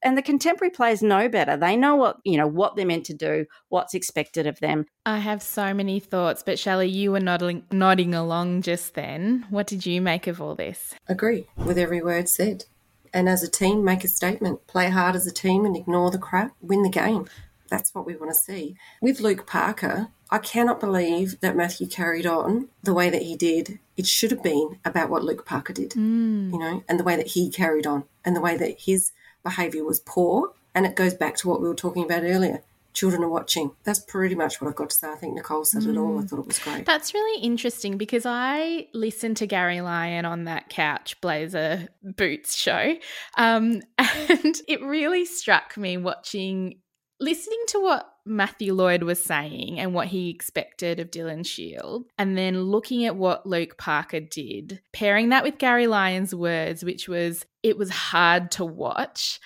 And 0.03 0.17
the 0.17 0.23
contemporary 0.23 0.71
players 0.71 1.03
know 1.03 1.29
better. 1.29 1.59
They 1.59 1.77
know 1.77 1.95
what 1.95 2.19
you 2.25 2.39
know 2.39 2.47
what 2.47 2.75
they're 2.75 2.87
meant 2.87 3.05
to 3.07 3.15
do, 3.15 3.45
what's 3.69 3.93
expected 3.93 4.47
of 4.47 4.59
them. 4.61 4.87
I 5.05 5.19
have 5.19 5.43
so 5.43 5.75
many 5.75 6.01
thoughts, 6.01 6.43
but 6.43 6.59
Shelley, 6.59 6.89
you 6.89 7.13
were 7.13 7.21
nodding, 7.21 7.65
nodding 7.71 8.15
along 8.15 8.63
just 8.63 8.95
then. 8.95 9.47
What 9.51 9.67
did 9.67 9.85
you 9.85 10.01
make 10.01 10.27
of 10.27 10.41
all 10.41 10.55
this? 10.55 10.95
Agree 11.07 11.49
with 11.57 11.77
every 11.77 12.03
word 12.03 12.31
said. 12.31 12.65
And 13.13 13.29
as 13.29 13.43
a 13.43 13.49
team, 13.49 13.85
make 13.85 14.05
a 14.05 14.09
statement. 14.09 14.67
Play 14.67 14.91
hard 14.91 15.17
as 15.17 15.27
a 15.27 15.33
team 15.33 15.65
and 15.65 15.77
ignore 15.77 16.11
the 16.11 16.19
crap. 16.19 16.55
Win 16.61 16.83
the 16.83 16.89
game. 16.89 17.27
That's 17.69 17.95
what 17.95 18.07
we 18.07 18.17
want 18.17 18.33
to 18.33 18.39
see. 18.39 18.77
With 19.01 19.21
Luke 19.21 19.47
Parker, 19.47 20.09
I 20.31 20.39
cannot 20.39 20.81
believe 20.81 21.41
that 21.41 21.57
Matthew 21.57 21.87
carried 21.87 22.27
on 22.27 22.69
the 22.83 22.95
way 22.95 23.11
that 23.11 23.23
he 23.23 23.37
did. 23.37 23.79
It 23.97 24.07
should 24.07 24.31
have 24.31 24.43
been 24.43 24.79
about 24.85 25.11
what 25.11 25.25
Luke 25.25 25.47
Parker 25.47 25.73
did, 25.73 25.91
mm. 25.93 26.53
you 26.53 26.59
know, 26.59 26.85
and 26.89 26.99
the 26.99 27.05
way 27.05 27.17
that 27.17 27.29
he 27.29 27.51
carried 27.51 27.87
on 27.87 28.05
and 28.25 28.37
the 28.37 28.41
way 28.41 28.57
that 28.57 28.81
his 28.81 29.13
behaviour 29.43 29.85
was 29.85 30.01
poor. 30.01 30.53
And 30.75 30.87
it 30.87 30.95
goes 30.95 31.15
back 31.15 31.37
to 31.39 31.49
what 31.49 31.61
we 31.61 31.69
were 31.69 31.75
talking 31.75 32.05
about 32.05 32.23
earlier. 32.23 32.63
Children 32.93 33.25
are 33.25 33.29
watching. 33.29 33.73
That's 33.85 34.01
pretty 34.01 34.35
much 34.35 34.61
what 34.61 34.69
I've 34.69 34.75
got 34.75 34.91
to 34.91 34.97
say. 34.97 35.11
I 35.11 35.15
think 35.15 35.35
Nicole 35.35 35.65
said 35.65 35.85
it 35.85 35.97
all. 35.97 36.19
I 36.19 36.23
thought 36.23 36.41
it 36.41 36.47
was 36.47 36.59
great. 36.59 36.87
That's 36.87 37.15
really 37.15 37.43
interesting 37.43 37.97
because 37.97 38.27
I 38.27 38.89
listened 38.93 39.37
to 39.39 39.47
Gary 39.47 39.81
Lyon 39.81 40.25
on 40.25 40.45
that 40.45 40.69
couch 40.69 41.21
blazer 41.21 41.89
boots 42.03 42.57
show. 42.57 42.97
Um, 43.37 43.83
and 43.99 44.57
it 44.69 44.83
really 44.83 45.25
struck 45.25 45.77
me 45.77 45.97
watching, 45.97 46.81
listening 47.21 47.63
to 47.69 47.81
what 47.81 48.11
Matthew 48.27 48.75
Lloyd 48.75 49.03
was 49.03 49.23
saying 49.23 49.79
and 49.79 49.95
what 49.95 50.09
he 50.09 50.31
expected 50.31 51.01
of 51.01 51.11
Dylan 51.11 51.47
Shiel, 51.47 52.05
and 52.19 52.37
then 52.37 52.63
looking 52.63 53.05
at 53.05 53.17
what 53.17 53.47
Luke 53.47 53.77
Parker 53.79 54.21
did, 54.21 54.81
pairing 54.93 55.31
that 55.31 55.43
with 55.43 55.59
Gary 55.59 55.87
Lyon's 55.87 56.35
words, 56.35 56.85
which 56.85 57.09
was, 57.09 57.47
it 57.63 57.79
was 57.79 57.91
hard 57.91 58.51
to 58.53 58.65
watch. 58.65 59.41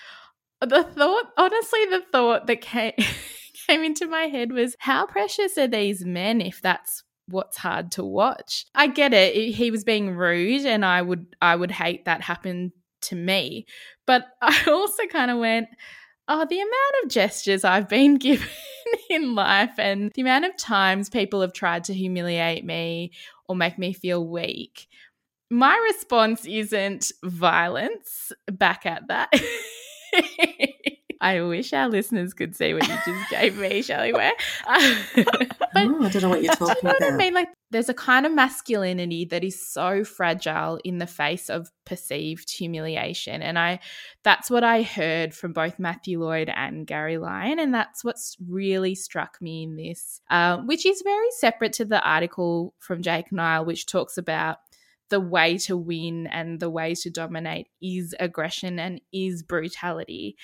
The 0.65 0.83
thought, 0.83 1.31
honestly, 1.37 1.85
the 1.85 2.03
thought 2.11 2.47
that 2.47 2.61
came. 2.61 2.93
came 3.67 3.83
into 3.83 4.07
my 4.07 4.23
head 4.23 4.51
was 4.51 4.75
how 4.77 5.07
precious 5.07 5.57
are 5.57 5.67
these 5.67 6.05
men 6.05 6.39
if 6.39 6.61
that's 6.61 7.01
what's 7.27 7.57
hard 7.57 7.89
to 7.89 8.03
watch 8.03 8.65
i 8.75 8.85
get 8.85 9.11
it 9.11 9.33
he 9.55 9.71
was 9.71 9.83
being 9.83 10.11
rude 10.11 10.65
and 10.67 10.85
i 10.85 11.01
would 11.01 11.25
i 11.41 11.55
would 11.55 11.71
hate 11.71 12.05
that 12.05 12.21
happen 12.21 12.71
to 13.01 13.15
me 13.15 13.65
but 14.05 14.27
i 14.43 14.65
also 14.67 15.07
kind 15.07 15.31
of 15.31 15.39
went 15.39 15.67
Oh, 16.27 16.45
the 16.49 16.59
amount 16.59 17.03
of 17.03 17.09
gestures 17.11 17.63
I've 17.63 17.87
been 17.87 18.15
given 18.19 18.47
in 19.09 19.35
life 19.35 19.77
and 19.77 20.11
the 20.15 20.21
amount 20.21 20.45
of 20.45 20.57
times 20.57 21.09
people 21.09 21.41
have 21.41 21.53
tried 21.53 21.83
to 21.85 21.93
humiliate 21.93 22.65
me 22.65 23.11
or 23.47 23.55
make 23.55 23.77
me 23.77 23.93
feel 23.93 24.25
weak. 24.25 24.87
My 25.51 25.77
response 25.87 26.45
isn't 26.45 27.11
violence 27.23 28.31
back 28.51 28.85
at 28.85 29.07
that. 29.07 29.29
I 31.21 31.41
wish 31.41 31.73
our 31.73 31.89
listeners 31.89 32.33
could 32.33 32.55
see 32.55 32.73
what 32.73 32.87
you 32.87 32.95
just 33.05 33.29
gave 33.31 33.57
me, 33.57 33.81
Shelley 33.81 34.13
Ware. 34.13 34.33
but 35.15 35.47
oh, 35.75 36.03
I 36.03 36.09
don't 36.09 36.21
know 36.21 36.29
what 36.29 36.43
you're 36.43 36.53
talking 36.53 36.75
you 36.83 36.89
know 36.89 36.91
about. 36.91 37.01
What 37.01 37.13
I 37.13 37.15
mean, 37.15 37.33
like 37.33 37.47
there's 37.71 37.89
a 37.89 37.95
kind 37.95 38.25
of 38.25 38.33
masculinity 38.33 39.25
that 39.25 39.43
is 39.43 39.59
so 39.59 40.03
fragile 40.03 40.79
in 40.83 40.99
the 40.99 41.07
face 41.07 41.49
of 41.49 41.71
perceived 41.85 42.51
humiliation, 42.51 43.41
and 43.41 43.57
I 43.57 43.79
that's 44.23 44.51
what 44.51 44.63
I 44.63 44.83
heard 44.83 45.33
from 45.33 45.51
both 45.53 45.79
Matthew 45.79 46.23
Lloyd 46.23 46.51
and 46.55 46.85
Gary 46.85 47.17
Lyon, 47.17 47.59
and 47.59 47.73
that's 47.73 48.03
what's 48.03 48.37
really 48.47 48.93
struck 48.93 49.41
me 49.41 49.63
in 49.63 49.77
this, 49.77 50.21
uh, 50.29 50.57
which 50.57 50.85
is 50.85 51.01
very 51.03 51.31
separate 51.39 51.73
to 51.73 51.85
the 51.85 52.01
article 52.07 52.73
from 52.79 53.01
Jake 53.01 53.31
Niall, 53.31 53.65
which 53.65 53.87
talks 53.87 54.17
about 54.17 54.57
the 55.09 55.19
way 55.19 55.57
to 55.59 55.77
win 55.77 56.27
and 56.27 56.59
the 56.59 56.69
way 56.69 56.95
to 56.95 57.09
dominate 57.09 57.67
is 57.81 58.15
aggression 58.19 58.79
and 58.79 59.01
is 59.13 59.43
brutality. 59.43 60.37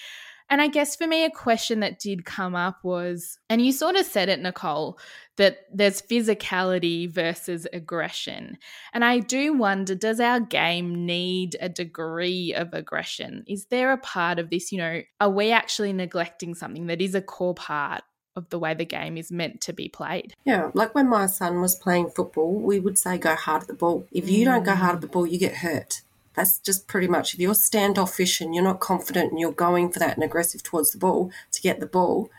And 0.52 0.62
I 0.62 0.68
guess 0.68 0.98
for 0.98 1.08
me, 1.08 1.24
a 1.24 1.30
question 1.30 1.80
that 1.80 1.98
did 1.98 2.26
come 2.26 2.56
up 2.56 2.84
was, 2.84 3.40
and 3.50 3.66
you 3.66 3.72
sort 3.72 3.96
of 3.96 4.06
said 4.06 4.28
it, 4.28 4.42
Nicole, 4.42 5.00
that 5.38 5.60
there's 5.74 6.02
physicality 6.02 7.10
versus 7.10 7.66
aggression. 7.72 8.58
And 8.94 9.06
I 9.06 9.20
do 9.20 9.54
wonder 9.54 9.96
does 9.96 10.20
our 10.20 10.42
game 10.42 11.06
need 11.06 11.56
a 11.62 11.70
degree 11.70 12.54
of 12.54 12.74
aggression? 12.74 13.46
Is 13.48 13.68
there 13.68 13.94
a 13.94 13.98
part 13.98 14.40
of 14.40 14.50
this, 14.50 14.74
you 14.74 14.78
know, 14.80 15.02
are 15.22 15.30
we 15.30 15.52
actually 15.52 15.94
neglecting 15.94 16.54
something 16.54 16.88
that 16.88 17.02
is 17.02 17.16
a 17.16 17.22
core 17.22 17.56
part 17.56 18.04
of 18.36 18.50
the 18.50 18.60
way 18.60 18.74
the 18.74 18.86
game 18.86 19.18
is 19.18 19.32
meant 19.32 19.62
to 19.62 19.74
be 19.74 19.90
played. 19.90 20.36
Yeah, 20.46 20.72
like 20.74 20.96
when 20.96 21.10
my 21.10 21.26
son 21.26 21.62
was 21.62 21.76
playing 21.76 22.12
football, 22.12 22.54
we 22.54 22.80
would 22.80 22.98
say 22.98 23.18
go 23.18 23.36
hard 23.36 23.64
at 23.64 23.68
the 23.68 23.74
ball. 23.74 24.08
If 24.12 24.30
you 24.30 24.46
don't 24.46 24.64
go 24.64 24.76
hard 24.76 24.96
at 24.96 25.02
the 25.02 25.08
ball, 25.08 25.28
you 25.28 25.38
get 25.38 25.58
hurt. 25.58 26.02
That's 26.34 26.60
just 26.60 26.88
pretty 26.88 27.08
much 27.08 27.34
if 27.34 27.40
you're 27.40 27.54
standoffish 27.54 28.40
and 28.40 28.56
you're 28.56 28.64
not 28.64 28.80
confident 28.80 29.32
and 29.32 29.40
you're 29.40 29.52
going 29.52 29.92
for 29.92 30.00
that 30.00 30.16
and 30.16 30.24
aggressive 30.24 30.64
towards 30.64 30.92
the 30.92 30.98
ball 30.98 31.32
to 31.52 31.62
get 31.62 31.80
the 31.80 31.86
ball 31.86 32.30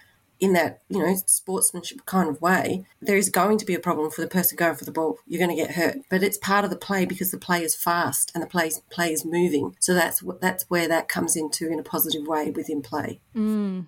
in 0.40 0.54
that, 0.54 0.80
you 0.88 0.98
know, 0.98 1.14
sportsmanship 1.26 2.04
kind 2.04 2.28
of 2.28 2.42
way, 2.42 2.84
there 3.00 3.16
is 3.16 3.30
going 3.30 3.58
to 3.58 3.64
be 3.64 3.74
a 3.74 3.78
problem 3.78 4.10
for 4.10 4.22
the 4.22 4.26
person 4.26 4.56
going 4.56 4.74
for 4.74 4.84
the 4.84 4.90
ball. 4.90 5.18
You're 5.24 5.38
going 5.38 5.56
to 5.56 5.62
get 5.62 5.76
hurt. 5.76 5.98
But 6.10 6.24
it's 6.24 6.36
part 6.36 6.64
of 6.64 6.70
the 6.70 6.76
play 6.76 7.04
because 7.06 7.30
the 7.30 7.38
play 7.38 7.62
is 7.62 7.76
fast 7.76 8.32
and 8.34 8.42
the 8.42 8.48
play, 8.48 8.72
play 8.90 9.12
is 9.12 9.24
moving. 9.24 9.76
So 9.78 9.94
that's 9.94 10.20
that's 10.40 10.68
where 10.68 10.88
that 10.88 11.06
comes 11.06 11.36
into 11.36 11.70
in 11.70 11.78
a 11.78 11.84
positive 11.84 12.26
way 12.26 12.50
within 12.50 12.82
play. 12.82 13.20
Mm. 13.36 13.86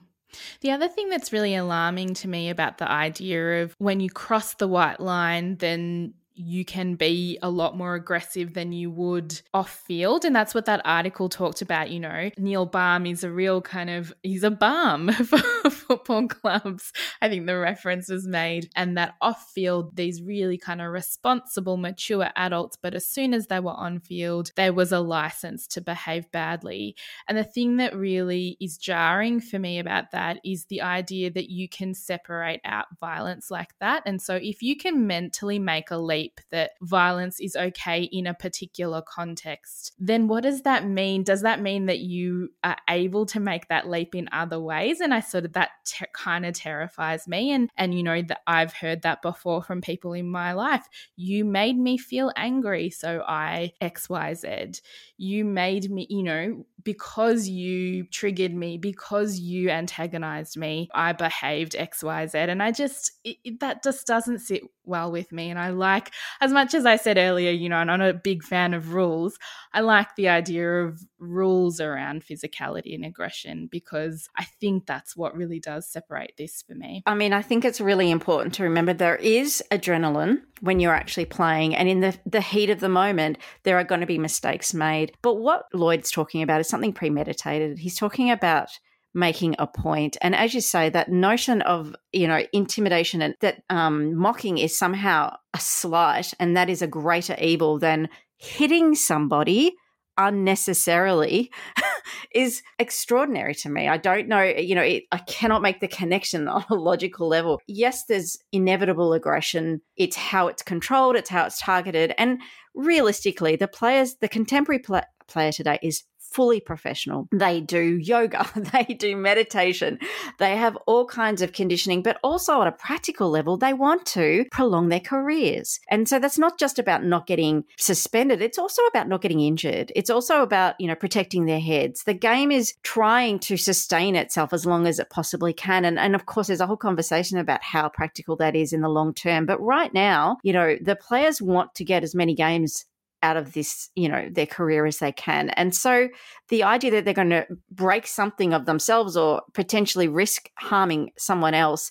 The 0.60 0.70
other 0.70 0.88
thing 0.88 1.10
that's 1.10 1.32
really 1.32 1.54
alarming 1.54 2.14
to 2.14 2.28
me 2.28 2.50
about 2.50 2.78
the 2.78 2.90
idea 2.90 3.62
of 3.62 3.74
when 3.78 4.00
you 4.00 4.10
cross 4.10 4.54
the 4.54 4.68
white 4.68 5.00
line, 5.00 5.56
then 5.56 6.14
you 6.34 6.64
can 6.64 6.96
be 6.96 7.38
a 7.42 7.50
lot 7.50 7.76
more 7.76 7.94
aggressive 7.94 8.54
than 8.54 8.72
you 8.72 8.90
would 8.90 9.40
off 9.52 9.70
field. 9.86 10.24
And 10.24 10.34
that's 10.34 10.54
what 10.54 10.66
that 10.66 10.82
article 10.84 11.28
talked 11.28 11.62
about. 11.62 11.90
You 11.90 12.00
know, 12.00 12.30
Neil 12.36 12.66
Balme 12.66 13.06
is 13.06 13.22
a 13.22 13.30
real 13.30 13.60
kind 13.60 13.88
of, 13.88 14.12
he's 14.22 14.42
a 14.42 14.50
balm 14.50 15.12
for 15.12 15.38
football 15.70 16.26
clubs. 16.26 16.92
I 17.22 17.28
think 17.28 17.46
the 17.46 17.56
reference 17.56 18.08
was 18.08 18.26
made. 18.26 18.68
And 18.74 18.98
that 18.98 19.14
off 19.20 19.50
field, 19.54 19.96
these 19.96 20.22
really 20.22 20.58
kind 20.58 20.80
of 20.80 20.90
responsible, 20.90 21.76
mature 21.76 22.30
adults. 22.36 22.76
But 22.80 22.94
as 22.94 23.06
soon 23.06 23.32
as 23.32 23.46
they 23.46 23.60
were 23.60 23.72
on 23.72 24.00
field, 24.00 24.50
there 24.56 24.72
was 24.72 24.92
a 24.92 25.00
license 25.00 25.66
to 25.68 25.80
behave 25.80 26.30
badly. 26.32 26.96
And 27.28 27.38
the 27.38 27.44
thing 27.44 27.76
that 27.76 27.96
really 27.96 28.56
is 28.60 28.76
jarring 28.76 29.40
for 29.40 29.58
me 29.58 29.78
about 29.78 30.10
that 30.10 30.40
is 30.44 30.64
the 30.64 30.82
idea 30.82 31.30
that 31.30 31.50
you 31.50 31.68
can 31.68 31.94
separate 31.94 32.60
out 32.64 32.86
violence 32.98 33.50
like 33.50 33.78
that. 33.78 34.02
And 34.06 34.20
so 34.20 34.34
if 34.34 34.62
you 34.62 34.76
can 34.76 35.06
mentally 35.06 35.58
make 35.58 35.90
a 35.90 35.96
leap, 35.96 36.23
leap 36.24 36.40
that 36.50 36.72
violence 36.82 37.40
is 37.40 37.56
okay 37.56 38.02
in 38.02 38.26
a 38.26 38.34
particular 38.34 39.02
context, 39.02 39.92
then 39.98 40.28
what 40.28 40.42
does 40.42 40.62
that 40.62 40.86
mean? 40.86 41.22
Does 41.22 41.42
that 41.42 41.60
mean 41.60 41.86
that 41.86 42.00
you 42.00 42.50
are 42.62 42.76
able 42.88 43.26
to 43.26 43.40
make 43.40 43.68
that 43.68 43.88
leap 43.88 44.14
in 44.14 44.28
other 44.32 44.60
ways? 44.60 45.00
And 45.00 45.12
I 45.12 45.20
sort 45.20 45.44
of 45.44 45.52
that 45.54 45.70
kind 46.12 46.46
of 46.46 46.54
terrifies 46.54 47.28
me. 47.28 47.52
And 47.52 47.70
and 47.76 47.94
you 47.94 48.02
know 48.02 48.22
that 48.22 48.40
I've 48.46 48.72
heard 48.72 49.02
that 49.02 49.22
before 49.22 49.62
from 49.62 49.80
people 49.80 50.12
in 50.12 50.30
my 50.30 50.52
life. 50.52 50.86
You 51.16 51.44
made 51.44 51.78
me 51.78 51.98
feel 51.98 52.32
angry, 52.36 52.90
so 52.90 53.22
I 53.26 53.72
X 53.80 54.08
Y 54.08 54.34
Z. 54.34 54.80
You 55.16 55.44
made 55.44 55.90
me, 55.90 56.06
you 56.10 56.22
know, 56.22 56.64
because 56.82 57.48
you 57.48 58.04
triggered 58.04 58.54
me, 58.54 58.78
because 58.78 59.38
you 59.38 59.70
antagonized 59.70 60.56
me, 60.56 60.88
I 60.94 61.12
behaved 61.12 61.74
X 61.76 62.02
Y 62.02 62.26
Z. 62.26 62.38
And 62.38 62.62
I 62.62 62.70
just 62.72 63.12
it, 63.24 63.36
it, 63.44 63.60
that 63.60 63.82
just 63.82 64.06
doesn't 64.06 64.40
sit 64.40 64.62
well 64.84 65.10
with 65.10 65.32
me. 65.32 65.50
And 65.50 65.58
I 65.58 65.70
like 65.70 66.12
as 66.40 66.52
much 66.52 66.74
as 66.74 66.86
I 66.86 66.96
said 66.96 67.18
earlier, 67.18 67.50
you 67.50 67.68
know, 67.68 67.78
and 67.78 67.90
I'm 67.90 67.98
not 67.98 68.08
a 68.10 68.14
big 68.14 68.42
fan 68.42 68.74
of 68.74 68.94
rules. 68.94 69.38
I 69.72 69.80
like 69.80 70.14
the 70.16 70.28
idea 70.28 70.84
of 70.84 71.00
rules 71.18 71.80
around 71.80 72.22
physicality 72.24 72.94
and 72.94 73.04
aggression 73.04 73.68
because 73.70 74.28
I 74.36 74.44
think 74.44 74.86
that's 74.86 75.16
what 75.16 75.36
really 75.36 75.58
does 75.58 75.88
separate 75.88 76.34
this 76.38 76.62
for 76.62 76.74
me. 76.74 77.02
I 77.06 77.14
mean, 77.14 77.32
I 77.32 77.42
think 77.42 77.64
it's 77.64 77.80
really 77.80 78.10
important 78.10 78.54
to 78.54 78.62
remember 78.62 78.92
there 78.92 79.16
is 79.16 79.62
adrenaline 79.70 80.42
when 80.60 80.80
you're 80.80 80.94
actually 80.94 81.26
playing, 81.26 81.74
and 81.74 81.88
in 81.88 82.00
the, 82.00 82.16
the 82.24 82.40
heat 82.40 82.70
of 82.70 82.80
the 82.80 82.88
moment, 82.88 83.38
there 83.64 83.76
are 83.78 83.84
going 83.84 84.00
to 84.00 84.06
be 84.06 84.18
mistakes 84.18 84.72
made. 84.72 85.12
But 85.22 85.34
what 85.34 85.66
Lloyd's 85.74 86.10
talking 86.10 86.42
about 86.42 86.60
is 86.60 86.68
something 86.68 86.92
premeditated. 86.92 87.78
He's 87.78 87.96
talking 87.96 88.30
about 88.30 88.68
making 89.14 89.54
a 89.58 89.66
point. 89.66 90.16
And 90.20 90.34
as 90.34 90.54
you 90.54 90.60
say, 90.60 90.90
that 90.90 91.10
notion 91.10 91.62
of, 91.62 91.94
you 92.12 92.26
know, 92.26 92.42
intimidation 92.52 93.22
and 93.22 93.34
that 93.40 93.62
um, 93.70 94.14
mocking 94.16 94.58
is 94.58 94.76
somehow 94.76 95.36
a 95.54 95.60
slight 95.60 96.34
and 96.40 96.56
that 96.56 96.68
is 96.68 96.82
a 96.82 96.86
greater 96.86 97.36
evil 97.40 97.78
than 97.78 98.08
hitting 98.38 98.94
somebody 98.94 99.74
unnecessarily 100.16 101.50
is 102.34 102.62
extraordinary 102.78 103.54
to 103.54 103.68
me. 103.68 103.88
I 103.88 103.96
don't 103.96 104.28
know, 104.28 104.42
you 104.42 104.74
know, 104.74 104.82
it, 104.82 105.04
I 105.12 105.18
cannot 105.18 105.62
make 105.62 105.80
the 105.80 105.88
connection 105.88 106.48
on 106.48 106.64
a 106.70 106.74
logical 106.74 107.28
level. 107.28 107.60
Yes, 107.66 108.04
there's 108.06 108.36
inevitable 108.52 109.12
aggression. 109.12 109.80
It's 109.96 110.16
how 110.16 110.48
it's 110.48 110.62
controlled, 110.62 111.16
it's 111.16 111.30
how 111.30 111.46
it's 111.46 111.60
targeted. 111.60 112.14
And 112.18 112.40
realistically, 112.74 113.56
the 113.56 113.68
players, 113.68 114.16
the 114.20 114.28
contemporary 114.28 114.80
pl- 114.80 115.02
player 115.26 115.52
today 115.52 115.78
is 115.82 116.04
fully 116.34 116.60
professional. 116.60 117.28
They 117.30 117.60
do 117.60 117.80
yoga, 117.80 118.44
they 118.72 118.94
do 118.94 119.16
meditation, 119.16 119.98
they 120.38 120.56
have 120.56 120.76
all 120.86 121.06
kinds 121.06 121.42
of 121.42 121.52
conditioning, 121.52 122.02
but 122.02 122.18
also 122.24 122.54
on 122.54 122.66
a 122.66 122.72
practical 122.72 123.30
level, 123.30 123.56
they 123.56 123.72
want 123.72 124.04
to 124.06 124.44
prolong 124.50 124.88
their 124.88 125.00
careers. 125.00 125.78
And 125.88 126.08
so 126.08 126.18
that's 126.18 126.38
not 126.38 126.58
just 126.58 126.78
about 126.78 127.04
not 127.04 127.28
getting 127.28 127.64
suspended, 127.78 128.42
it's 128.42 128.58
also 128.58 128.82
about 128.86 129.08
not 129.08 129.22
getting 129.22 129.40
injured. 129.40 129.92
It's 129.94 130.10
also 130.10 130.42
about, 130.42 130.74
you 130.80 130.88
know, 130.88 130.96
protecting 130.96 131.46
their 131.46 131.60
heads. 131.60 132.02
The 132.02 132.14
game 132.14 132.50
is 132.50 132.74
trying 132.82 133.38
to 133.40 133.56
sustain 133.56 134.16
itself 134.16 134.52
as 134.52 134.66
long 134.66 134.86
as 134.86 134.98
it 134.98 135.10
possibly 135.10 135.52
can. 135.52 135.84
And, 135.84 135.98
and 135.98 136.14
of 136.14 136.26
course, 136.26 136.48
there's 136.48 136.60
a 136.60 136.66
whole 136.66 136.76
conversation 136.76 137.38
about 137.38 137.62
how 137.62 137.88
practical 137.88 138.34
that 138.36 138.56
is 138.56 138.72
in 138.72 138.80
the 138.80 138.88
long 138.88 139.14
term. 139.14 139.46
But 139.46 139.60
right 139.60 139.94
now, 139.94 140.38
you 140.42 140.52
know, 140.52 140.76
the 140.80 140.96
players 140.96 141.40
want 141.40 141.74
to 141.76 141.84
get 141.84 142.02
as 142.02 142.14
many 142.14 142.34
games 142.34 142.86
out 143.24 143.36
of 143.38 143.54
this, 143.54 143.88
you 143.96 144.08
know, 144.08 144.28
their 144.30 144.46
career 144.46 144.84
as 144.84 144.98
they 144.98 145.10
can. 145.10 145.48
And 145.50 145.74
so 145.74 146.08
the 146.50 146.62
idea 146.62 146.90
that 146.92 147.06
they're 147.06 147.14
going 147.14 147.30
to 147.30 147.46
break 147.70 148.06
something 148.06 148.52
of 148.52 148.66
themselves 148.66 149.16
or 149.16 149.42
potentially 149.54 150.06
risk 150.06 150.50
harming 150.58 151.10
someone 151.16 151.54
else 151.54 151.90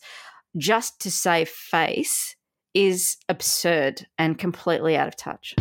just 0.55 1.01
to 1.01 1.11
save 1.11 1.49
face 1.49 2.35
is 2.75 3.17
absurd 3.27 4.05
and 4.17 4.37
completely 4.37 4.95
out 4.95 5.07
of 5.07 5.17
touch. 5.17 5.55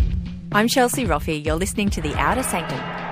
I'm 0.52 0.68
Chelsea 0.68 1.06
Roffey. 1.06 1.42
You're 1.42 1.56
listening 1.56 1.88
to 1.90 2.02
The 2.02 2.14
Outer 2.16 2.42
Sanctum. 2.42 3.11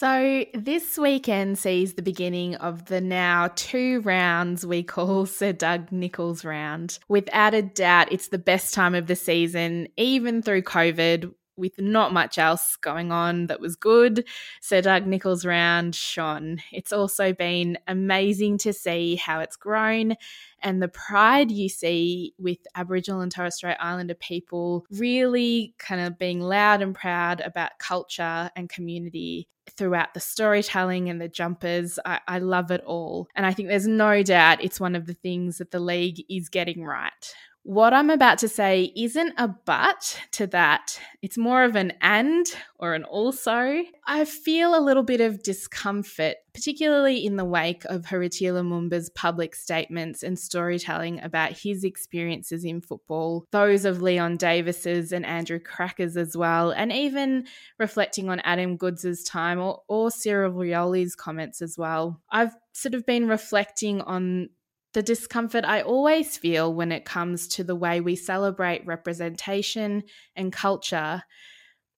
So, 0.00 0.46
this 0.54 0.96
weekend 0.96 1.58
sees 1.58 1.92
the 1.92 2.00
beginning 2.00 2.54
of 2.54 2.86
the 2.86 3.02
now 3.02 3.50
two 3.54 4.00
rounds 4.00 4.64
we 4.64 4.82
call 4.82 5.26
Sir 5.26 5.52
Doug 5.52 5.92
Nicholls 5.92 6.42
round. 6.42 6.98
Without 7.08 7.52
a 7.52 7.60
doubt, 7.60 8.10
it's 8.10 8.28
the 8.28 8.38
best 8.38 8.72
time 8.72 8.94
of 8.94 9.08
the 9.08 9.14
season, 9.14 9.88
even 9.98 10.40
through 10.40 10.62
COVID, 10.62 11.34
with 11.60 11.78
not 11.78 12.12
much 12.12 12.38
else 12.38 12.76
going 12.76 13.12
on 13.12 13.46
that 13.46 13.60
was 13.60 13.76
good. 13.76 14.26
Sir 14.60 14.80
Doug 14.80 15.06
Nicholls 15.06 15.44
round 15.44 15.94
shone. 15.94 16.60
It's 16.72 16.92
also 16.92 17.32
been 17.32 17.78
amazing 17.86 18.58
to 18.58 18.72
see 18.72 19.16
how 19.16 19.40
it's 19.40 19.56
grown 19.56 20.16
and 20.62 20.82
the 20.82 20.88
pride 20.88 21.50
you 21.50 21.68
see 21.68 22.34
with 22.38 22.58
Aboriginal 22.74 23.20
and 23.20 23.32
Torres 23.32 23.56
Strait 23.56 23.76
Islander 23.80 24.14
people 24.14 24.86
really 24.90 25.74
kind 25.78 26.00
of 26.00 26.18
being 26.18 26.40
loud 26.40 26.82
and 26.82 26.94
proud 26.94 27.40
about 27.40 27.78
culture 27.78 28.50
and 28.56 28.68
community 28.68 29.48
throughout 29.76 30.14
the 30.14 30.20
storytelling 30.20 31.08
and 31.08 31.20
the 31.20 31.28
jumpers. 31.28 31.98
I, 32.04 32.20
I, 32.26 32.38
love 32.38 32.70
it 32.70 32.82
all. 32.84 33.28
And 33.34 33.46
I 33.46 33.52
think 33.52 33.68
there's 33.68 33.86
no 33.86 34.22
doubt 34.22 34.62
it's 34.64 34.80
one 34.80 34.96
of 34.96 35.06
the 35.06 35.14
things 35.14 35.58
that 35.58 35.70
the 35.70 35.80
league 35.80 36.24
is 36.28 36.48
getting 36.48 36.84
right. 36.84 37.34
What 37.62 37.92
I'm 37.92 38.08
about 38.08 38.38
to 38.38 38.48
say 38.48 38.90
isn't 38.96 39.34
a 39.36 39.46
but 39.48 40.18
to 40.32 40.46
that. 40.48 40.98
It's 41.20 41.36
more 41.36 41.62
of 41.62 41.76
an 41.76 41.92
and 42.00 42.46
or 42.78 42.94
an 42.94 43.04
also. 43.04 43.82
I 44.06 44.24
feel 44.24 44.74
a 44.74 44.80
little 44.80 45.02
bit 45.02 45.20
of 45.20 45.42
discomfort, 45.42 46.36
particularly 46.54 47.24
in 47.24 47.36
the 47.36 47.44
wake 47.44 47.84
of 47.84 48.06
Heritier 48.06 48.54
Lumumba's 48.54 49.10
public 49.10 49.54
statements 49.54 50.22
and 50.22 50.38
storytelling 50.38 51.20
about 51.20 51.52
his 51.52 51.84
experiences 51.84 52.64
in 52.64 52.80
football, 52.80 53.44
those 53.50 53.84
of 53.84 54.00
Leon 54.00 54.38
Davis's 54.38 55.12
and 55.12 55.26
Andrew 55.26 55.58
Krakouer's 55.58 56.16
as 56.16 56.34
well, 56.34 56.70
and 56.70 56.90
even 56.90 57.46
reflecting 57.78 58.30
on 58.30 58.40
Adam 58.40 58.78
Goodes's 58.78 59.22
time 59.22 59.60
or, 59.60 59.82
or 59.86 60.10
Cyril 60.10 60.52
Rioli's 60.52 61.14
comments 61.14 61.60
as 61.60 61.76
well. 61.76 62.22
I've 62.30 62.56
sort 62.72 62.94
of 62.94 63.04
been 63.04 63.28
reflecting 63.28 64.00
on 64.00 64.48
the 64.92 65.02
discomfort 65.02 65.64
I 65.64 65.82
always 65.82 66.36
feel 66.36 66.72
when 66.72 66.92
it 66.92 67.04
comes 67.04 67.48
to 67.48 67.64
the 67.64 67.76
way 67.76 68.00
we 68.00 68.16
celebrate 68.16 68.86
representation 68.86 70.02
and 70.34 70.52
culture, 70.52 71.22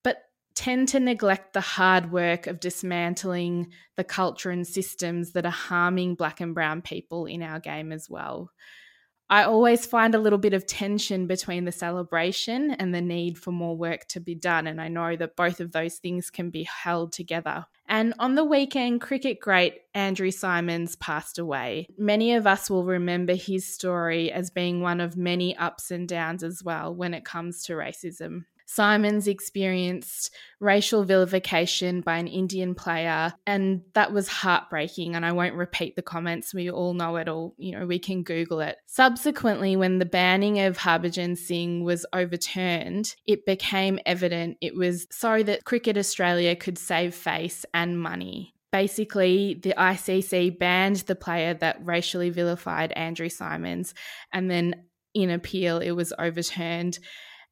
but 0.05 0.19
tend 0.55 0.89
to 0.89 1.01
neglect 1.01 1.55
the 1.55 1.61
hard 1.61 2.13
work 2.13 2.47
of 2.47 2.61
dismantling 2.61 3.73
the 3.97 4.05
culture 4.05 4.51
and 4.51 4.67
systems 4.67 5.33
that 5.33 5.47
are 5.47 5.51
harming 5.51 6.15
Black 6.17 6.41
and 6.41 6.55
Brown 6.55 6.83
people 6.83 7.27
in 7.27 7.43
our 7.43 7.61
game 7.61 7.93
as 7.93 8.09
well. 8.11 8.51
I 9.33 9.45
always 9.45 9.87
find 9.87 10.15
a 10.15 10.19
little 10.19 10.39
bit 10.39 10.53
of 10.53 10.67
tension 10.67 11.27
between 11.27 11.65
the 11.65 11.73
celebration 11.73 12.73
and 12.73 12.95
the 12.95 13.01
need 13.01 13.39
for 13.39 13.51
more 13.51 13.75
work 13.75 14.05
to 14.09 14.21
be 14.21 14.35
done. 14.35 14.67
And 14.67 14.79
I 14.79 14.89
know 14.89 15.17
that 15.17 15.37
both 15.37 15.59
of 15.59 15.73
those 15.73 15.95
things 15.97 16.29
can 16.29 16.51
be 16.51 16.65
held 16.65 17.13
together. 17.13 17.65
And 17.89 18.13
on 18.19 18.35
the 18.35 18.45
weekend, 18.45 19.01
cricket 19.01 19.41
great 19.41 19.81
Andrew 19.95 20.31
Symonds 20.31 20.97
passed 20.97 21.39
away. 21.39 21.87
Many 21.97 22.35
of 22.35 22.47
us 22.47 22.69
will 22.69 22.85
remember 22.85 23.35
his 23.35 23.67
story 23.67 24.31
as 24.31 24.51
being 24.51 24.83
one 24.83 25.01
of 25.01 25.17
many 25.17 25.57
ups 25.57 25.91
and 25.91 26.07
downs 26.07 26.43
as 26.43 26.63
well 26.63 26.95
when 26.95 27.15
it 27.15 27.25
comes 27.25 27.63
to 27.65 27.73
racism. 27.73 28.45
Symonds 28.75 29.29
experienced 29.29 30.35
racial 30.61 31.05
vilification 31.05 32.01
by 32.01 32.17
an 32.17 32.27
Indian 32.27 32.75
player, 32.75 33.35
and 33.47 33.83
that 33.95 34.13
was 34.13 34.29
heartbreaking. 34.29 35.15
And 35.15 35.27
I 35.27 35.33
won't 35.33 35.55
repeat 35.55 35.95
the 35.95 36.03
comments, 36.03 36.55
we 36.55 36.71
all 36.71 36.95
know 36.95 37.17
it 37.17 37.29
all, 37.29 37.55
you 37.59 37.73
know, 37.79 37.87
we 37.87 37.99
can 37.99 38.23
Google 38.23 38.61
it. 38.61 38.77
Subsequently, 38.87 39.77
when 39.77 39.99
the 39.99 40.07
banning 40.07 40.61
of 40.61 40.79
Harbhajan 40.79 41.37
Singh 41.37 41.85
was 41.85 42.07
overturned, 42.13 43.15
it 43.27 43.45
became 43.45 43.99
evident 44.07 44.57
it 44.61 44.75
was 44.75 45.07
so 45.11 45.43
that 45.43 45.65
Cricket 45.65 45.99
Australia 45.99 46.57
could 46.57 46.79
save 46.79 47.15
face 47.15 47.65
and 47.75 48.01
money 48.01 48.55
basically 48.71 49.61
the 49.63 49.75
ICC 49.77 50.59
banned 50.59 50.97
the 50.97 51.15
player 51.15 51.53
that 51.53 51.85
racially 51.85 52.31
vilified 52.31 52.91
Andrew 52.93 53.29
Symonds 53.29 53.93
and 54.33 54.51
then 54.51 54.75
in 55.13 55.31
appeal 55.31 55.79
it 55.79 55.91
was 55.91 56.15
overturned 56.19 56.99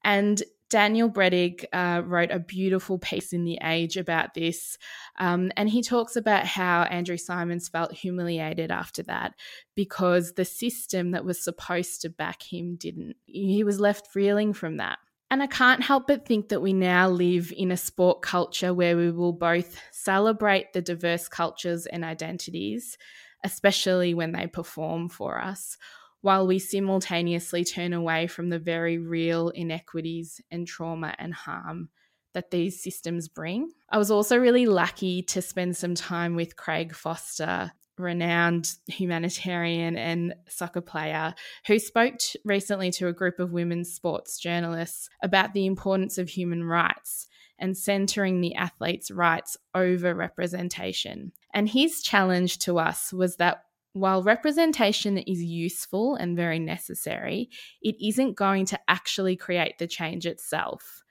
and 0.02 0.42
Daniel 0.70 1.10
Brettig 1.10 1.64
uh, 1.72 2.02
wrote 2.04 2.30
a 2.30 2.38
beautiful 2.38 2.98
piece 2.98 3.32
in 3.32 3.44
The 3.44 3.58
Age 3.62 3.96
about 3.96 4.34
this. 4.34 4.78
Um, 5.18 5.50
and 5.56 5.68
he 5.68 5.82
talks 5.82 6.16
about 6.16 6.46
how 6.46 6.84
Andrew 6.84 7.16
Symonds 7.16 7.68
felt 7.68 7.92
humiliated 7.92 8.70
after 8.70 9.02
that 9.02 9.34
because 9.74 10.32
the 10.32 10.44
system 10.44 11.10
that 11.10 11.24
was 11.24 11.42
supposed 11.42 12.00
to 12.02 12.08
back 12.08 12.42
him 12.42 12.76
didn't. 12.76 13.16
He 13.26 13.64
was 13.64 13.80
left 13.80 14.14
reeling 14.14 14.52
from 14.52 14.78
that. 14.78 14.98
And 15.30 15.42
I 15.42 15.46
can't 15.46 15.82
help 15.82 16.06
but 16.06 16.26
think 16.26 16.48
that 16.48 16.62
we 16.62 16.72
now 16.72 17.08
live 17.08 17.52
in 17.56 17.70
a 17.70 17.76
sport 17.76 18.22
culture 18.22 18.72
where 18.72 18.96
we 18.96 19.10
will 19.10 19.32
both 19.32 19.80
celebrate 19.92 20.72
the 20.72 20.82
diverse 20.82 21.28
cultures 21.28 21.86
and 21.86 22.04
identities, 22.04 22.98
especially 23.44 24.12
when 24.12 24.32
they 24.32 24.48
perform 24.48 25.08
for 25.08 25.40
us, 25.40 25.76
while 26.22 26.46
we 26.46 26.58
simultaneously 26.58 27.64
turn 27.64 27.92
away 27.92 28.26
from 28.26 28.48
the 28.50 28.58
very 28.58 28.98
real 28.98 29.48
inequities 29.50 30.40
and 30.50 30.66
trauma 30.66 31.14
and 31.18 31.34
harm 31.34 31.88
that 32.32 32.50
these 32.50 32.82
systems 32.82 33.28
bring. 33.28 33.70
I 33.90 33.98
was 33.98 34.10
also 34.10 34.36
really 34.36 34.66
lucky 34.66 35.22
to 35.24 35.42
spend 35.42 35.76
some 35.76 35.94
time 35.94 36.36
with 36.36 36.56
Craig 36.56 36.94
Foster, 36.94 37.72
renowned 37.98 38.72
humanitarian 38.86 39.96
and 39.96 40.34
soccer 40.48 40.80
player, 40.80 41.34
who 41.66 41.78
spoke 41.78 42.18
recently 42.44 42.90
to 42.92 43.08
a 43.08 43.12
group 43.12 43.38
of 43.38 43.52
women's 43.52 43.92
sports 43.92 44.38
journalists 44.38 45.08
about 45.22 45.54
the 45.54 45.66
importance 45.66 46.18
of 46.18 46.28
human 46.28 46.64
rights 46.64 47.26
and 47.58 47.76
centering 47.76 48.40
the 48.40 48.54
athlete's 48.54 49.10
rights 49.10 49.56
over 49.74 50.14
representation. 50.14 51.32
And 51.52 51.68
his 51.68 52.02
challenge 52.02 52.58
to 52.60 52.78
us 52.78 53.12
was 53.12 53.36
that 53.36 53.64
while 53.92 54.22
representation 54.22 55.18
is 55.18 55.42
useful 55.42 56.14
and 56.14 56.36
very 56.36 56.58
necessary, 56.58 57.50
it 57.82 57.96
isn't 58.00 58.36
going 58.36 58.66
to 58.66 58.80
actually 58.88 59.36
create 59.36 59.78
the 59.78 59.86
change 59.86 60.26
itself. 60.26 61.02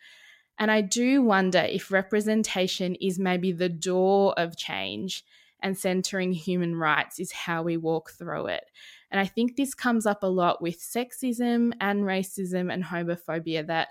And 0.58 0.70
I 0.70 0.82
do 0.82 1.22
wonder 1.22 1.60
if 1.60 1.92
representation 1.92 2.96
is 2.96 3.20
maybe 3.20 3.52
the 3.52 3.70
door 3.70 4.34
of 4.38 4.58
change 4.58 5.24
and 5.62 5.78
centering 5.78 6.32
human 6.32 6.76
rights 6.76 7.20
is 7.20 7.32
how 7.32 7.64
we 7.64 7.78
walk 7.78 8.12
through 8.12 8.48
it. 8.48 8.66
And 9.12 9.20
I 9.20 9.26
think 9.26 9.56
this 9.56 9.74
comes 9.74 10.06
up 10.06 10.24
a 10.24 10.28
lot 10.28 10.62
with 10.62 10.80
sexism 10.80 11.74
and 11.82 12.04
racism 12.04 12.72
and 12.72 12.84
homophobia 12.84 13.68
that 13.68 13.90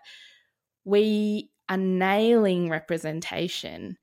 we 0.85 1.51
are 1.68 1.77
nailing 1.77 2.70
representation, 2.70 3.98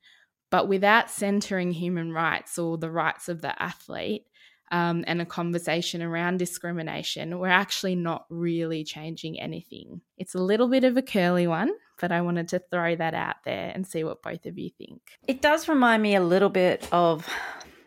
but 0.52 0.68
without 0.68 1.10
centering 1.10 1.72
human 1.72 2.12
rights 2.12 2.60
or 2.60 2.78
the 2.78 2.92
rights 2.92 3.30
of 3.30 3.42
the 3.42 3.60
athlete, 3.62 4.26
um, 4.72 5.04
and 5.08 5.22
a 5.22 5.26
conversation 5.26 6.02
around 6.02 6.38
discrimination, 6.38 7.38
we're 7.40 7.48
actually 7.48 7.96
not 7.96 8.26
really 8.30 8.84
changing 8.84 9.40
anything. 9.40 10.02
It's 10.18 10.36
a 10.36 10.42
little 10.42 10.68
bit 10.68 10.84
of 10.84 10.98
a 10.98 11.02
curly 11.02 11.48
one, 11.48 11.72
but 12.00 12.12
I 12.12 12.22
wanted 12.22 12.48
to 12.50 12.60
throw 12.72 12.96
that 12.96 13.14
out 13.14 13.38
there 13.46 13.72
and 13.74 13.86
see 13.86 14.04
what 14.04 14.22
both 14.22 14.46
of 14.46 14.58
you 14.58 14.70
think. 14.78 15.02
It 15.28 15.42
does 15.42 15.68
remind 15.68 16.02
me 16.04 16.16
a 16.16 16.24
little 16.24 16.50
bit 16.50 16.88
of 16.92 17.28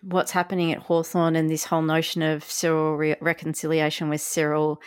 what's 0.02 0.30
happening 0.30 0.72
at 0.72 0.78
Hawthorn 0.78 1.36
and 1.36 1.50
this 1.50 1.64
whole 1.64 1.82
notion 1.82 2.22
of 2.22 2.44
Cyril 2.44 2.96
re- 2.96 3.16
reconciliation 3.20 4.08
with 4.08 4.20
Cyril 4.20 4.80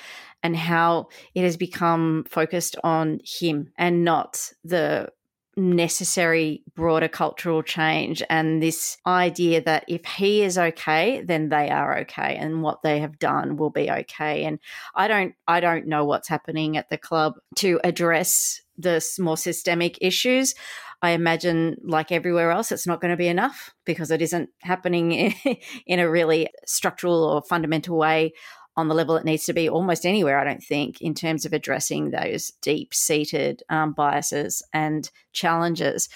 and 0.43 0.55
how 0.55 1.09
it 1.35 1.43
has 1.43 1.57
become 1.57 2.25
focused 2.27 2.75
on 2.83 3.19
him 3.23 3.71
and 3.77 4.03
not 4.03 4.51
the 4.63 5.09
necessary 5.57 6.63
broader 6.75 7.09
cultural 7.09 7.61
change 7.61 8.23
and 8.29 8.63
this 8.63 8.97
idea 9.05 9.61
that 9.61 9.83
if 9.87 10.05
he 10.05 10.43
is 10.43 10.57
okay 10.57 11.21
then 11.21 11.49
they 11.49 11.69
are 11.69 11.99
okay 11.99 12.37
and 12.37 12.63
what 12.63 12.81
they 12.83 12.99
have 12.99 13.19
done 13.19 13.57
will 13.57 13.69
be 13.69 13.91
okay. 13.91 14.45
And 14.45 14.59
i 14.95 15.07
don't 15.07 15.35
i 15.47 15.59
don't 15.59 15.87
know 15.87 16.05
what's 16.05 16.29
happening 16.29 16.77
at 16.77 16.89
the 16.89 16.97
club 16.97 17.35
to 17.57 17.79
address 17.83 18.61
the 18.77 19.05
more 19.19 19.37
systemic 19.37 19.97
issues. 20.01 20.55
I 21.03 21.11
imagine 21.11 21.77
like 21.83 22.11
everywhere 22.11 22.51
else 22.51 22.71
it's 22.71 22.85
not 22.85 23.01
going 23.01 23.11
to 23.11 23.17
be 23.17 23.27
enough 23.27 23.73
because 23.85 24.11
it 24.11 24.21
isn't 24.21 24.49
happening 24.61 25.33
in 25.87 25.99
a 25.99 26.09
really 26.09 26.49
structural 26.65 27.23
or 27.23 27.41
fundamental 27.41 27.97
way 27.97 28.33
on 28.77 28.87
the 28.87 28.95
level 28.95 29.15
it 29.17 29.25
needs 29.25 29.45
to 29.45 29.53
be 29.53 29.69
almost 29.69 30.05
anywhere, 30.05 30.39
I 30.39 30.43
don't 30.43 30.63
think, 30.63 31.01
in 31.01 31.13
terms 31.13 31.45
of 31.45 31.53
addressing 31.53 32.11
those 32.11 32.51
deep 32.61 32.93
seated 32.93 33.63
um, 33.69 33.93
biases 33.93 34.63
and 34.73 35.09
challenges. 35.33 36.09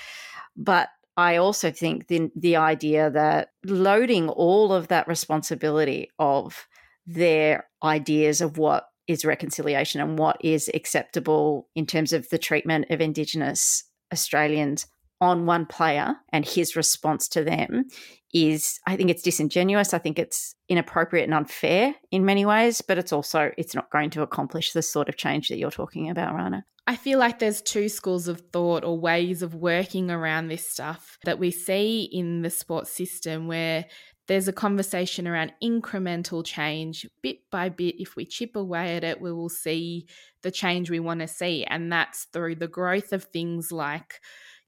But 0.55 0.89
I 1.17 1.37
also 1.37 1.71
think 1.71 2.07
the, 2.07 2.31
the 2.35 2.57
idea 2.57 3.09
that 3.09 3.49
loading 3.65 4.29
all 4.29 4.73
of 4.73 4.87
that 4.89 5.07
responsibility 5.07 6.11
of 6.19 6.67
their 7.05 7.67
ideas 7.83 8.41
of 8.41 8.57
what 8.57 8.87
is 9.07 9.23
reconciliation 9.23 10.01
and 10.01 10.17
what 10.17 10.37
is 10.41 10.69
acceptable 10.73 11.67
in 11.75 11.85
terms 11.85 12.11
of 12.11 12.27
the 12.29 12.37
treatment 12.37 12.87
of 12.89 13.01
Indigenous 13.01 13.83
Australians 14.11 14.87
on 15.21 15.45
one 15.45 15.65
player 15.65 16.15
and 16.31 16.45
his 16.45 16.75
response 16.75 17.27
to 17.29 17.43
them 17.43 17.85
is 18.33 18.79
I 18.85 18.97
think 18.97 19.09
it's 19.09 19.21
disingenuous. 19.21 19.93
I 19.93 19.97
think 19.97 20.19
it's 20.19 20.55
inappropriate 20.67 21.23
and 21.23 21.33
unfair 21.33 21.95
in 22.11 22.25
many 22.25 22.45
ways, 22.45 22.81
but 22.81 22.97
it's 22.97 23.13
also 23.13 23.51
it's 23.57 23.73
not 23.73 23.89
going 23.91 24.09
to 24.11 24.21
accomplish 24.21 24.73
the 24.73 24.81
sort 24.81 25.07
of 25.07 25.15
change 25.15 25.47
that 25.47 25.57
you're 25.57 25.71
talking 25.71 26.09
about, 26.09 26.35
Rana. 26.35 26.65
I 26.87 26.97
feel 26.97 27.17
like 27.17 27.39
there's 27.39 27.61
two 27.61 27.89
schools 27.89 28.27
of 28.27 28.41
thought 28.53 28.83
or 28.83 28.99
ways 28.99 29.41
of 29.41 29.55
working 29.55 30.11
around 30.11 30.49
this 30.49 30.69
stuff 30.69 31.17
that 31.23 31.39
we 31.39 31.49
see 31.49 32.03
in 32.11 32.41
the 32.41 32.51
sports 32.51 32.91
system 32.91 33.47
where 33.47 33.85
there's 34.27 34.47
a 34.47 34.53
conversation 34.53 35.27
around 35.27 35.53
incremental 35.63 36.45
change 36.45 37.05
bit 37.21 37.37
by 37.51 37.69
bit. 37.69 37.95
If 37.99 38.15
we 38.15 38.25
chip 38.25 38.55
away 38.55 38.97
at 38.97 39.03
it, 39.03 39.21
we 39.21 39.31
will 39.31 39.49
see 39.49 40.07
the 40.41 40.51
change 40.51 40.89
we 40.89 40.99
want 40.99 41.21
to 41.21 41.27
see. 41.27 41.63
And 41.63 41.91
that's 41.91 42.25
through 42.25 42.55
the 42.55 42.67
growth 42.67 43.13
of 43.13 43.25
things 43.25 43.71
like, 43.71 44.19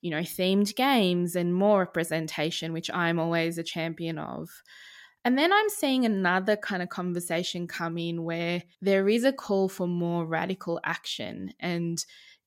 you 0.01 0.11
know, 0.11 0.21
themed 0.21 0.75
games 0.75 1.35
and 1.35 1.53
more 1.53 1.79
representation, 1.79 2.73
which 2.73 2.91
I'm 2.91 3.19
always 3.19 3.57
a 3.57 3.63
champion 3.63 4.17
of. 4.17 4.49
And 5.25 5.37
then 5.37 5.51
I'm 5.51 5.69
seeing 5.69 6.05
another 6.05 6.55
kind 6.55 6.81
of 6.81 6.89
conversation 6.89 7.67
come 7.67 7.97
in 7.97 8.23
where 8.23 8.63
there 8.81 9.09
is 9.09 9.23
a 9.23 9.33
call 9.33 9.67
for 9.67 9.87
more 9.87 10.25
radical 10.25 10.79
action 10.83 11.51
and 11.59 12.03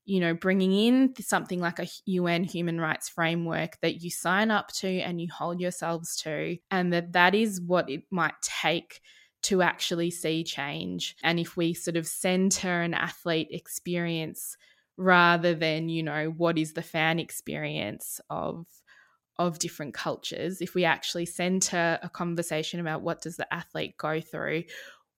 you 0.06 0.18
know, 0.18 0.34
bringing 0.34 0.72
in 0.72 1.14
something 1.20 1.60
like 1.60 1.78
a 1.78 1.86
UN 2.06 2.42
human 2.42 2.80
rights 2.80 3.08
framework 3.08 3.78
that 3.80 4.02
you 4.02 4.10
sign 4.10 4.50
up 4.50 4.72
to 4.72 4.88
and 4.88 5.20
you 5.20 5.28
hold 5.30 5.60
yourselves 5.60 6.16
to, 6.16 6.56
and 6.70 6.92
that 6.92 7.12
that 7.12 7.34
is 7.34 7.60
what 7.60 7.88
it 7.88 8.02
might 8.10 8.34
take 8.42 9.02
to 9.42 9.62
actually 9.62 10.10
see 10.10 10.42
change. 10.42 11.16
And 11.22 11.38
if 11.38 11.56
we 11.56 11.74
sort 11.74 11.96
of 11.96 12.08
center 12.08 12.80
an 12.82 12.92
athlete 12.92 13.48
experience 13.50 14.56
rather 15.00 15.54
than, 15.54 15.88
you 15.88 16.02
know, 16.02 16.26
what 16.36 16.58
is 16.58 16.74
the 16.74 16.82
fan 16.82 17.18
experience 17.18 18.20
of 18.28 18.66
of 19.38 19.58
different 19.58 19.94
cultures, 19.94 20.60
if 20.60 20.74
we 20.74 20.84
actually 20.84 21.24
center 21.24 21.98
a 22.02 22.10
conversation 22.10 22.78
about 22.78 23.00
what 23.00 23.22
does 23.22 23.38
the 23.38 23.54
athlete 23.54 23.96
go 23.96 24.20
through, 24.20 24.62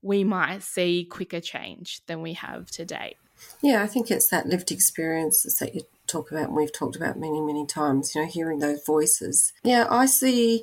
we 0.00 0.22
might 0.22 0.62
see 0.62 1.04
quicker 1.10 1.40
change 1.40 2.00
than 2.06 2.22
we 2.22 2.32
have 2.34 2.70
to 2.70 2.84
date. 2.84 3.16
Yeah, 3.60 3.82
I 3.82 3.88
think 3.88 4.12
it's 4.12 4.28
that 4.28 4.46
lived 4.46 4.70
experience 4.70 5.42
that 5.58 5.74
you 5.74 5.82
talk 6.06 6.30
about 6.30 6.44
and 6.44 6.54
we've 6.56 6.72
talked 6.72 6.94
about 6.94 7.18
many, 7.18 7.40
many 7.40 7.66
times, 7.66 8.14
you 8.14 8.20
know, 8.20 8.28
hearing 8.28 8.60
those 8.60 8.84
voices. 8.86 9.52
Yeah, 9.64 9.88
I 9.90 10.06
see 10.06 10.62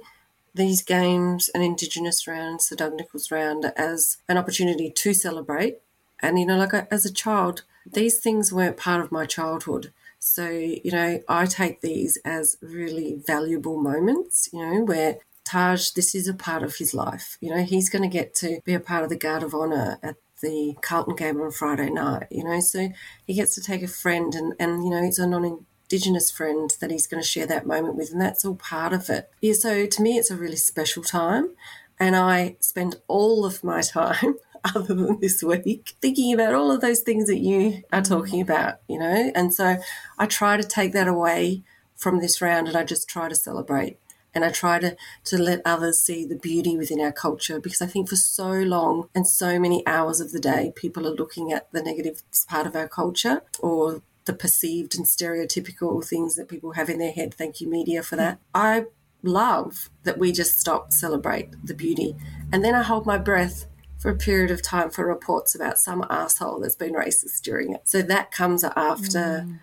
these 0.55 0.82
games 0.82 1.49
and 1.53 1.62
Indigenous 1.62 2.27
rounds, 2.27 2.69
the 2.69 2.77
Doug 2.77 2.93
Nicholls 2.93 3.29
round, 3.29 3.73
as 3.75 4.19
an 4.29 4.38
opportunity 4.38 4.89
to 4.89 5.13
celebrate. 5.13 5.79
And, 6.21 6.39
you 6.39 6.45
know, 6.45 6.58
like 6.58 6.73
as 6.89 7.05
a 7.05 7.12
child, 7.12 7.63
these 7.93 8.19
things 8.19 8.54
weren't 8.54 8.78
part 8.78 9.02
of 9.02 9.12
my 9.12 9.25
childhood. 9.25 9.93
So, 10.19 10.49
you 10.49 10.91
know, 10.91 11.21
I 11.28 11.45
take 11.45 11.82
these 11.82 12.17
as 12.25 12.58
really 12.62 13.21
valuable 13.25 13.82
moments, 13.82 14.49
you 14.52 14.60
know, 14.60 14.84
where 14.84 15.17
Taj, 15.45 15.91
this 15.91 16.13
is 16.13 16.28
a 16.28 16.34
part 16.34 16.62
of 16.62 16.75
his 16.75 16.93
life. 16.93 17.38
You 17.41 17.56
know, 17.56 17.63
he's 17.63 17.89
going 17.89 18.04
to 18.04 18.17
get 18.17 18.36
to 18.36 18.60
be 18.65 18.73
a 18.73 18.80
part 18.80 19.04
of 19.04 19.10
the 19.10 19.17
Guard 19.17 19.43
of 19.43 19.54
Honour 19.54 19.97
at 20.04 20.17
the 20.41 20.75
Carlton 20.82 21.15
game 21.15 21.41
on 21.41 21.52
Friday 21.52 21.89
night, 21.89 22.28
you 22.30 22.43
know. 22.43 22.60
So 22.60 22.89
he 23.25 23.34
gets 23.34 23.56
to 23.56 23.62
take 23.62 23.82
a 23.82 23.88
friend 23.88 24.36
and, 24.36 24.54
and 24.60 24.84
you 24.84 24.89
know, 24.89 25.04
it's 25.04 25.19
a 25.19 25.28
non 25.28 25.65
Indigenous 25.91 26.30
friend 26.30 26.71
that 26.82 26.91
he's 26.91 27.08
going 27.08 27.21
to 27.21 27.28
share 27.28 27.47
that 27.47 27.65
moment 27.65 27.95
with, 27.95 28.12
and 28.12 28.21
that's 28.21 28.45
all 28.45 28.56
part 28.56 28.93
of 28.93 29.10
it. 29.10 29.32
Yeah, 29.41 29.54
so 29.54 29.88
to 29.88 30.02
me, 30.04 30.17
it's 30.19 30.30
a 30.30 30.36
really 30.36 30.56
special 30.56 31.02
time, 31.02 31.56
and 31.99 32.15
I 32.15 32.58
spend 32.60 32.97
all 33.08 33.43
of 33.43 33.63
my 33.63 33.82
time, 33.97 34.36
other 34.76 34.93
than 34.93 35.19
this 35.19 35.43
week, 35.43 35.95
thinking 36.02 36.34
about 36.34 36.54
all 36.54 36.72
of 36.72 36.82
those 36.82 37.02
things 37.02 37.28
that 37.28 37.39
you 37.39 37.84
are 37.91 38.02
talking 38.02 38.41
about, 38.41 38.80
you 38.88 39.00
know, 39.00 39.32
and 39.36 39.54
so 39.54 39.78
I 40.17 40.26
try 40.26 40.58
to 40.58 40.63
take 40.63 40.93
that 40.93 41.08
away 41.08 41.63
from 41.95 42.19
this 42.19 42.41
round, 42.41 42.67
and 42.67 42.78
I 42.78 42.84
just 42.84 43.10
try 43.10 43.28
to 43.28 43.36
celebrate 43.36 43.98
and 44.34 44.45
I 44.45 44.50
try 44.50 44.80
to, 44.80 44.95
to 45.26 45.38
let 45.38 45.62
others 45.65 46.00
see 46.00 46.26
the 46.26 46.36
beauty 46.36 46.78
within 46.78 47.02
our 47.02 47.12
culture 47.12 47.60
because 47.60 47.82
I 47.82 47.88
think 47.88 48.10
for 48.10 48.15
so 48.15 48.52
long 48.52 49.10
and 49.15 49.28
so 49.28 49.60
many 49.60 49.86
hours 49.88 50.19
of 50.19 50.32
the 50.32 50.39
day, 50.39 50.72
people 50.76 51.08
are 51.08 51.15
looking 51.15 51.52
at 51.52 51.72
the 51.72 51.82
negative 51.82 52.22
part 52.48 52.67
of 52.67 52.76
our 52.76 52.88
culture 52.88 53.41
or 53.60 54.02
the 54.26 54.34
perceived 54.34 54.95
and 54.95 55.06
stereotypical 55.06 56.06
things 56.06 56.36
that 56.36 56.48
people 56.48 56.74
have 56.74 56.89
in 56.89 57.00
their 57.00 57.12
head. 57.12 57.34
Thank 57.34 57.60
you, 57.62 57.67
media, 57.67 58.04
for 58.04 58.15
that. 58.15 58.39
I 58.54 58.86
love 59.24 59.89
that 60.04 60.17
we 60.17 60.32
just 60.32 60.60
stop, 60.60 60.93
celebrate 60.93 61.50
the 61.65 61.74
beauty. 61.74 62.15
And 62.52 62.63
then 62.63 62.76
I 62.76 62.84
hold 62.84 63.06
my 63.06 63.17
breath 63.17 63.65
for 63.99 64.09
a 64.09 64.15
period 64.15 64.49
of 64.49 64.62
time 64.62 64.89
for 64.89 65.05
reports 65.05 65.53
about 65.53 65.77
some 65.77 66.05
asshole 66.09 66.59
that's 66.62 66.75
been 66.75 66.93
racist 66.93 67.41
during 67.41 67.73
it. 67.73 67.81
So 67.88 68.01
that 68.01 68.31
comes 68.31 68.63
after. 68.63 69.45
Mm 69.45 69.59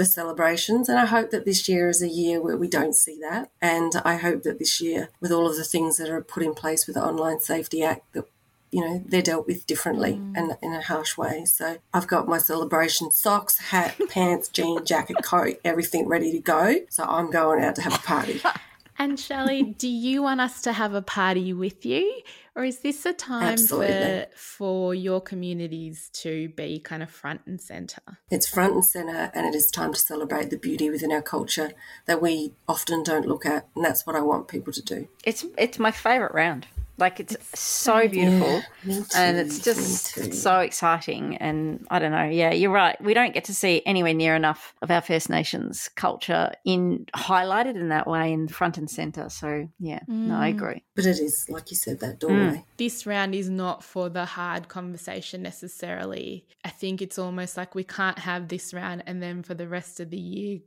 the 0.00 0.04
celebrations. 0.06 0.88
And 0.88 0.98
I 0.98 1.04
hope 1.04 1.30
that 1.30 1.44
this 1.44 1.68
year 1.68 1.90
is 1.90 2.00
a 2.00 2.08
year 2.08 2.40
where 2.40 2.56
we 2.56 2.68
don't 2.68 2.96
see 2.96 3.18
that. 3.20 3.50
And 3.60 3.92
I 4.02 4.16
hope 4.16 4.44
that 4.44 4.58
this 4.58 4.80
year, 4.80 5.10
with 5.20 5.30
all 5.30 5.46
of 5.46 5.56
the 5.56 5.64
things 5.64 5.98
that 5.98 6.08
are 6.08 6.22
put 6.22 6.42
in 6.42 6.54
place 6.54 6.86
with 6.86 6.94
the 6.94 7.04
Online 7.04 7.38
Safety 7.38 7.82
Act, 7.84 8.10
that 8.14 8.24
you 8.70 8.80
know 8.80 9.02
they're 9.04 9.20
dealt 9.20 9.46
with 9.46 9.66
differently 9.66 10.12
mm. 10.12 10.32
and 10.36 10.56
in 10.62 10.72
a 10.72 10.80
harsh 10.80 11.18
way. 11.18 11.44
So 11.44 11.76
I've 11.92 12.06
got 12.06 12.26
my 12.26 12.38
celebration 12.38 13.10
socks, 13.10 13.58
hat, 13.58 13.94
pants, 14.08 14.48
jean, 14.48 14.84
jacket, 14.86 15.22
coat, 15.22 15.60
everything 15.64 16.08
ready 16.08 16.32
to 16.32 16.38
go. 16.38 16.76
So 16.88 17.04
I'm 17.04 17.30
going 17.30 17.62
out 17.62 17.74
to 17.76 17.82
have 17.82 17.94
a 17.94 17.98
party. 17.98 18.40
And 19.00 19.18
Shelley, 19.18 19.62
do 19.78 19.88
you 19.88 20.22
want 20.22 20.42
us 20.42 20.60
to 20.60 20.74
have 20.74 20.92
a 20.92 21.00
party 21.00 21.54
with 21.54 21.86
you? 21.86 22.20
Or 22.54 22.64
is 22.64 22.80
this 22.80 23.06
a 23.06 23.14
time 23.14 23.56
for, 23.56 24.26
for 24.36 24.94
your 24.94 25.22
communities 25.22 26.10
to 26.14 26.50
be 26.50 26.80
kind 26.80 27.02
of 27.02 27.10
front 27.10 27.40
and 27.46 27.58
centre? 27.58 28.18
It's 28.30 28.46
front 28.46 28.74
and 28.74 28.84
centre, 28.84 29.30
and 29.32 29.46
it 29.46 29.54
is 29.54 29.70
time 29.70 29.94
to 29.94 29.98
celebrate 29.98 30.50
the 30.50 30.58
beauty 30.58 30.90
within 30.90 31.12
our 31.12 31.22
culture 31.22 31.72
that 32.04 32.20
we 32.20 32.52
often 32.68 33.02
don't 33.02 33.26
look 33.26 33.46
at. 33.46 33.68
And 33.74 33.86
that's 33.86 34.06
what 34.06 34.16
I 34.16 34.20
want 34.20 34.48
people 34.48 34.74
to 34.74 34.82
do. 34.82 35.08
It's, 35.24 35.46
it's 35.56 35.78
my 35.78 35.92
favourite 35.92 36.34
round. 36.34 36.66
Like 37.00 37.20
it's, 37.20 37.34
it's 37.34 37.58
so 37.58 38.08
beautiful, 38.08 38.62
yeah, 38.84 39.02
and 39.16 39.38
it's 39.38 39.58
just 39.60 40.32
so 40.34 40.60
exciting. 40.60 41.36
And 41.38 41.86
I 41.90 41.98
don't 41.98 42.12
know. 42.12 42.24
Yeah, 42.24 42.52
you're 42.52 42.70
right. 42.70 43.00
We 43.02 43.14
don't 43.14 43.32
get 43.32 43.44
to 43.44 43.54
see 43.54 43.82
anywhere 43.86 44.14
near 44.14 44.36
enough 44.36 44.74
of 44.82 44.90
our 44.90 45.00
First 45.00 45.30
Nations 45.30 45.88
culture 45.96 46.52
in 46.64 47.06
highlighted 47.16 47.76
in 47.76 47.88
that 47.88 48.06
way 48.06 48.32
in 48.32 48.48
front 48.48 48.78
and 48.78 48.88
center. 48.88 49.28
So 49.28 49.68
yeah, 49.78 50.00
mm. 50.00 50.28
no, 50.28 50.36
I 50.36 50.52
mm. 50.52 50.56
agree. 50.56 50.84
But 50.94 51.06
it 51.06 51.18
is 51.18 51.46
like 51.48 51.70
you 51.70 51.76
said 51.76 52.00
that 52.00 52.20
doorway. 52.20 52.36
Mm. 52.36 52.64
This 52.76 53.06
round 53.06 53.34
is 53.34 53.48
not 53.48 53.82
for 53.82 54.08
the 54.08 54.24
hard 54.24 54.68
conversation 54.68 55.42
necessarily. 55.42 56.46
I 56.64 56.68
think 56.68 57.02
it's 57.02 57.18
almost 57.18 57.56
like 57.56 57.74
we 57.74 57.84
can't 57.84 58.18
have 58.18 58.48
this 58.48 58.74
round 58.74 59.02
and 59.06 59.22
then 59.22 59.42
for 59.42 59.54
the 59.54 59.66
rest 59.66 60.00
of 60.00 60.10
the 60.10 60.18
year 60.18 60.60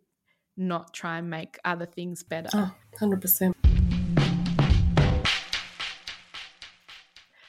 not 0.57 0.93
try 0.93 1.17
and 1.17 1.29
make 1.29 1.59
other 1.65 1.85
things 1.85 2.23
better. 2.23 2.49
Oh, 2.53 2.71
100%. 2.99 3.53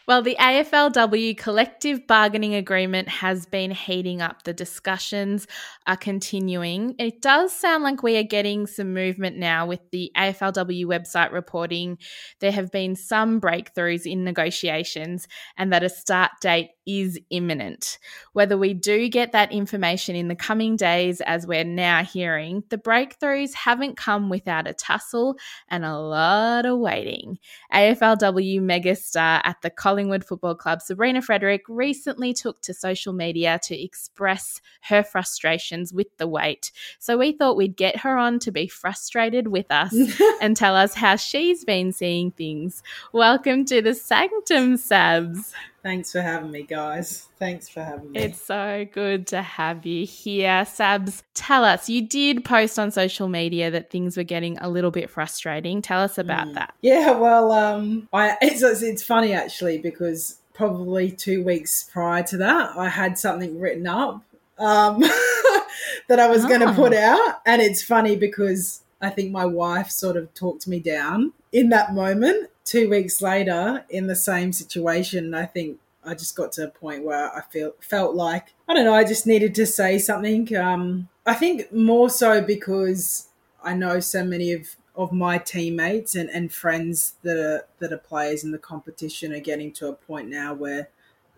Well, 0.06 0.20
the 0.20 0.36
AFLW 0.38 1.38
collective 1.38 2.06
bargaining 2.06 2.54
agreement 2.54 3.08
has 3.08 3.46
been 3.46 3.70
heating 3.70 4.20
up. 4.20 4.42
The 4.42 4.52
discussions 4.52 5.46
are 5.86 5.96
continuing. 5.96 6.94
It 6.98 7.22
does 7.22 7.52
sound 7.52 7.84
like 7.84 8.02
we 8.02 8.18
are 8.18 8.22
getting 8.22 8.66
some 8.66 8.92
movement 8.92 9.38
now 9.38 9.66
with 9.66 9.80
the 9.92 10.12
AFLW 10.16 10.84
website 10.84 11.32
reporting 11.32 11.96
there 12.40 12.52
have 12.52 12.70
been 12.70 12.96
some 12.96 13.40
breakthroughs 13.40 14.04
in 14.04 14.24
negotiations 14.24 15.26
and 15.56 15.72
that 15.72 15.82
a 15.82 15.88
start 15.88 16.32
date 16.40 16.70
is 16.86 17.18
imminent. 17.30 17.98
Whether 18.32 18.58
we 18.58 18.74
do 18.74 19.08
get 19.08 19.32
that 19.32 19.52
information 19.52 20.16
in 20.16 20.28
the 20.28 20.34
coming 20.34 20.76
days, 20.76 21.20
as 21.22 21.46
we're 21.46 21.64
now 21.64 22.04
hearing, 22.04 22.62
the 22.68 22.78
breakthroughs 22.78 23.54
haven't 23.54 23.96
come 23.96 24.28
without 24.28 24.66
a 24.66 24.74
tussle 24.74 25.36
and 25.68 25.84
a 25.84 25.98
lot 25.98 26.66
of 26.66 26.78
waiting. 26.78 27.38
AFLW 27.72 28.60
megastar 28.60 29.40
at 29.44 29.56
the 29.62 29.70
Collingwood 29.94 30.24
Football 30.24 30.56
Club, 30.56 30.82
Sabrina 30.82 31.22
Frederick, 31.22 31.62
recently 31.68 32.34
took 32.34 32.60
to 32.62 32.74
social 32.74 33.12
media 33.12 33.60
to 33.62 33.80
express 33.80 34.60
her 34.80 35.04
frustrations 35.04 35.92
with 35.92 36.08
the 36.16 36.26
wait. 36.26 36.72
So 36.98 37.16
we 37.16 37.30
thought 37.30 37.56
we'd 37.56 37.76
get 37.76 37.98
her 37.98 38.18
on 38.18 38.40
to 38.40 38.50
be 38.50 38.66
frustrated 38.66 39.46
with 39.46 39.70
us 39.70 39.94
and 40.40 40.56
tell 40.56 40.74
us 40.74 40.94
how 40.94 41.14
she's 41.14 41.64
been 41.64 41.92
seeing 41.92 42.32
things. 42.32 42.82
Welcome 43.12 43.64
to 43.66 43.80
the 43.80 43.94
Sanctum, 43.94 44.78
Sabs. 44.78 45.52
Thanks 45.84 46.12
for 46.12 46.22
having 46.22 46.50
me, 46.50 46.62
guys. 46.62 47.26
Thanks 47.38 47.68
for 47.68 47.84
having 47.84 48.12
me. 48.12 48.18
It's 48.18 48.40
so 48.40 48.86
good 48.90 49.26
to 49.26 49.42
have 49.42 49.84
you 49.84 50.06
here. 50.06 50.64
Sabs, 50.64 51.22
tell 51.34 51.62
us, 51.62 51.90
you 51.90 52.00
did 52.08 52.42
post 52.42 52.78
on 52.78 52.90
social 52.90 53.28
media 53.28 53.70
that 53.70 53.90
things 53.90 54.16
were 54.16 54.22
getting 54.22 54.56
a 54.58 54.70
little 54.70 54.90
bit 54.90 55.10
frustrating. 55.10 55.82
Tell 55.82 56.00
us 56.00 56.16
about 56.16 56.48
mm. 56.48 56.54
that. 56.54 56.72
Yeah, 56.80 57.10
well, 57.10 57.52
um, 57.52 58.08
I, 58.14 58.38
it's, 58.42 58.62
it's 58.62 59.02
funny 59.02 59.34
actually 59.34 59.76
because 59.76 60.38
probably 60.54 61.10
two 61.10 61.44
weeks 61.44 61.90
prior 61.92 62.22
to 62.22 62.38
that, 62.38 62.78
I 62.78 62.88
had 62.88 63.18
something 63.18 63.60
written 63.60 63.86
up 63.86 64.22
um, 64.58 65.00
that 66.08 66.18
I 66.18 66.28
was 66.28 66.46
oh. 66.46 66.48
going 66.48 66.62
to 66.62 66.72
put 66.72 66.94
out. 66.94 67.42
And 67.44 67.60
it's 67.60 67.82
funny 67.82 68.16
because 68.16 68.80
I 69.02 69.10
think 69.10 69.32
my 69.32 69.44
wife 69.44 69.90
sort 69.90 70.16
of 70.16 70.32
talked 70.32 70.66
me 70.66 70.80
down 70.80 71.34
in 71.52 71.68
that 71.68 71.92
moment 71.92 72.48
two 72.64 72.88
weeks 72.88 73.20
later 73.22 73.84
in 73.90 74.06
the 74.06 74.16
same 74.16 74.52
situation, 74.52 75.34
I 75.34 75.46
think 75.46 75.78
I 76.04 76.14
just 76.14 76.36
got 76.36 76.52
to 76.52 76.64
a 76.64 76.68
point 76.68 77.04
where 77.04 77.34
I 77.34 77.42
feel 77.42 77.72
felt 77.80 78.14
like 78.14 78.54
I 78.68 78.74
don't 78.74 78.84
know. 78.84 78.94
I 78.94 79.04
just 79.04 79.26
needed 79.26 79.54
to 79.56 79.66
say 79.66 79.98
something. 79.98 80.54
Um, 80.56 81.08
I 81.26 81.34
think 81.34 81.72
more 81.72 82.10
so 82.10 82.42
because 82.42 83.28
I 83.62 83.74
know 83.74 84.00
so 84.00 84.24
many 84.24 84.52
of 84.52 84.76
of 84.96 85.10
my 85.10 85.38
teammates 85.38 86.14
and, 86.14 86.30
and 86.30 86.52
friends 86.52 87.14
that 87.22 87.36
are 87.36 87.66
that 87.78 87.92
are 87.92 87.98
players 87.98 88.44
in 88.44 88.52
the 88.52 88.58
competition 88.58 89.32
are 89.32 89.40
getting 89.40 89.72
to 89.72 89.88
a 89.88 89.92
point 89.94 90.28
now 90.28 90.54
where 90.54 90.88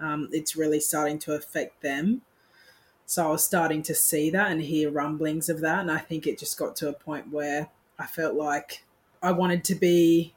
um, 0.00 0.28
it's 0.32 0.57
really 0.57 0.80
starting 0.80 1.18
to 1.20 1.32
affect 1.32 1.82
them. 1.82 2.22
So 3.07 3.28
I 3.28 3.30
was 3.30 3.44
starting 3.44 3.82
to 3.84 3.94
see 3.94 4.30
that 4.30 4.50
and 4.50 4.61
hear 4.61 4.90
rumblings 4.90 5.48
of 5.48 5.61
that, 5.61 5.80
and 5.80 5.90
I 5.90 5.98
think 5.98 6.26
it 6.26 6.38
just 6.38 6.59
got 6.59 6.74
to 6.76 6.88
a 6.88 6.92
point 6.92 7.30
where 7.30 7.68
I 7.98 8.07
felt 8.07 8.34
like 8.34 8.84
I 9.22 9.30
wanted 9.30 9.62
to 9.64 9.74
be 9.76 10.34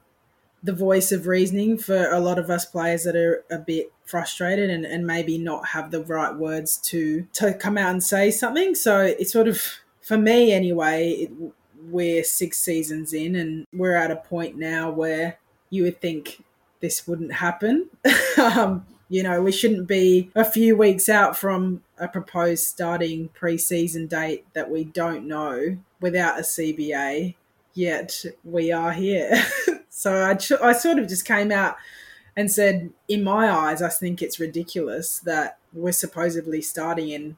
the 0.62 0.74
voice 0.74 1.12
of 1.12 1.28
reasoning 1.28 1.78
for 1.78 2.12
a 2.12 2.20
lot 2.20 2.38
of 2.38 2.50
us 2.50 2.66
players 2.66 3.04
that 3.04 3.16
are 3.16 3.44
a 3.50 3.58
bit 3.58 3.92
frustrated 4.06 4.70
and, 4.70 4.86
and 4.86 5.06
maybe 5.06 5.38
not 5.38 5.68
have 5.70 5.92
the 5.92 6.04
right 6.04 6.36
words 6.36 6.78
to 6.78 7.28
to 7.34 7.54
come 7.54 7.78
out 7.78 7.92
and 7.92 8.04
say 8.04 8.32
something. 8.32 8.76
So 8.76 9.02
it's 9.02 9.32
sort 9.32 9.48
of 9.48 9.62
for 10.02 10.18
me 10.18 10.52
anyway. 10.52 11.10
It, 11.12 11.32
we're 11.90 12.24
six 12.24 12.60
seasons 12.60 13.14
in, 13.14 13.36
and 13.36 13.66
we're 13.74 13.96
at 13.96 14.12
a 14.12 14.16
point 14.16 14.58
now 14.58 14.92
where 14.92 15.40
you 15.70 15.84
would 15.84 16.02
think 16.02 16.44
this 16.82 17.08
wouldn't 17.08 17.34
happen. 17.34 17.90
um, 18.38 18.86
you 19.10 19.24
know, 19.24 19.42
we 19.42 19.52
shouldn't 19.52 19.88
be 19.88 20.30
a 20.36 20.46
few 20.46 20.78
weeks 20.78 21.10
out 21.10 21.36
from 21.36 21.82
a 21.98 22.08
proposed 22.08 22.66
starting 22.66 23.30
preseason 23.30 24.08
date 24.08 24.46
that 24.54 24.70
we 24.70 24.84
don't 24.84 25.26
know 25.26 25.78
without 26.00 26.40
a 26.40 26.44
CBA, 26.44 27.36
yet 27.74 28.24
we 28.44 28.72
are 28.72 28.92
here. 28.92 29.44
so 30.00 30.14
I, 30.14 30.32
I 30.66 30.72
sort 30.72 30.98
of 30.98 31.10
just 31.10 31.26
came 31.26 31.52
out 31.52 31.76
and 32.34 32.50
said, 32.50 32.92
in 33.10 33.22
my 33.22 33.52
eyes, 33.52 33.82
I 33.82 33.90
think 33.90 34.22
it's 34.22 34.40
ridiculous 34.40 35.20
that 35.20 35.58
we're 35.74 35.92
supposedly 35.92 36.62
starting 36.62 37.10
in 37.10 37.36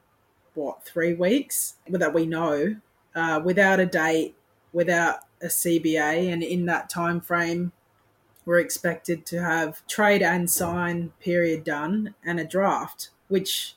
what 0.54 0.84
three 0.84 1.12
weeks 1.12 1.74
that 1.88 2.14
we 2.14 2.24
know 2.24 2.76
uh, 3.16 3.40
without 3.44 3.80
a 3.80 3.86
date, 3.86 4.36
without 4.72 5.24
a 5.42 5.46
CBA, 5.46 6.32
and 6.32 6.44
in 6.44 6.66
that 6.66 6.88
time 6.88 7.20
frame, 7.20 7.72
we're 8.44 8.60
expected 8.60 9.26
to 9.26 9.42
have 9.42 9.84
trade 9.88 10.22
and 10.22 10.48
sign 10.48 11.12
period 11.18 11.64
done 11.64 12.14
and 12.24 12.38
a 12.38 12.44
draft, 12.44 13.08
which 13.26 13.74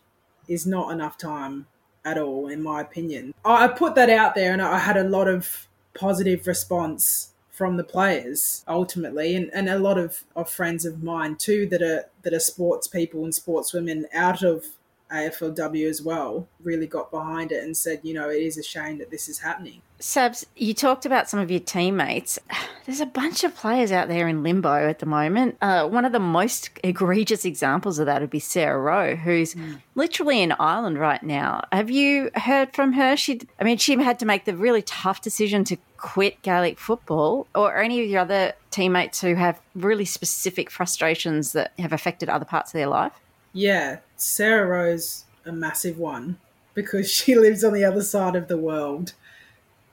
is 0.47 0.67
not 0.67 0.91
enough 0.91 1.17
time 1.17 1.65
at 2.05 2.19
all, 2.19 2.47
in 2.47 2.61
my 2.61 2.81
opinion. 2.81 3.33
I 3.43 3.67
put 3.67 3.95
that 3.95 4.11
out 4.11 4.35
there, 4.35 4.53
and 4.53 4.61
I 4.61 4.77
had 4.77 4.95
a 4.95 5.09
lot 5.09 5.27
of 5.27 5.67
positive 5.95 6.45
response 6.45 7.31
from 7.55 7.77
the 7.77 7.83
players 7.83 8.63
ultimately. 8.67 9.35
And, 9.35 9.49
and 9.53 9.69
a 9.69 9.79
lot 9.79 9.97
of, 9.97 10.23
of 10.35 10.49
friends 10.49 10.85
of 10.85 11.01
mine 11.01 11.35
too 11.35 11.65
that 11.67 11.81
are 11.81 12.05
that 12.23 12.33
are 12.33 12.39
sports 12.39 12.87
people 12.87 13.23
and 13.23 13.33
sportswomen 13.33 14.03
out 14.13 14.43
of 14.43 14.65
AFLW 15.11 15.87
as 15.87 16.01
well 16.01 16.47
really 16.63 16.87
got 16.87 17.11
behind 17.11 17.51
it 17.51 17.63
and 17.63 17.75
said, 17.75 17.99
you 18.03 18.13
know, 18.13 18.29
it 18.29 18.41
is 18.41 18.57
a 18.57 18.63
shame 18.63 18.97
that 18.97 19.11
this 19.11 19.29
is 19.29 19.39
happening. 19.39 19.81
Sabs, 19.99 20.45
you 20.55 20.73
talked 20.73 21.05
about 21.05 21.29
some 21.29 21.39
of 21.39 21.49
your 21.49 21.59
teammates. 21.59 22.37
There's 22.85 22.99
a 22.99 23.05
bunch 23.05 23.43
of 23.43 23.55
players 23.55 23.91
out 23.91 24.07
there 24.07 24.27
in 24.27 24.43
limbo 24.43 24.87
at 24.87 24.99
the 24.99 25.05
moment. 25.05 25.57
Uh, 25.61 25.87
one 25.87 26.05
of 26.05 26.11
the 26.11 26.19
most 26.19 26.69
egregious 26.83 27.45
examples 27.45 27.97
of 27.97 28.05
that 28.05 28.21
would 28.21 28.29
be 28.29 28.39
Sarah 28.39 28.79
Rowe, 28.79 29.15
who's 29.15 29.55
mm. 29.55 29.81
literally 29.95 30.41
in 30.41 30.51
Ireland 30.53 30.99
right 30.99 31.23
now. 31.23 31.63
Have 31.71 31.89
you 31.89 32.29
heard 32.35 32.75
from 32.75 32.93
her? 32.93 33.15
She, 33.15 33.41
I 33.59 33.63
mean, 33.63 33.77
she 33.77 33.95
had 33.95 34.19
to 34.19 34.25
make 34.25 34.45
the 34.45 34.55
really 34.55 34.83
tough 34.83 35.21
decision 35.21 35.63
to 35.65 35.77
quit 35.97 36.39
Gaelic 36.43 36.77
football, 36.77 37.47
or 37.55 37.77
any 37.77 38.03
of 38.03 38.09
your 38.09 38.21
other 38.21 38.53
teammates 38.69 39.21
who 39.21 39.33
have 39.33 39.59
really 39.73 40.05
specific 40.05 40.69
frustrations 40.69 41.53
that 41.53 41.71
have 41.79 41.93
affected 41.93 42.29
other 42.29 42.45
parts 42.45 42.69
of 42.69 42.73
their 42.73 42.87
life? 42.87 43.13
Yeah, 43.55 43.99
Sarah 44.17 44.67
Rowe's 44.67 45.23
a 45.45 45.51
massive 45.53 45.97
one 45.97 46.37
because 46.73 47.09
she 47.11 47.35
lives 47.35 47.63
on 47.63 47.73
the 47.73 47.85
other 47.85 48.03
side 48.03 48.35
of 48.35 48.49
the 48.49 48.57
world. 48.57 49.13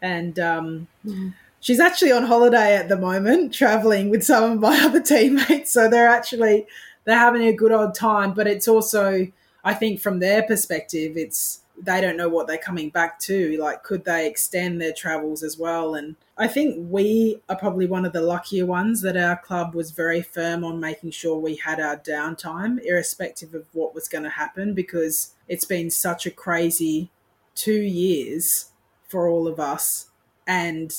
And 0.03 0.39
um, 0.41 0.89
mm. 1.07 1.33
she's 1.61 1.79
actually 1.79 2.11
on 2.11 2.25
holiday 2.25 2.75
at 2.75 2.89
the 2.89 2.99
moment, 2.99 3.55
traveling 3.55 4.11
with 4.11 4.25
some 4.25 4.53
of 4.53 4.59
my 4.59 4.79
other 4.83 5.01
teammates. 5.01 5.73
So 5.73 5.89
they're 5.89 6.09
actually 6.09 6.67
they're 7.05 7.17
having 7.17 7.43
a 7.43 7.53
good 7.53 7.73
old 7.73 7.95
time. 7.95 8.35
But 8.35 8.49
it's 8.49 8.67
also, 8.67 9.29
I 9.63 9.75
think, 9.75 10.01
from 10.01 10.19
their 10.19 10.43
perspective, 10.43 11.17
it's 11.17 11.62
they 11.83 12.01
don't 12.01 12.17
know 12.17 12.29
what 12.29 12.47
they're 12.47 12.59
coming 12.59 12.91
back 12.91 13.19
to. 13.19 13.59
Like, 13.59 13.83
could 13.83 14.05
they 14.05 14.29
extend 14.29 14.81
their 14.81 14.93
travels 14.93 15.43
as 15.43 15.59
well? 15.59 15.97
And 15.97 16.15
I 16.39 16.47
think 16.47 16.77
we 16.89 17.41
are 17.49 17.57
probably 17.57 17.87
one 17.87 18.05
of 18.05 18.13
the 18.13 18.21
luckier 18.21 18.67
ones 18.67 19.03
that 19.03 19.17
our 19.17 19.37
club 19.37 19.75
was 19.75 19.91
very 19.91 20.23
firm 20.23 20.63
on 20.65 20.79
making 20.79 21.11
sure 21.11 21.37
we 21.37 21.57
had 21.57 21.81
our 21.81 21.97
downtime, 21.97 22.79
irrespective 22.85 23.53
of 23.53 23.67
what 23.73 23.97
was 23.97 24.09
going 24.09 24.23
to 24.23 24.31
happen, 24.31 24.75
because 24.75 25.35
it's 25.49 25.65
been 25.65 25.91
such 25.91 26.25
a 26.25 26.31
crazy 26.31 27.11
two 27.57 27.83
years 27.83 28.71
for 29.09 29.29
all 29.29 29.49
of 29.49 29.59
us. 29.59 30.09
And 30.47 30.95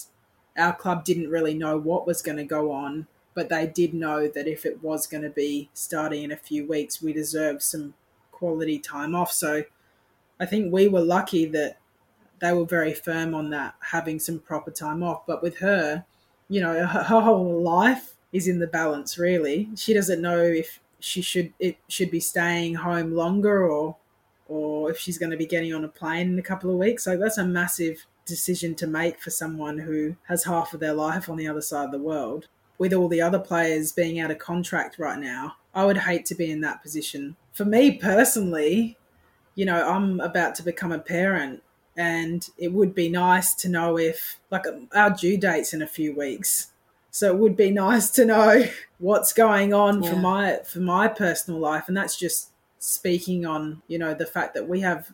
our 0.58 0.74
club 0.74 1.06
didn't 1.06 1.30
really 1.30 1.54
know 1.54 1.78
what 1.78 2.06
was 2.06 2.22
going 2.22 2.38
to 2.38 2.44
go 2.44 2.72
on, 2.72 3.08
but 3.34 3.48
they 3.48 3.68
did 3.68 3.94
know 3.94 4.28
that 4.28 4.48
if 4.48 4.66
it 4.66 4.84
was 4.84 5.08
going 5.08 5.24
to 5.24 5.30
be 5.30 5.70
starting 5.74 6.24
in 6.24 6.32
a 6.32 6.38
few 6.38 6.68
weeks, 6.68 7.02
we 7.02 7.14
deserved 7.14 7.62
some 7.62 7.94
quality 8.32 8.80
time 8.80 9.16
off. 9.16 9.32
So 9.32 9.64
I 10.44 10.46
think 10.46 10.74
we 10.74 10.90
were 10.90 11.02
lucky 11.02 11.46
that 11.46 11.78
they 12.40 12.52
were 12.52 12.66
very 12.66 12.94
firm 12.94 13.34
on 13.34 13.50
that, 13.52 13.76
having 13.80 14.20
some 14.20 14.40
proper 14.40 14.72
time 14.72 15.02
off. 15.02 15.26
But 15.26 15.42
with 15.42 15.58
her, 15.60 16.04
you 16.50 16.60
know, 16.60 16.86
her, 16.86 17.04
her 17.04 17.22
whole 17.22 17.62
life 17.62 18.16
is 18.34 18.50
in 18.50 18.60
the 18.60 18.68
balance. 18.68 19.18
Really, 19.18 19.70
she 19.76 19.94
doesn't 19.94 20.22
know 20.22 20.42
if 20.42 20.82
she 21.00 21.22
should 21.22 21.54
it 21.60 21.78
should 21.88 22.12
be 22.12 22.20
staying 22.20 22.76
home 22.76 23.14
longer 23.14 23.70
or 23.70 23.96
or 24.48 24.92
if 24.92 25.00
she's 25.00 25.18
going 25.18 25.32
to 25.32 25.38
be 25.38 25.46
getting 25.46 25.74
on 25.74 25.86
a 25.86 25.88
plane 25.88 26.34
in 26.34 26.40
a 26.40 26.44
couple 26.44 26.70
of 26.70 26.78
weeks. 26.78 27.06
So 27.06 27.16
that's 27.16 27.38
a 27.38 27.46
massive 27.46 28.06
decision 28.26 28.76
to 28.76 28.88
make 28.88 29.22
for 29.22 29.30
someone 29.30 29.78
who 29.78 30.16
has 30.28 30.44
half 30.44 30.74
of 30.74 30.82
their 30.82 30.94
life 30.94 31.30
on 31.30 31.38
the 31.38 31.48
other 31.48 31.62
side 31.62 31.86
of 31.86 31.92
the 31.92 31.98
world. 32.00 32.48
With 32.78 32.94
all 32.94 33.08
the 33.08 33.22
other 33.22 33.40
players 33.40 33.94
being 33.94 34.20
out 34.20 34.32
of 34.32 34.40
contract 34.40 35.00
right 35.00 35.20
now, 35.20 35.56
I 35.74 35.86
would 35.86 35.98
hate 35.98 36.26
to 36.26 36.36
be 36.36 36.52
in 36.52 36.60
that 36.62 36.82
position. 36.82 37.38
For 37.54 37.64
me 37.64 37.98
personally, 37.98 38.98
you 39.56 39.66
know, 39.66 39.88
I'm 39.88 40.20
about 40.20 40.56
to 40.56 40.64
become 40.64 40.92
a 40.92 41.00
parent 41.00 41.64
and 41.96 42.50
it 42.58 42.74
would 42.74 42.96
be 42.96 43.10
nice 43.10 43.54
to 43.54 43.70
know 43.70 43.98
if, 43.98 44.38
like, 44.50 44.66
our 44.96 45.12
due 45.12 45.38
date's 45.38 45.74
in 45.74 45.82
a 45.82 45.88
few 45.88 46.16
weeks. 46.16 46.72
So 47.12 47.28
it 47.28 47.38
would 47.38 47.56
be 47.56 47.70
nice 47.70 48.10
to 48.12 48.26
know 48.26 48.66
what's 48.98 49.34
going 49.34 49.74
on 49.74 50.02
yeah. 50.02 50.10
for 50.10 50.16
my 50.16 50.60
for 50.66 50.80
my 50.80 51.08
personal 51.08 51.60
life, 51.60 51.88
and 51.88 51.96
that's 51.96 52.18
just 52.18 52.50
speaking 52.80 53.46
on 53.46 53.84
you 53.88 54.00
know 54.00 54.16
the 54.16 54.26
fact 54.26 54.56
that 54.56 54.68
we 54.68 54.82
have 54.82 55.14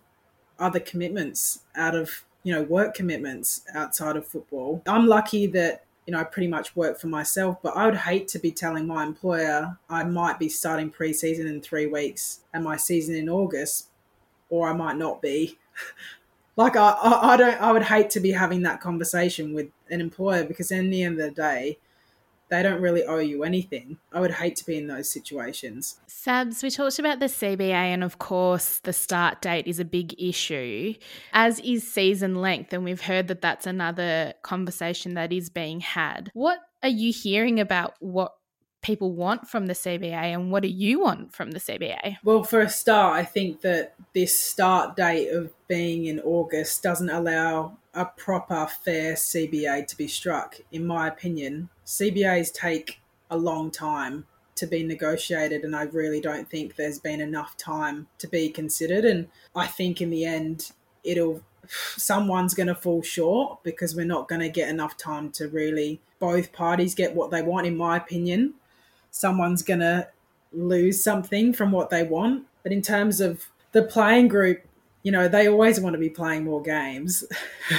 other 0.58 0.80
commitments 0.80 1.60
out 1.76 1.96
of 1.96 2.24
you 2.44 2.54
know 2.54 2.64
work 2.64 2.94
commitments 2.94 3.64
outside 3.76 4.16
of 4.16 4.26
football. 4.26 4.82
I'm 4.88 5.08
lucky 5.08 5.46
that 5.48 5.84
you 6.08 6.14
know 6.14 6.22
I 6.22 6.24
pretty 6.24 6.48
much 6.48 6.74
work 6.74 6.98
for 6.98 7.08
myself, 7.08 7.58
but 7.62 7.76
I 7.76 7.86
would 7.86 7.98
hate 7.98 8.30
to 8.30 8.40
be 8.40 8.52
telling 8.52 8.88
my 8.88 9.04
employer 9.04 9.78
I 9.90 10.06
might 10.06 10.40
be 10.40 10.48
starting 10.48 10.90
preseason 10.90 11.48
in 11.48 11.60
three 11.60 11.86
weeks 11.86 12.40
and 12.54 12.64
my 12.64 12.78
season 12.78 13.14
in 13.16 13.28
August 13.28 13.89
or 14.50 14.70
I 14.70 14.74
might 14.74 14.98
not 14.98 15.22
be. 15.22 15.58
like 16.56 16.76
I, 16.76 16.92
I, 16.92 17.34
I 17.34 17.38
don't 17.38 17.62
I 17.62 17.72
would 17.72 17.84
hate 17.84 18.10
to 18.12 18.20
be 18.20 18.32
having 18.32 18.64
that 18.64 18.82
conversation 18.82 19.54
with 19.54 19.68
an 19.90 20.02
employer 20.02 20.44
because 20.44 20.72
in 20.72 20.90
the 20.90 21.04
end 21.04 21.20
of 21.20 21.30
the 21.30 21.36
day, 21.36 21.78
they 22.50 22.64
don't 22.64 22.82
really 22.82 23.04
owe 23.04 23.20
you 23.20 23.44
anything. 23.44 23.98
I 24.12 24.20
would 24.20 24.32
hate 24.32 24.56
to 24.58 24.66
be 24.66 24.78
in 24.78 24.88
those 24.88 25.12
situations. 25.12 26.00
Sabs, 26.08 26.64
we 26.64 26.72
talked 26.72 27.00
about 27.00 27.20
the 27.20 27.28
CBA, 27.28 27.72
and 27.72 28.04
of 28.04 28.18
course, 28.18 28.80
the 28.80 28.92
start 28.92 29.42
date 29.42 29.68
is 29.68 29.80
a 29.80 29.86
big 29.86 30.20
issue, 30.20 30.96
as 31.32 31.60
is 31.60 31.90
season 31.90 32.36
length. 32.36 32.74
And 32.74 32.84
we've 32.84 33.02
heard 33.02 33.28
that 33.28 33.42
that's 33.42 33.68
another 33.68 34.34
conversation 34.42 35.14
that 35.14 35.32
is 35.32 35.50
being 35.50 35.80
had. 35.80 36.32
What 36.34 36.60
are 36.82 36.90
you 36.90 37.14
hearing 37.14 37.60
about 37.60 37.94
what 38.00 38.34
people 38.82 39.14
want 39.14 39.48
from 39.48 39.66
the 39.68 39.74
CBA 39.74 40.14
and 40.14 40.52
what 40.52 40.64
do 40.64 40.70
you 40.70 41.00
want 41.00 41.34
from 41.34 41.52
the 41.52 41.60
CBA? 41.60 42.18
Well, 42.24 42.44
for 42.44 42.62
a 42.62 42.70
start, 42.70 43.16
I 43.16 43.24
think 43.24 43.62
that 43.62 43.96
this 44.14 44.38
start 44.38 44.96
date 44.96 45.30
of 45.30 45.52
being 45.68 46.06
in 46.06 46.20
August 46.22 46.82
doesn't 46.82 47.10
allow 47.10 47.78
a 47.94 48.06
proper, 48.06 48.68
fair 48.68 49.14
CBA 49.14 49.88
to 49.88 49.98
be 49.98 50.08
struck, 50.08 50.58
in 50.72 50.86
my 50.86 51.08
opinion. 51.08 51.70
CBAs 51.86 52.54
take 52.54 53.02
a 53.30 53.38
long 53.38 53.72
time 53.72 54.26
to 54.56 54.68
be 54.68 54.84
negotiated, 54.84 55.64
and 55.64 55.76
I 55.76 55.84
really 55.84 56.22
don't 56.22 56.50
think 56.50 56.76
there's 56.76 57.00
been 57.00 57.22
enough 57.22 57.58
time 57.58 58.08
to 58.20 58.28
be 58.28 58.50
considered. 58.50 59.06
And 59.06 59.28
I 59.56 59.68
think 59.68 60.02
in 60.02 60.10
the 60.10 60.26
end, 60.26 60.72
it'll 61.04 61.44
someone's 61.98 62.54
going 62.54 62.68
to 62.68 62.76
fall 62.76 63.02
short 63.02 63.64
because 63.64 63.96
we're 63.96 64.06
not 64.06 64.28
going 64.28 64.42
to 64.42 64.50
get 64.50 64.70
enough 64.70 64.98
time 64.98 65.30
to 65.30 65.48
really 65.48 66.02
both 66.18 66.52
parties 66.52 66.96
get 66.96 67.16
what 67.16 67.30
they 67.32 67.42
want 67.42 67.68
in 67.68 67.78
my 67.78 67.96
opinion 67.96 68.54
someone's 69.12 69.62
going 69.62 69.80
to 69.80 70.08
lose 70.52 71.04
something 71.04 71.54
from 71.54 71.72
what 71.72 71.90
they 71.90 72.04
want. 72.04 72.46
But 72.64 72.72
in 72.72 72.82
terms 72.82 73.22
of 73.22 73.46
the 73.72 73.84
playing 73.84 74.28
group, 74.28 74.62
you 75.04 75.12
know, 75.12 75.28
they 75.28 75.48
always 75.48 75.80
want 75.80 75.94
to 75.94 76.00
be 76.00 76.10
playing 76.10 76.44
more 76.44 76.62
games. 76.62 77.24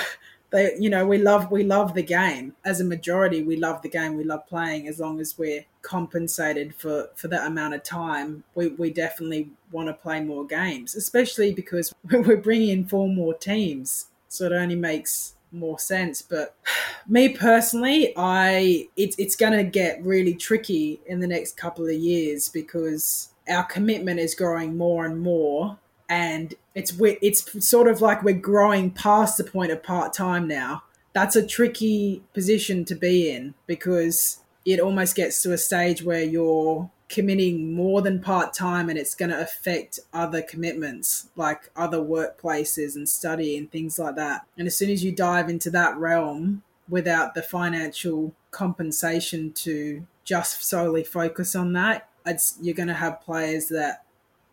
they, 0.51 0.75
you 0.79 0.91
know, 0.91 1.07
we 1.07 1.19
love 1.19 1.51
we 1.51 1.65
love 1.65 1.95
the 1.95 2.03
game 2.03 2.55
as 2.65 2.81
a 2.81 2.85
majority. 2.85 3.43
We 3.43 3.57
love 3.57 3.83
the 3.83 3.89
game. 3.89 4.17
We 4.17 4.25
love 4.25 4.47
playing 4.47 4.89
as 4.89 4.99
long 4.99 5.21
as 5.21 5.39
we're 5.39 5.65
compensated 5.83 6.75
for 6.75 7.11
for 7.15 7.29
that 7.29 7.47
amount 7.47 7.75
of 7.75 7.83
time. 7.83 8.45
We 8.55 8.69
we 8.69 8.91
definitely 8.91 9.51
want 9.71 9.89
to 9.89 9.95
play 9.95 10.21
more 10.21 10.47
games, 10.47 10.95
especially 10.95 11.53
because 11.53 11.95
we're 12.11 12.37
bringing 12.37 12.71
in 12.71 12.87
four 12.87 13.09
more 13.09 13.35
teams. 13.35 14.07
So 14.29 14.47
it 14.47 14.53
only 14.53 14.77
makes 14.77 15.35
more 15.53 15.79
sense. 15.79 16.23
But 16.23 16.55
me 17.09 17.31
personally, 17.31 18.13
I 18.17 18.89
it's 18.97 19.17
it's 19.19 19.37
going 19.37 19.53
to 19.53 19.65
get 19.65 20.05
really 20.05 20.35
tricky 20.35 21.01
in 21.07 21.21
the 21.21 21.27
next 21.27 21.57
couple 21.57 21.87
of 21.87 21.95
years 21.95 22.49
because 22.49 23.31
our 23.49 23.65
commitment 23.65 24.21
is 24.21 24.35
growing 24.35 24.77
more 24.77 25.05
and 25.05 25.21
more, 25.21 25.79
and 26.09 26.55
it's 26.75 26.95
it's 27.01 27.67
sort 27.67 27.89
of 27.89 28.01
like 28.01 28.23
we're 28.23 28.35
growing 28.35 28.91
past 28.91 29.39
the 29.39 29.45
point 29.45 29.73
of 29.73 29.83
part 29.83 30.13
time 30.13 30.47
now. 30.47 30.85
That's 31.13 31.35
a 31.35 31.47
tricky 31.47 32.23
position 32.35 32.85
to 32.85 32.95
be 32.95 33.31
in 33.31 33.55
because 33.67 34.39
it 34.65 34.79
almost 34.79 35.17
gets 35.17 35.43
to 35.43 35.53
a 35.53 35.59
stage 35.59 36.05
where 36.05 36.23
you're 36.23 36.89
committing 37.11 37.75
more 37.75 38.01
than 38.01 38.21
part 38.21 38.55
time 38.55 38.89
and 38.89 38.97
it's 38.97 39.17
going 39.17 39.31
to 39.31 39.41
affect 39.41 39.99
other 40.15 40.41
commitments 40.41 41.29
like 41.35 41.69
other 41.77 41.99
workplaces 41.99 42.95
and 42.95 43.09
study 43.09 43.59
and 43.59 43.71
things 43.71 43.99
like 43.99 44.15
that. 44.15 44.47
And 44.57 44.67
as 44.67 44.77
soon 44.77 44.91
as 44.91 45.05
you 45.05 45.11
dive 45.11 45.51
into 45.51 45.71
that 45.71 45.97
realm 45.97 46.63
without 46.89 47.35
the 47.35 47.43
financial 47.43 48.33
compensation 48.53 49.53
to 49.53 50.07
just 50.25 50.63
solely 50.63 51.03
focus 51.03 51.57
on 51.57 51.73
that, 51.73 52.09
it's, 52.25 52.57
you're 52.63 52.75
going 52.75 52.89
to 52.89 52.95
have 52.95 53.21
players 53.21 53.67
that 53.69 54.05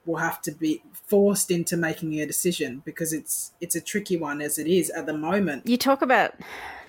will 0.07 0.17
have 0.17 0.41
to 0.43 0.51
be 0.51 0.81
forced 0.93 1.51
into 1.51 1.77
making 1.77 2.19
a 2.19 2.25
decision 2.25 2.81
because 2.85 3.13
it's 3.13 3.53
it's 3.61 3.75
a 3.75 3.81
tricky 3.81 4.17
one 4.17 4.41
as 4.41 4.57
it 4.57 4.67
is 4.67 4.89
at 4.91 5.05
the 5.05 5.13
moment. 5.13 5.67
You 5.67 5.77
talk 5.77 6.01
about 6.01 6.33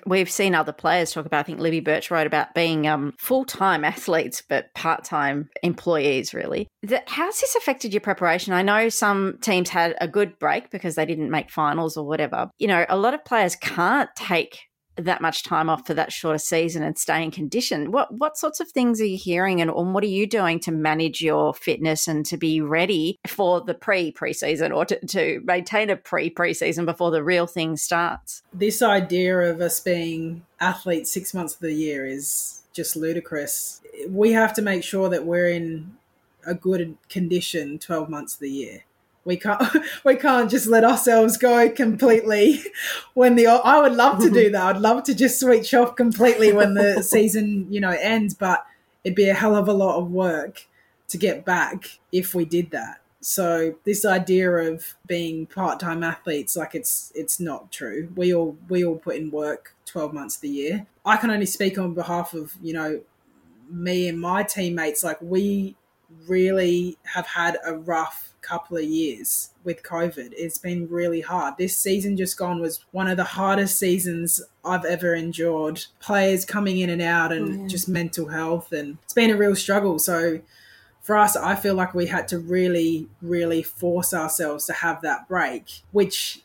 We've 0.05 0.29
seen 0.29 0.55
other 0.55 0.71
players 0.71 1.11
talk 1.11 1.25
about, 1.25 1.41
I 1.41 1.43
think 1.43 1.59
Libby 1.59 1.81
Birch 1.81 2.09
wrote 2.09 2.27
about 2.27 2.53
being 2.53 2.87
um, 2.87 3.13
full 3.17 3.45
time 3.45 3.83
athletes, 3.85 4.41
but 4.47 4.73
part 4.73 5.03
time 5.03 5.49
employees, 5.63 6.33
really. 6.33 6.67
The, 6.81 7.03
how's 7.07 7.39
this 7.39 7.55
affected 7.55 7.93
your 7.93 8.01
preparation? 8.01 8.53
I 8.53 8.61
know 8.61 8.89
some 8.89 9.37
teams 9.41 9.69
had 9.69 9.95
a 9.99 10.07
good 10.07 10.39
break 10.39 10.71
because 10.71 10.95
they 10.95 11.05
didn't 11.05 11.31
make 11.31 11.51
finals 11.51 11.97
or 11.97 12.05
whatever. 12.05 12.49
You 12.57 12.67
know, 12.67 12.85
a 12.89 12.97
lot 12.97 13.13
of 13.13 13.25
players 13.25 13.55
can't 13.55 14.09
take 14.15 14.59
that 15.05 15.21
much 15.21 15.43
time 15.43 15.69
off 15.69 15.85
for 15.85 15.93
that 15.93 16.11
shorter 16.11 16.37
season 16.37 16.83
and 16.83 16.97
stay 16.97 17.23
in 17.23 17.31
condition. 17.31 17.91
What 17.91 18.13
what 18.13 18.37
sorts 18.37 18.59
of 18.59 18.69
things 18.69 19.01
are 19.01 19.05
you 19.05 19.17
hearing 19.17 19.61
and, 19.61 19.69
and 19.69 19.93
what 19.93 20.03
are 20.03 20.07
you 20.07 20.27
doing 20.27 20.59
to 20.61 20.71
manage 20.71 21.21
your 21.21 21.53
fitness 21.53 22.07
and 22.07 22.25
to 22.27 22.37
be 22.37 22.61
ready 22.61 23.19
for 23.27 23.61
the 23.61 23.73
pre 23.73 24.11
preseason 24.11 24.75
or 24.75 24.85
to, 24.85 25.05
to 25.07 25.41
maintain 25.43 25.89
a 25.89 25.95
pre 25.95 26.29
preseason 26.29 26.85
before 26.85 27.11
the 27.11 27.23
real 27.23 27.47
thing 27.47 27.77
starts? 27.77 28.43
This 28.53 28.81
idea 28.81 29.37
of 29.39 29.61
us 29.61 29.79
being 29.79 30.45
athletes 30.59 31.11
six 31.11 31.33
months 31.33 31.55
of 31.55 31.61
the 31.61 31.73
year 31.73 32.05
is 32.05 32.63
just 32.73 32.95
ludicrous. 32.95 33.81
We 34.07 34.31
have 34.33 34.53
to 34.53 34.61
make 34.61 34.83
sure 34.83 35.09
that 35.09 35.25
we're 35.25 35.49
in 35.49 35.97
a 36.45 36.53
good 36.53 36.97
condition 37.09 37.77
12 37.79 38.09
months 38.09 38.35
of 38.35 38.39
the 38.39 38.49
year 38.49 38.83
we 39.29 39.37
can't 39.37 39.63
we 40.03 40.15
can't 40.15 40.49
just 40.49 40.67
let 40.67 40.83
ourselves 40.83 41.37
go 41.37 41.69
completely 41.69 42.61
when 43.13 43.35
the 43.35 43.47
I 43.47 43.79
would 43.79 43.93
love 43.93 44.19
to 44.23 44.29
do 44.29 44.49
that. 44.51 44.75
I'd 44.75 44.81
love 44.81 45.03
to 45.03 45.15
just 45.15 45.39
switch 45.39 45.73
off 45.73 45.95
completely 45.95 46.51
when 46.51 46.73
the 46.73 47.01
season, 47.03 47.71
you 47.71 47.79
know, 47.79 47.95
ends, 48.01 48.33
but 48.33 48.65
it'd 49.03 49.15
be 49.15 49.29
a 49.29 49.33
hell 49.33 49.55
of 49.55 49.69
a 49.69 49.73
lot 49.73 49.99
of 49.99 50.11
work 50.11 50.67
to 51.07 51.17
get 51.17 51.45
back 51.45 51.99
if 52.11 52.35
we 52.35 52.43
did 52.43 52.71
that. 52.71 53.01
So 53.21 53.75
this 53.85 54.05
idea 54.05 54.49
of 54.51 54.95
being 55.05 55.45
part-time 55.45 56.03
athletes 56.03 56.57
like 56.57 56.73
it's 56.73 57.11
it's 57.15 57.39
not 57.39 57.71
true. 57.71 58.11
We 58.15 58.33
all 58.33 58.57
we 58.67 58.83
all 58.83 58.97
put 58.97 59.15
in 59.15 59.29
work 59.29 59.75
12 59.85 60.11
months 60.11 60.35
of 60.37 60.41
the 60.41 60.49
year. 60.49 60.87
I 61.05 61.17
can 61.17 61.29
only 61.29 61.45
speak 61.45 61.77
on 61.77 61.93
behalf 61.93 62.33
of, 62.33 62.55
you 62.61 62.73
know, 62.73 63.01
me 63.69 64.07
and 64.07 64.19
my 64.19 64.41
teammates 64.41 65.03
like 65.03 65.21
we 65.21 65.75
really 66.27 66.97
have 67.03 67.27
had 67.27 67.57
a 67.63 67.75
rough 67.75 68.28
couple 68.41 68.77
of 68.77 68.83
years 68.83 69.51
with 69.63 69.83
COVID. 69.83 70.33
It's 70.33 70.57
been 70.57 70.87
really 70.89 71.21
hard. 71.21 71.55
This 71.57 71.75
season 71.75 72.17
just 72.17 72.37
gone 72.37 72.61
was 72.61 72.85
one 72.91 73.07
of 73.07 73.17
the 73.17 73.23
hardest 73.23 73.77
seasons 73.77 74.41
I've 74.63 74.85
ever 74.85 75.13
endured. 75.13 75.85
Players 75.99 76.45
coming 76.45 76.79
in 76.79 76.89
and 76.89 77.01
out 77.01 77.31
and 77.31 77.65
oh, 77.65 77.67
just 77.67 77.87
mental 77.87 78.29
health 78.29 78.71
and 78.71 78.97
it's 79.03 79.13
been 79.13 79.31
a 79.31 79.37
real 79.37 79.55
struggle. 79.55 79.99
So 79.99 80.41
for 81.01 81.17
us, 81.17 81.35
I 81.35 81.55
feel 81.55 81.75
like 81.75 81.93
we 81.93 82.07
had 82.07 82.27
to 82.29 82.39
really, 82.39 83.07
really 83.21 83.63
force 83.63 84.13
ourselves 84.13 84.65
to 84.65 84.73
have 84.73 85.01
that 85.01 85.27
break, 85.27 85.81
which 85.91 86.43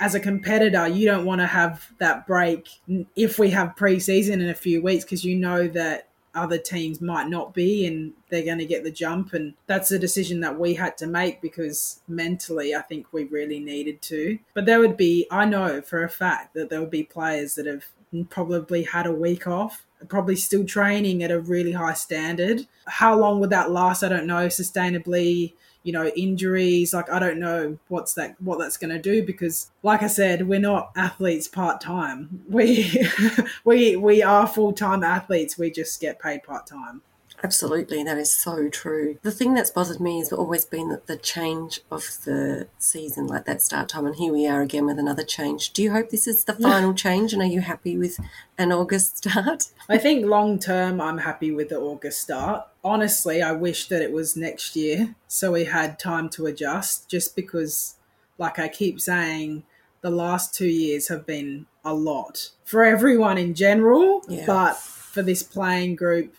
as 0.00 0.14
a 0.14 0.20
competitor, 0.20 0.88
you 0.88 1.06
don't 1.06 1.24
want 1.24 1.40
to 1.40 1.46
have 1.46 1.92
that 1.98 2.26
break 2.26 2.68
if 3.16 3.38
we 3.38 3.50
have 3.50 3.76
preseason 3.76 4.34
in 4.34 4.48
a 4.48 4.54
few 4.54 4.82
weeks 4.82 5.04
because 5.04 5.24
you 5.24 5.36
know 5.36 5.68
that 5.68 6.08
other 6.34 6.58
teams 6.58 7.00
might 7.00 7.28
not 7.28 7.54
be 7.54 7.86
and 7.86 8.12
they're 8.28 8.44
going 8.44 8.58
to 8.58 8.66
get 8.66 8.84
the 8.84 8.90
jump. 8.90 9.32
And 9.32 9.54
that's 9.66 9.90
a 9.90 9.98
decision 9.98 10.40
that 10.40 10.58
we 10.58 10.74
had 10.74 10.96
to 10.98 11.06
make 11.06 11.40
because 11.40 12.00
mentally 12.08 12.74
I 12.74 12.82
think 12.82 13.12
we 13.12 13.24
really 13.24 13.60
needed 13.60 14.02
to. 14.02 14.38
But 14.54 14.66
there 14.66 14.80
would 14.80 14.96
be 14.96 15.26
I 15.30 15.44
know 15.44 15.80
for 15.80 16.04
a 16.04 16.08
fact 16.08 16.54
that 16.54 16.70
there 16.70 16.80
would 16.80 16.90
be 16.90 17.04
players 17.04 17.54
that 17.54 17.66
have 17.66 17.84
probably 18.30 18.84
had 18.84 19.06
a 19.06 19.12
week 19.12 19.46
off 19.46 19.84
probably 20.08 20.36
still 20.36 20.64
training 20.64 21.22
at 21.22 21.30
a 21.30 21.40
really 21.40 21.72
high 21.72 21.94
standard. 21.94 22.66
How 22.86 23.18
long 23.18 23.40
would 23.40 23.50
that 23.50 23.70
last? 23.70 24.02
I 24.02 24.08
don't 24.08 24.26
know. 24.26 24.46
Sustainably 24.46 25.54
you 25.84 25.92
know 25.92 26.08
injuries 26.16 26.92
like 26.92 27.08
i 27.10 27.18
don't 27.18 27.38
know 27.38 27.78
what's 27.88 28.14
that 28.14 28.34
what 28.40 28.58
that's 28.58 28.76
going 28.76 28.90
to 28.90 28.98
do 28.98 29.22
because 29.22 29.70
like 29.82 30.02
i 30.02 30.06
said 30.08 30.48
we're 30.48 30.58
not 30.58 30.90
athletes 30.96 31.48
part-time. 31.48 32.42
We 32.48 33.06
we 33.64 33.96
we 33.96 34.22
are 34.22 34.46
full-time 34.46 35.02
athletes. 35.04 35.58
We 35.58 35.70
just 35.70 36.00
get 36.00 36.20
paid 36.20 36.42
part-time 36.42 37.02
Absolutely, 37.42 38.02
that 38.04 38.16
is 38.16 38.36
so 38.36 38.68
true. 38.68 39.18
The 39.22 39.30
thing 39.30 39.54
that's 39.54 39.70
bothered 39.70 40.00
me 40.00 40.18
has 40.18 40.32
always 40.32 40.64
been 40.64 40.88
that 40.90 41.06
the 41.06 41.16
change 41.16 41.80
of 41.90 42.18
the 42.24 42.68
season, 42.78 43.26
like 43.26 43.44
that 43.44 43.60
start 43.60 43.88
time, 43.88 44.06
and 44.06 44.16
here 44.16 44.32
we 44.32 44.46
are 44.46 44.62
again 44.62 44.86
with 44.86 44.98
another 44.98 45.24
change. 45.24 45.72
Do 45.72 45.82
you 45.82 45.92
hope 45.92 46.10
this 46.10 46.26
is 46.26 46.44
the 46.44 46.52
final 46.68 46.94
change, 46.94 47.32
and 47.32 47.42
are 47.42 47.46
you 47.46 47.60
happy 47.60 47.98
with 47.98 48.18
an 48.56 48.72
August 48.72 49.18
start? 49.18 49.68
I 49.88 49.98
think 49.98 50.24
long 50.24 50.58
term, 50.58 51.00
I'm 51.00 51.18
happy 51.18 51.50
with 51.50 51.68
the 51.68 51.78
August 51.78 52.20
start. 52.20 52.66
Honestly, 52.82 53.42
I 53.42 53.52
wish 53.52 53.88
that 53.88 54.02
it 54.02 54.12
was 54.12 54.36
next 54.36 54.76
year 54.76 55.14
so 55.26 55.50
we 55.50 55.64
had 55.64 55.98
time 55.98 56.28
to 56.30 56.46
adjust, 56.46 57.08
just 57.08 57.34
because, 57.34 57.96
like 58.38 58.58
I 58.58 58.68
keep 58.68 59.00
saying, 59.00 59.64
the 60.00 60.10
last 60.10 60.54
two 60.54 60.68
years 60.68 61.08
have 61.08 61.26
been 61.26 61.66
a 61.84 61.92
lot 61.92 62.50
for 62.64 62.84
everyone 62.84 63.36
in 63.36 63.54
general, 63.54 64.22
yeah. 64.28 64.46
but 64.46 64.74
for 64.76 65.22
this 65.22 65.42
playing 65.42 65.96
group 65.96 66.34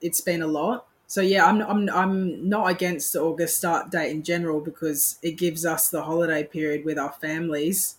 it's 0.00 0.20
been 0.20 0.42
a 0.42 0.46
lot. 0.46 0.86
So 1.06 1.20
yeah, 1.20 1.44
I'm 1.44 1.60
I'm 1.62 1.88
I'm 1.90 2.48
not 2.48 2.70
against 2.70 3.12
the 3.12 3.20
August 3.20 3.56
start 3.56 3.90
date 3.90 4.10
in 4.10 4.22
general 4.22 4.60
because 4.60 5.18
it 5.22 5.32
gives 5.32 5.66
us 5.66 5.88
the 5.88 6.02
holiday 6.02 6.44
period 6.44 6.84
with 6.84 6.98
our 6.98 7.12
families, 7.12 7.96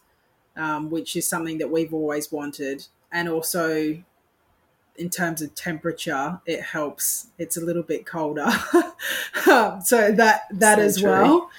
um, 0.56 0.90
which 0.90 1.16
is 1.16 1.28
something 1.28 1.58
that 1.58 1.70
we've 1.70 1.94
always 1.94 2.32
wanted, 2.32 2.88
and 3.12 3.28
also 3.28 4.02
in 4.96 5.10
terms 5.10 5.42
of 5.42 5.54
temperature, 5.56 6.40
it 6.46 6.62
helps. 6.62 7.28
It's 7.38 7.58
a 7.58 7.62
little 7.62 7.84
bit 7.84 8.06
colder, 8.06 8.50
so 9.44 10.12
that 10.12 10.44
that 10.52 10.78
so 10.78 10.82
as 10.82 10.98
true. 11.00 11.10
well. 11.10 11.50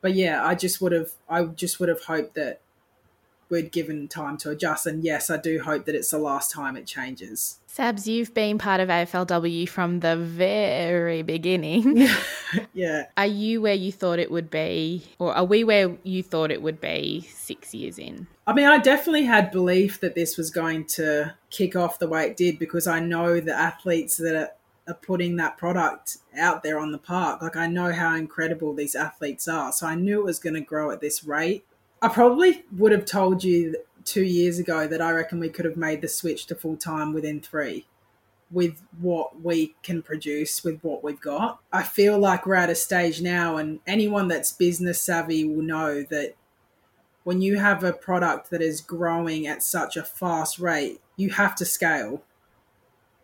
But 0.00 0.14
yeah, 0.14 0.44
I 0.44 0.54
just 0.54 0.80
would 0.80 0.92
have 0.92 1.12
I 1.28 1.44
just 1.44 1.78
would 1.78 1.88
have 1.88 2.02
hoped 2.02 2.34
that 2.34 2.60
we'd 3.48 3.72
given 3.72 4.08
time 4.08 4.36
to 4.38 4.50
adjust. 4.50 4.86
And 4.86 5.04
yes, 5.04 5.30
I 5.30 5.36
do 5.36 5.60
hope 5.60 5.84
that 5.86 5.94
it's 5.94 6.10
the 6.10 6.18
last 6.18 6.50
time 6.50 6.76
it 6.76 6.86
changes. 6.86 7.58
Sabs, 7.68 8.06
you've 8.06 8.32
been 8.32 8.58
part 8.58 8.80
of 8.80 8.88
AFLW 8.88 9.68
from 9.68 10.00
the 10.00 10.16
very 10.16 11.22
beginning. 11.22 12.08
yeah. 12.72 13.06
Are 13.16 13.26
you 13.26 13.60
where 13.60 13.74
you 13.74 13.92
thought 13.92 14.18
it 14.18 14.30
would 14.30 14.50
be, 14.50 15.04
or 15.18 15.34
are 15.34 15.44
we 15.44 15.62
where 15.64 15.96
you 16.02 16.22
thought 16.22 16.50
it 16.50 16.62
would 16.62 16.80
be 16.80 17.28
six 17.30 17.74
years 17.74 17.98
in? 17.98 18.26
I 18.46 18.54
mean, 18.54 18.66
I 18.66 18.78
definitely 18.78 19.24
had 19.24 19.50
belief 19.50 20.00
that 20.00 20.14
this 20.14 20.36
was 20.36 20.50
going 20.50 20.86
to 20.86 21.34
kick 21.50 21.76
off 21.76 21.98
the 21.98 22.08
way 22.08 22.26
it 22.26 22.36
did 22.36 22.58
because 22.58 22.86
I 22.86 23.00
know 23.00 23.40
the 23.40 23.54
athletes 23.54 24.16
that 24.16 24.34
are 24.34 24.50
are 24.88 24.94
putting 24.94 25.36
that 25.36 25.58
product 25.58 26.18
out 26.38 26.62
there 26.62 26.78
on 26.78 26.92
the 26.92 26.98
park. 26.98 27.42
Like 27.42 27.56
I 27.56 27.66
know 27.66 27.92
how 27.92 28.14
incredible 28.14 28.74
these 28.74 28.94
athletes 28.94 29.48
are. 29.48 29.72
So 29.72 29.86
I 29.86 29.94
knew 29.94 30.20
it 30.20 30.24
was 30.24 30.38
going 30.38 30.54
to 30.54 30.60
grow 30.60 30.90
at 30.90 31.00
this 31.00 31.24
rate. 31.24 31.64
I 32.02 32.08
probably 32.08 32.64
would 32.76 32.92
have 32.92 33.04
told 33.04 33.42
you 33.42 33.76
two 34.04 34.22
years 34.22 34.58
ago 34.58 34.86
that 34.86 35.02
I 35.02 35.10
reckon 35.10 35.40
we 35.40 35.48
could 35.48 35.64
have 35.64 35.76
made 35.76 36.00
the 36.00 36.08
switch 36.08 36.46
to 36.46 36.54
full 36.54 36.76
time 36.76 37.12
within 37.12 37.40
three 37.40 37.86
with 38.50 38.80
what 39.00 39.42
we 39.42 39.74
can 39.82 40.02
produce 40.02 40.62
with 40.62 40.80
what 40.82 41.02
we've 41.02 41.20
got. 41.20 41.58
I 41.72 41.82
feel 41.82 42.16
like 42.18 42.46
we're 42.46 42.54
at 42.54 42.70
a 42.70 42.76
stage 42.76 43.20
now, 43.20 43.56
and 43.56 43.80
anyone 43.86 44.28
that's 44.28 44.52
business 44.52 45.00
savvy 45.00 45.44
will 45.44 45.62
know 45.62 46.02
that 46.04 46.36
when 47.24 47.42
you 47.42 47.58
have 47.58 47.82
a 47.82 47.92
product 47.92 48.50
that 48.50 48.62
is 48.62 48.80
growing 48.80 49.48
at 49.48 49.62
such 49.64 49.96
a 49.96 50.04
fast 50.04 50.60
rate, 50.60 51.00
you 51.16 51.30
have 51.30 51.56
to 51.56 51.64
scale 51.64 52.22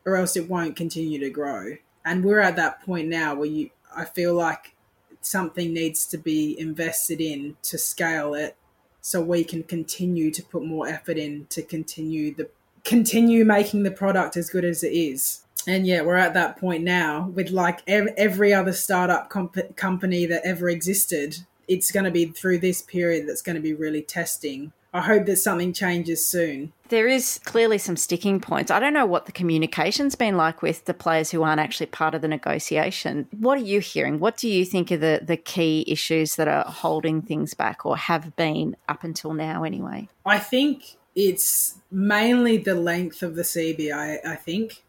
or 0.05 0.17
else 0.17 0.37
it 0.37 0.49
won't 0.51 0.75
continue 0.75 1.21
to 1.21 1.31
grow. 1.31 1.77
And 2.05 2.25
we're 2.25 2.41
at 2.41 2.57
that 2.57 2.83
point 2.83 3.09
now 3.09 3.37
where 3.37 3.47
you 3.47 3.71
I 3.95 4.07
feel 4.07 4.35
like 4.35 4.75
something 5.21 5.73
needs 5.73 6.07
to 6.07 6.19
be 6.19 6.59
invested 6.59 7.21
in 7.21 7.57
to 7.63 7.79
scale 7.79 8.35
it 8.35 8.57
so 9.03 9.21
we 9.21 9.45
can 9.45 9.63
continue 9.65 10.31
to 10.31 10.43
put 10.43 10.65
more 10.65 10.89
effort 10.89 11.19
in 11.19 11.47
to 11.51 11.61
continue 11.61 12.35
the 12.35 12.49
continue 12.85 13.45
making 13.45 13.83
the 13.83 13.91
product 13.91 14.37
as 14.37 14.49
good 14.49 14.65
as 14.65 14.83
it 14.83 14.93
is. 14.93 15.43
And 15.69 15.87
yeah 15.87 16.01
we're 16.01 16.17
at 16.17 16.35
that 16.35 16.57
point 16.57 16.83
now 16.83 17.29
with 17.35 17.51
like 17.51 17.81
every 17.87 18.55
other 18.55 18.73
startup 18.73 19.29
comp- 19.29 19.77
company 19.77 20.25
that 20.27 20.45
ever 20.45 20.71
existed 20.71 21.37
it's 21.69 21.93
going 21.93 22.05
to 22.05 22.11
be 22.11 22.27
through 22.27 22.59
this 22.59 22.83
period 22.83 23.29
that's 23.29 23.43
going 23.43 23.55
to 23.57 23.63
be 23.63 23.73
really 23.73 24.03
testing 24.03 24.73
I 24.95 25.01
hope 25.01 25.25
that 25.27 25.37
something 25.37 25.73
changes 25.73 26.27
soon. 26.27 26.73
There 26.89 27.09
is 27.09 27.41
clearly 27.45 27.79
some 27.79 27.97
sticking 27.97 28.41
points. 28.41 28.71
I 28.71 28.79
don't 28.79 28.93
know 28.93 29.07
what 29.07 29.25
the 29.25 29.33
communication's 29.33 30.15
been 30.15 30.37
like 30.37 30.61
with 30.61 30.85
the 30.85 30.93
players 30.93 31.31
who 31.31 31.43
aren't 31.43 31.61
actually 31.61 31.87
part 31.87 32.15
of 32.15 32.21
the 32.21 32.29
negotiation. 32.29 33.27
What 33.39 33.57
are 33.57 33.63
you 33.63 33.81
hearing? 33.81 34.21
What 34.21 34.37
do 34.37 34.49
you 34.49 34.67
think 34.67 34.93
are 34.93 34.99
the, 34.99 35.21
the 35.23 35.39
key 35.39 35.85
issues 35.89 36.37
that 36.37 36.49
are 36.49 36.65
holding 36.65 37.23
things 37.23 37.55
back 37.55 37.87
or 37.87 37.97
have 37.97 38.37
been 38.37 38.77
up 38.87 39.03
until 39.03 39.33
now, 39.33 39.65
anyway? 39.65 40.09
I 40.27 40.39
think 40.39 40.97
it's 41.17 41.77
mainly 41.91 42.59
the 42.59 42.75
length 42.75 43.23
of 43.23 43.35
the 43.35 43.43
CBA, 43.43 44.19
I 44.27 44.37
think. 44.37 44.83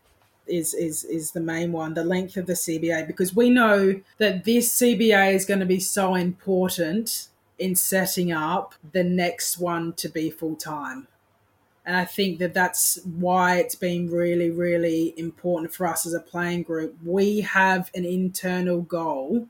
Is, 0.45 0.73
is 0.73 1.05
is 1.05 1.31
the 1.31 1.39
main 1.39 1.71
one 1.71 1.93
the 1.93 2.03
length 2.03 2.35
of 2.35 2.47
the 2.47 2.53
CBA 2.53 3.07
because 3.07 3.33
we 3.33 3.49
know 3.49 4.01
that 4.17 4.43
this 4.43 4.77
CBA 4.77 5.33
is 5.35 5.45
going 5.45 5.61
to 5.61 5.65
be 5.65 5.79
so 5.79 6.15
important 6.15 7.29
in 7.64 7.76
setting 7.76 8.30
up 8.30 8.76
the 8.91 9.05
next 9.05 9.57
one 9.57 9.93
to 9.93 10.09
be 10.09 10.30
full 10.30 10.57
time. 10.57 11.07
And 11.86 11.95
I 11.95 12.03
think 12.03 12.39
that 12.39 12.53
that's 12.53 12.99
why 13.05 13.55
it's 13.55 13.76
been 13.76 14.11
really, 14.11 14.49
really 14.49 15.14
important 15.16 15.74
for 15.74 15.88
us 15.88 16.05
as 16.05 16.14
a 16.14 16.20
playing 16.20 16.64
group. 16.64 16.97
We 17.01 17.39
have 17.39 17.89
an 17.95 18.03
internal 18.03 18.82
goal 18.82 19.47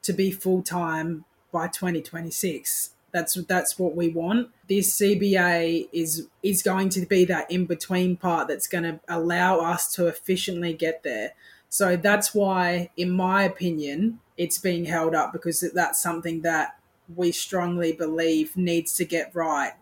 to 0.00 0.12
be 0.14 0.30
full 0.30 0.62
time 0.62 1.26
by 1.52 1.68
2026. 1.68 2.90
That's 3.12 3.34
that's 3.34 3.78
what 3.78 3.94
we 3.94 4.08
want. 4.08 4.48
This 4.66 4.98
CBA 4.98 5.90
is 5.92 6.26
is 6.42 6.62
going 6.62 6.88
to 6.90 7.04
be 7.04 7.26
that 7.26 7.50
in 7.50 7.66
between 7.66 8.16
part 8.16 8.48
that's 8.48 8.66
going 8.66 8.84
to 8.84 9.00
allow 9.06 9.60
us 9.60 9.92
to 9.96 10.06
efficiently 10.06 10.72
get 10.72 11.02
there. 11.02 11.34
So 11.68 11.96
that's 11.96 12.34
why, 12.34 12.90
in 12.96 13.10
my 13.10 13.42
opinion, 13.42 14.20
it's 14.38 14.56
being 14.58 14.86
held 14.86 15.14
up 15.14 15.32
because 15.32 15.60
that's 15.74 16.00
something 16.00 16.40
that 16.40 16.78
we 17.14 17.32
strongly 17.32 17.92
believe 17.92 18.56
needs 18.56 18.94
to 18.96 19.04
get 19.04 19.34
right 19.34 19.72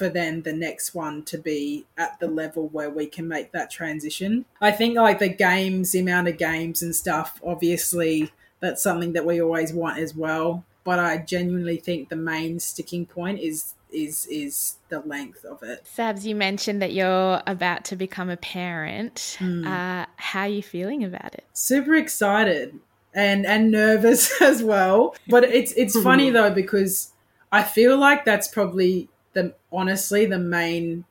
for 0.00 0.08
then 0.08 0.42
the 0.42 0.52
next 0.52 0.94
one 0.94 1.22
to 1.22 1.36
be 1.36 1.84
at 1.98 2.18
the 2.20 2.26
level 2.26 2.68
where 2.68 2.88
we 2.88 3.06
can 3.06 3.28
make 3.28 3.52
that 3.52 3.70
transition. 3.70 4.46
I 4.60 4.70
think 4.70 4.96
like 4.96 5.18
the 5.18 5.28
games, 5.28 5.92
the 5.92 6.00
amount 6.00 6.28
of 6.28 6.38
games 6.38 6.82
and 6.82 6.96
stuff, 6.96 7.38
obviously 7.44 8.32
that's 8.60 8.82
something 8.82 9.12
that 9.12 9.26
we 9.26 9.42
always 9.42 9.74
want 9.74 9.98
as 9.98 10.14
well. 10.14 10.64
But 10.84 10.98
I 10.98 11.18
genuinely 11.18 11.76
think 11.76 12.08
the 12.08 12.16
main 12.16 12.60
sticking 12.60 13.04
point 13.04 13.40
is 13.40 13.74
is 13.92 14.26
is 14.30 14.76
the 14.88 15.00
length 15.00 15.44
of 15.44 15.62
it. 15.62 15.86
Sabs, 15.94 16.24
you 16.24 16.34
mentioned 16.34 16.80
that 16.80 16.92
you're 16.92 17.42
about 17.46 17.84
to 17.86 17.96
become 17.96 18.30
a 18.30 18.38
parent. 18.38 19.36
Mm. 19.38 19.66
Uh, 19.66 20.06
how 20.16 20.40
are 20.40 20.48
you 20.48 20.62
feeling 20.62 21.04
about 21.04 21.34
it? 21.34 21.44
Super 21.52 21.94
excited 21.96 22.78
and 23.14 23.46
and 23.46 23.70
nervous 23.70 24.40
as 24.42 24.62
well. 24.62 25.14
But 25.28 25.44
it's 25.44 25.72
it's 25.72 26.00
funny 26.00 26.28
hmm. 26.28 26.34
though 26.34 26.50
because 26.50 27.12
I 27.52 27.62
feel 27.62 27.98
like 27.98 28.24
that's 28.24 28.48
probably 28.48 29.08
the 29.32 29.54
honestly 29.72 30.26
the 30.26 30.38
main 30.38 31.04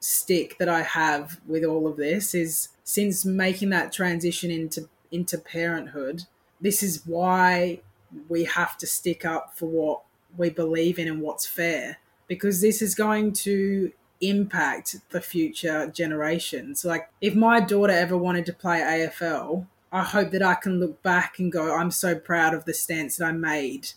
stick 0.00 0.56
that 0.58 0.68
I 0.68 0.82
have 0.82 1.40
with 1.46 1.62
all 1.64 1.86
of 1.86 1.96
this 1.96 2.34
is 2.34 2.68
since 2.84 3.24
making 3.24 3.70
that 3.70 3.92
transition 3.92 4.50
into 4.50 4.88
into 5.12 5.38
parenthood, 5.38 6.24
this 6.60 6.82
is 6.82 7.02
why 7.06 7.80
we 8.28 8.44
have 8.44 8.76
to 8.78 8.86
stick 8.86 9.24
up 9.24 9.56
for 9.56 9.66
what 9.66 10.02
we 10.36 10.50
believe 10.50 10.98
in 10.98 11.08
and 11.08 11.20
what's 11.20 11.46
fair 11.46 11.98
because 12.28 12.60
this 12.60 12.80
is 12.80 12.94
going 12.94 13.32
to 13.32 13.92
impact 14.20 14.96
the 15.10 15.20
future 15.20 15.88
generations. 15.88 16.84
Like 16.84 17.10
if 17.20 17.34
my 17.34 17.60
daughter 17.60 17.92
ever 17.92 18.16
wanted 18.16 18.46
to 18.46 18.52
play 18.52 18.80
AFL, 18.80 19.66
I 19.92 20.04
hope 20.04 20.30
that 20.30 20.42
I 20.42 20.54
can 20.54 20.78
look 20.78 21.02
back 21.02 21.38
and 21.38 21.50
go, 21.50 21.74
I'm 21.74 21.90
so 21.90 22.14
proud 22.14 22.54
of 22.54 22.64
the 22.64 22.74
stance 22.74 23.16
that 23.16 23.26
I 23.26 23.32
made 23.32 23.90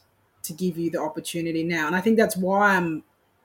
to 0.43 0.53
give 0.53 0.77
you 0.77 0.89
the 0.89 0.99
opportunity 0.99 1.63
now. 1.63 1.87
And 1.87 1.95
I 1.95 2.01
think 2.01 2.17
that's 2.17 2.37
why 2.37 2.75
I'm 2.75 3.03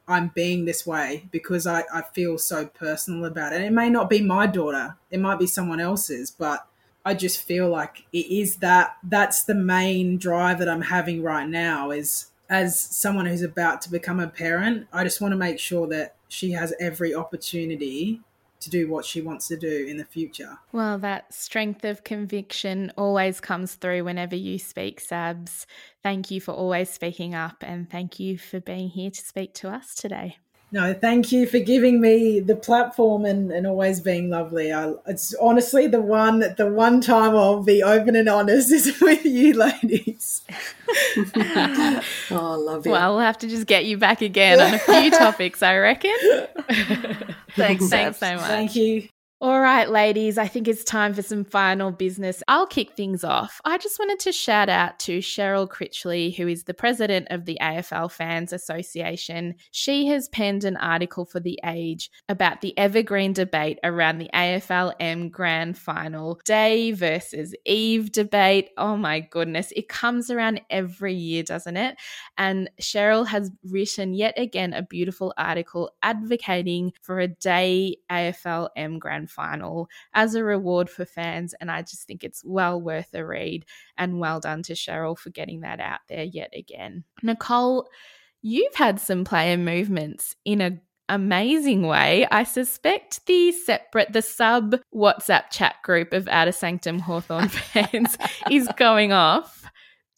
I'm 0.08 0.28
being 0.28 0.64
this 0.64 0.86
way 0.86 1.28
because 1.30 1.66
I, 1.66 1.84
I 1.92 2.00
feel 2.14 2.38
so 2.38 2.64
personal 2.64 3.26
about 3.26 3.52
it. 3.52 3.60
It 3.60 3.72
may 3.72 3.90
not 3.90 4.08
be 4.08 4.22
my 4.22 4.46
daughter, 4.46 4.96
it 5.10 5.20
might 5.20 5.38
be 5.38 5.46
someone 5.46 5.80
else's, 5.80 6.30
but 6.30 6.66
I 7.04 7.14
just 7.14 7.42
feel 7.42 7.68
like 7.68 8.04
it 8.12 8.26
is 8.26 8.56
that 8.56 8.96
that's 9.02 9.44
the 9.44 9.54
main 9.54 10.16
drive 10.16 10.58
that 10.60 10.68
I'm 10.68 10.80
having 10.80 11.22
right 11.22 11.46
now 11.46 11.90
is 11.90 12.30
as 12.48 12.80
someone 12.80 13.26
who's 13.26 13.42
about 13.42 13.82
to 13.82 13.90
become 13.90 14.18
a 14.18 14.28
parent, 14.28 14.86
I 14.92 15.04
just 15.04 15.20
want 15.20 15.32
to 15.32 15.36
make 15.36 15.58
sure 15.58 15.86
that 15.88 16.16
she 16.28 16.52
has 16.52 16.72
every 16.80 17.14
opportunity 17.14 18.20
to 18.60 18.70
do 18.70 18.88
what 18.88 19.04
she 19.04 19.20
wants 19.20 19.48
to 19.48 19.56
do 19.56 19.86
in 19.88 19.96
the 19.96 20.04
future. 20.04 20.58
Well, 20.72 20.98
that 20.98 21.32
strength 21.32 21.84
of 21.84 22.04
conviction 22.04 22.92
always 22.96 23.40
comes 23.40 23.74
through 23.74 24.04
whenever 24.04 24.36
you 24.36 24.58
speak, 24.58 25.00
Sabs. 25.00 25.66
Thank 26.02 26.30
you 26.30 26.40
for 26.40 26.52
always 26.52 26.90
speaking 26.90 27.34
up 27.34 27.62
and 27.62 27.88
thank 27.90 28.18
you 28.18 28.38
for 28.38 28.60
being 28.60 28.88
here 28.88 29.10
to 29.10 29.20
speak 29.20 29.54
to 29.54 29.68
us 29.68 29.94
today. 29.94 30.38
No, 30.70 30.92
thank 30.92 31.32
you 31.32 31.46
for 31.46 31.58
giving 31.58 31.98
me 32.00 32.40
the 32.40 32.54
platform 32.54 33.24
and, 33.24 33.50
and 33.50 33.66
always 33.66 34.00
being 34.00 34.28
lovely. 34.28 34.70
I, 34.70 34.92
it's 35.06 35.34
honestly 35.40 35.86
the 35.86 36.00
one 36.00 36.40
the 36.40 36.70
one 36.70 37.00
time 37.00 37.34
I'll 37.34 37.62
be 37.62 37.82
open 37.82 38.14
and 38.16 38.28
honest 38.28 38.70
is 38.72 39.00
with 39.00 39.24
you 39.24 39.54
ladies. 39.54 40.42
oh, 41.16 42.02
I 42.30 42.54
love 42.54 42.86
it. 42.86 42.90
Well, 42.90 43.14
we'll 43.14 43.24
have 43.24 43.38
to 43.38 43.48
just 43.48 43.66
get 43.66 43.86
you 43.86 43.96
back 43.96 44.20
again 44.20 44.60
on 44.60 44.74
a 44.74 44.78
few 44.78 45.10
topics, 45.18 45.62
I 45.62 45.76
reckon. 45.78 46.14
Thanks, 47.56 47.88
Thanks 47.88 48.18
so 48.18 48.36
much. 48.36 48.46
Thank 48.46 48.76
you. 48.76 49.08
All 49.40 49.60
right, 49.60 49.88
ladies, 49.88 50.36
I 50.36 50.48
think 50.48 50.66
it's 50.66 50.82
time 50.82 51.14
for 51.14 51.22
some 51.22 51.44
final 51.44 51.92
business. 51.92 52.42
I'll 52.48 52.66
kick 52.66 52.96
things 52.96 53.22
off. 53.22 53.60
I 53.64 53.78
just 53.78 53.96
wanted 54.00 54.18
to 54.20 54.32
shout 54.32 54.68
out 54.68 54.98
to 55.00 55.18
Cheryl 55.18 55.68
Critchley, 55.68 56.36
who 56.36 56.48
is 56.48 56.64
the 56.64 56.74
president 56.74 57.28
of 57.30 57.44
the 57.44 57.56
AFL 57.62 58.10
Fans 58.10 58.52
Association. 58.52 59.54
She 59.70 60.08
has 60.08 60.28
penned 60.30 60.64
an 60.64 60.76
article 60.76 61.24
for 61.24 61.38
The 61.38 61.56
Age 61.64 62.10
about 62.28 62.62
the 62.62 62.76
evergreen 62.76 63.32
debate 63.32 63.78
around 63.84 64.18
the 64.18 64.28
AFLM 64.34 65.30
Grand 65.30 65.78
Final 65.78 66.40
day 66.44 66.90
versus 66.90 67.54
eve 67.64 68.10
debate. 68.10 68.70
Oh 68.76 68.96
my 68.96 69.20
goodness, 69.20 69.72
it 69.76 69.88
comes 69.88 70.32
around 70.32 70.62
every 70.68 71.14
year, 71.14 71.44
doesn't 71.44 71.76
it? 71.76 71.96
And 72.38 72.68
Cheryl 72.80 73.28
has 73.28 73.52
written 73.62 74.14
yet 74.14 74.36
again 74.36 74.72
a 74.72 74.82
beautiful 74.82 75.32
article 75.38 75.92
advocating 76.02 76.92
for 77.02 77.20
a 77.20 77.28
day 77.28 77.98
AFLM 78.10 78.98
Grand 78.98 79.27
final 79.28 79.88
as 80.14 80.34
a 80.34 80.42
reward 80.42 80.90
for 80.90 81.04
fans. 81.04 81.54
And 81.60 81.70
I 81.70 81.82
just 81.82 82.06
think 82.06 82.24
it's 82.24 82.42
well 82.44 82.80
worth 82.80 83.14
a 83.14 83.24
read. 83.24 83.64
And 83.96 84.18
well 84.18 84.40
done 84.40 84.62
to 84.64 84.74
Cheryl 84.74 85.18
for 85.18 85.30
getting 85.30 85.60
that 85.60 85.80
out 85.80 86.00
there 86.08 86.24
yet 86.24 86.52
again. 86.56 87.04
Nicole, 87.22 87.88
you've 88.42 88.74
had 88.74 89.00
some 89.00 89.24
player 89.24 89.56
movements 89.56 90.36
in 90.44 90.60
a 90.60 90.80
amazing 91.08 91.86
way. 91.86 92.26
I 92.30 92.44
suspect 92.44 93.24
the 93.26 93.52
separate, 93.52 94.12
the 94.12 94.22
sub 94.22 94.76
WhatsApp 94.94 95.50
chat 95.50 95.76
group 95.82 96.12
of 96.12 96.28
Outer 96.28 96.52
Sanctum 96.52 96.98
Hawthorn 96.98 97.48
fans 97.48 98.16
is 98.50 98.68
going 98.76 99.12
off. 99.12 99.64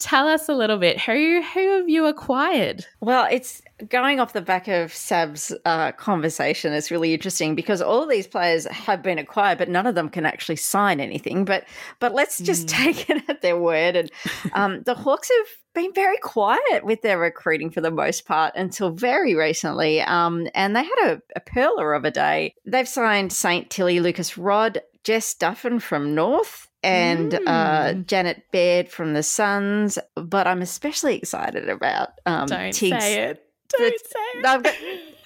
Tell 0.01 0.27
us 0.27 0.49
a 0.49 0.53
little 0.53 0.77
bit. 0.77 0.99
Who 0.99 1.41
who 1.53 1.71
have 1.77 1.87
you 1.87 2.07
acquired? 2.07 2.85
Well, 2.99 3.27
it's 3.31 3.61
going 3.87 4.19
off 4.19 4.33
the 4.33 4.41
back 4.41 4.67
of 4.67 4.91
Sab's 4.93 5.53
uh, 5.65 5.91
conversation. 5.93 6.73
It's 6.73 6.91
really 6.91 7.13
interesting 7.13 7.53
because 7.55 7.81
all 7.81 8.01
of 8.03 8.09
these 8.09 8.25
players 8.27 8.65
have 8.65 9.01
been 9.03 9.19
acquired, 9.19 9.59
but 9.59 9.69
none 9.69 9.85
of 9.87 9.95
them 9.95 10.09
can 10.09 10.25
actually 10.25 10.55
sign 10.55 10.99
anything. 10.99 11.45
But 11.45 11.65
but 11.99 12.13
let's 12.13 12.39
just 12.39 12.67
Mm. 12.67 12.69
take 12.85 13.09
it 13.11 13.23
at 13.29 13.41
their 13.41 13.59
word. 13.59 13.95
And 13.95 14.11
um, 14.53 14.81
the 14.83 14.95
Hawks 14.95 15.29
have 15.29 15.47
been 15.73 15.93
very 15.93 16.17
quiet 16.17 16.83
with 16.83 17.01
their 17.01 17.17
recruiting 17.19 17.69
for 17.69 17.79
the 17.81 17.91
most 17.91 18.25
part 18.25 18.53
until 18.55 18.89
very 18.91 19.35
recently. 19.35 20.01
Um, 20.01 20.47
and 20.53 20.75
they 20.75 20.83
had 20.83 20.99
a, 21.05 21.21
a 21.35 21.41
perler 21.41 21.95
of 21.95 22.05
a 22.05 22.11
day. 22.11 22.55
They've 22.65 22.87
signed 22.87 23.31
St. 23.31 23.69
Tilly, 23.69 23.99
Lucas-Rodd, 24.01 24.81
Jess 25.03 25.33
Duffin 25.35 25.81
from 25.81 26.15
North. 26.15 26.67
And 26.83 27.35
uh, 27.35 27.39
Mm. 27.93 28.07
Janet 28.07 28.45
Baird 28.51 28.89
from 28.89 29.13
the 29.13 29.21
Suns, 29.21 29.99
but 30.15 30.47
I'm 30.47 30.63
especially 30.63 31.15
excited 31.15 31.69
about 31.69 32.09
um, 32.25 32.47
Don't 32.47 32.73
say 32.73 33.21
it. 33.25 33.45
Don't 33.69 33.99
say 33.99 34.19
it. 34.39 34.45
I've 34.47 34.63
got, 34.63 34.75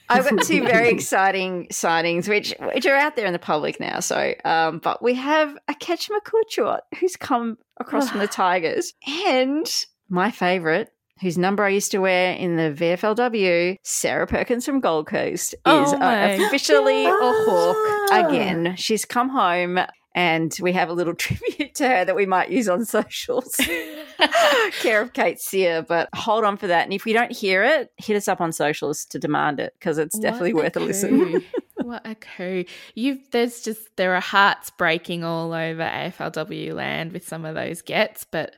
I've 0.09 0.29
got 0.29 0.43
two 0.43 0.63
very 0.65 0.89
exciting 0.93 1.67
signings, 1.71 2.27
which 2.27 2.53
which 2.73 2.85
are 2.85 2.95
out 2.97 3.15
there 3.15 3.25
in 3.25 3.31
the 3.31 3.39
public 3.39 3.79
now. 3.79 4.01
So, 4.01 4.33
um, 4.43 4.79
but 4.79 5.01
we 5.01 5.13
have 5.13 5.57
a 5.69 5.73
Catch 5.75 6.09
McCutcheon 6.09 6.81
who's 6.99 7.15
come 7.15 7.57
across 7.79 8.09
from 8.09 8.19
the 8.19 8.27
Tigers, 8.43 8.93
and 9.25 9.65
my 10.09 10.31
favourite, 10.31 10.89
whose 11.21 11.37
number 11.37 11.63
I 11.63 11.69
used 11.69 11.91
to 11.91 11.99
wear 11.99 12.33
in 12.33 12.57
the 12.57 12.73
VFLW, 12.73 13.77
Sarah 13.83 14.27
Perkins 14.27 14.65
from 14.65 14.79
Gold 14.79 15.07
Coast, 15.07 15.53
is 15.53 15.59
Oh 15.65 15.97
uh, 15.97 16.37
officially 16.39 17.05
a 17.05 17.11
Hawk 17.13 18.27
again. 18.27 18.75
She's 18.77 19.05
come 19.05 19.29
home. 19.29 19.79
And 20.17 20.55
we 20.61 20.71
have 20.71 20.87
a 20.87 20.93
little 20.93 21.13
tribute 21.15 21.75
to 21.75 21.89
her 21.89 22.05
that 22.05 22.15
we 22.15 22.25
might 22.25 22.49
use 22.49 22.69
on 22.69 22.85
socials. 22.85 23.53
Care 24.79 25.01
of 25.01 25.11
Kate 25.11 25.39
Sear, 25.41 25.81
but 25.81 26.07
hold 26.15 26.45
on 26.45 26.55
for 26.55 26.67
that. 26.67 26.85
And 26.85 26.93
if 26.93 27.03
we 27.03 27.11
don't 27.11 27.33
hear 27.33 27.63
it, 27.63 27.91
hit 27.97 28.15
us 28.15 28.29
up 28.29 28.39
on 28.39 28.53
socials 28.53 29.03
to 29.07 29.19
demand 29.19 29.59
it 29.59 29.73
because 29.77 29.97
it's 29.97 30.17
definitely 30.17 30.53
What 30.53 30.63
worth 30.63 30.77
a 30.77 30.79
listen. 30.79 31.43
what 31.75 32.07
a 32.07 32.15
coup. 32.15 32.63
You've 32.93 33.29
there's 33.31 33.61
just 33.61 33.95
there 33.97 34.15
are 34.15 34.21
hearts 34.21 34.69
breaking 34.69 35.25
all 35.25 35.51
over 35.51 35.81
AFLW 35.81 36.73
land 36.73 37.11
with 37.11 37.27
some 37.27 37.43
of 37.43 37.55
those 37.55 37.81
gets, 37.81 38.23
but 38.23 38.55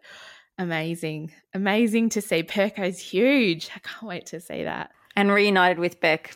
amazing. 0.57 1.31
Amazing 1.53 2.09
to 2.09 2.21
see. 2.21 2.43
Perko's 2.43 2.99
huge. 2.99 3.69
I 3.75 3.79
can't 3.79 4.03
wait 4.03 4.25
to 4.27 4.39
see 4.39 4.63
that. 4.63 4.91
and 5.15 5.31
reunited 5.31 5.79
with 5.79 5.99
Beck, 5.99 6.35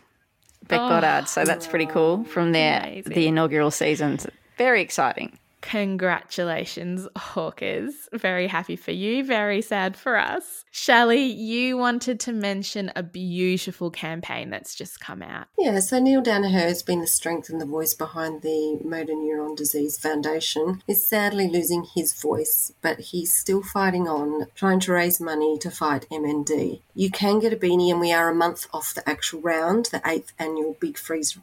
Beck 0.67 0.79
Oh. 0.79 0.89
Goddard. 0.89 1.27
So 1.29 1.43
that's 1.45 1.67
pretty 1.67 1.85
cool 1.85 2.23
from 2.23 2.51
their 2.51 2.79
Amazing. 2.81 3.13
the 3.13 3.27
inaugural 3.27 3.69
seasons. 3.69 4.25
Very 4.57 4.81
exciting. 4.81 5.37
Congratulations, 5.61 7.07
Hawkers. 7.15 8.09
Very 8.11 8.47
happy 8.47 8.75
for 8.75 8.91
you, 8.91 9.23
very 9.23 9.61
sad 9.61 9.95
for 9.95 10.17
us. 10.17 10.65
Shelley, 10.71 11.23
you 11.23 11.77
wanted 11.77 12.19
to 12.21 12.33
mention 12.33 12.91
a 12.95 13.03
beautiful 13.03 13.91
campaign 13.91 14.49
that's 14.49 14.75
just 14.75 14.99
come 14.99 15.21
out. 15.21 15.47
Yeah, 15.57 15.79
so 15.79 15.99
Neale 15.99 16.23
Daniher 16.23 16.51
has 16.51 16.83
been 16.83 16.99
the 16.99 17.07
strength 17.07 17.49
and 17.49 17.61
the 17.61 17.65
voice 17.65 17.93
behind 17.93 18.41
the 18.41 18.79
Motor 18.83 19.13
Neuron 19.13 19.55
Disease 19.55 19.97
Foundation. 19.97 20.81
Is 20.87 21.07
sadly 21.07 21.47
losing 21.47 21.85
his 21.95 22.19
voice, 22.19 22.73
but 22.81 22.99
he's 22.99 23.33
still 23.33 23.61
fighting 23.61 24.07
on, 24.07 24.47
trying 24.55 24.79
to 24.81 24.91
raise 24.91 25.21
money 25.21 25.57
to 25.59 25.69
fight 25.69 26.07
MND. 26.11 26.81
You 26.95 27.11
can 27.11 27.39
get 27.39 27.53
a 27.53 27.57
beanie, 27.57 27.91
and 27.91 27.99
we 27.99 28.11
are 28.11 28.29
a 28.29 28.35
month 28.35 28.67
off 28.73 28.93
the 28.93 29.07
actual 29.07 29.41
round, 29.41 29.85
the 29.87 30.01
eighth 30.05 30.33
annual 30.39 30.75
Big 30.79 30.97
Freeze 30.97 31.37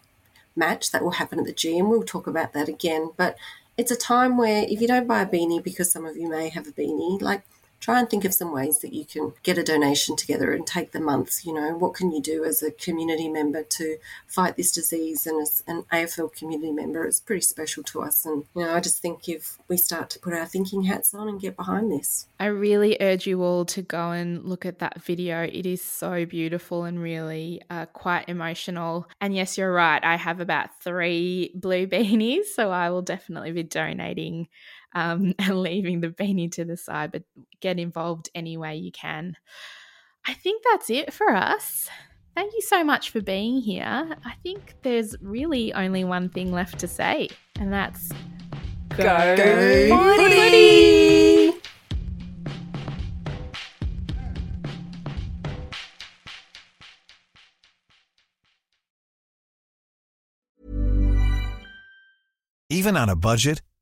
match 0.56 0.90
that 0.90 1.02
will 1.02 1.12
happen 1.12 1.38
at 1.38 1.46
the 1.46 1.52
gym. 1.52 1.88
We'll 1.88 2.02
talk 2.02 2.26
about 2.26 2.52
that 2.52 2.68
again, 2.68 3.12
but 3.16 3.36
it's 3.78 3.92
a 3.92 3.96
time 3.96 4.36
where 4.36 4.64
if 4.68 4.80
you 4.80 4.88
don't 4.88 5.06
buy 5.06 5.22
a 5.22 5.26
beanie 5.26 5.62
because 5.62 5.90
some 5.90 6.04
of 6.04 6.16
you 6.16 6.28
may 6.28 6.48
have 6.48 6.66
a 6.66 6.72
beanie, 6.72 7.22
like 7.22 7.42
try 7.80 7.98
and 7.98 8.10
think 8.10 8.24
of 8.24 8.34
some 8.34 8.52
ways 8.52 8.80
that 8.80 8.92
you 8.92 9.04
can 9.04 9.32
get 9.42 9.58
a 9.58 9.62
donation 9.62 10.16
together 10.16 10.52
and 10.52 10.66
take 10.66 10.92
the 10.92 11.00
months. 11.00 11.44
You 11.44 11.54
know, 11.54 11.74
what 11.74 11.94
can 11.94 12.10
you 12.10 12.20
do 12.20 12.44
as 12.44 12.62
a 12.62 12.70
community 12.70 13.28
member 13.28 13.62
to 13.62 13.98
fight 14.26 14.56
this 14.56 14.72
disease? 14.72 15.26
And 15.26 15.40
as 15.40 15.62
an 15.66 15.84
AFL 15.92 16.34
community 16.34 16.72
member, 16.72 17.04
it's 17.04 17.20
pretty 17.20 17.42
special 17.42 17.82
to 17.84 18.02
us. 18.02 18.24
And, 18.24 18.44
you 18.54 18.64
know, 18.64 18.74
I 18.74 18.80
just 18.80 19.00
think 19.00 19.28
if 19.28 19.58
we 19.68 19.76
start 19.76 20.10
to 20.10 20.18
put 20.18 20.34
our 20.34 20.46
thinking 20.46 20.84
hats 20.84 21.14
on 21.14 21.28
and 21.28 21.40
get 21.40 21.56
behind 21.56 21.90
this. 21.92 22.26
I 22.40 22.46
really 22.46 22.96
urge 23.00 23.26
you 23.26 23.42
all 23.42 23.64
to 23.66 23.82
go 23.82 24.10
and 24.10 24.44
look 24.44 24.66
at 24.66 24.80
that 24.80 25.02
video. 25.02 25.42
It 25.42 25.66
is 25.66 25.82
so 25.82 26.24
beautiful 26.24 26.84
and 26.84 27.00
really 27.00 27.62
uh, 27.70 27.86
quite 27.86 28.28
emotional. 28.28 29.06
And 29.20 29.34
yes, 29.34 29.58
you're 29.58 29.72
right. 29.72 30.02
I 30.02 30.16
have 30.16 30.40
about 30.40 30.80
three 30.80 31.52
blue 31.54 31.86
beanies, 31.86 32.46
so 32.54 32.70
I 32.70 32.90
will 32.90 33.02
definitely 33.02 33.52
be 33.52 33.62
donating 33.62 34.48
um, 34.94 35.34
and 35.38 35.60
leaving 35.60 36.00
the 36.00 36.08
beanie 36.08 36.50
to 36.52 36.64
the 36.64 36.76
side, 36.76 37.12
but 37.12 37.22
get 37.60 37.78
involved 37.78 38.30
any 38.34 38.56
way 38.56 38.76
you 38.76 38.92
can. 38.92 39.36
I 40.26 40.34
think 40.34 40.62
that's 40.70 40.90
it 40.90 41.12
for 41.12 41.30
us. 41.30 41.88
Thank 42.34 42.52
you 42.54 42.60
so 42.60 42.84
much 42.84 43.10
for 43.10 43.20
being 43.20 43.60
here. 43.60 44.16
I 44.24 44.34
think 44.42 44.76
there's 44.82 45.16
really 45.20 45.72
only 45.72 46.04
one 46.04 46.28
thing 46.28 46.52
left 46.52 46.78
to 46.80 46.88
say, 46.88 47.28
and 47.58 47.72
that's 47.72 48.12
Go, 48.96 49.36
footy! 50.16 51.52
Even 62.70 62.96
on 62.96 63.08
a 63.08 63.16
budget, 63.16 63.62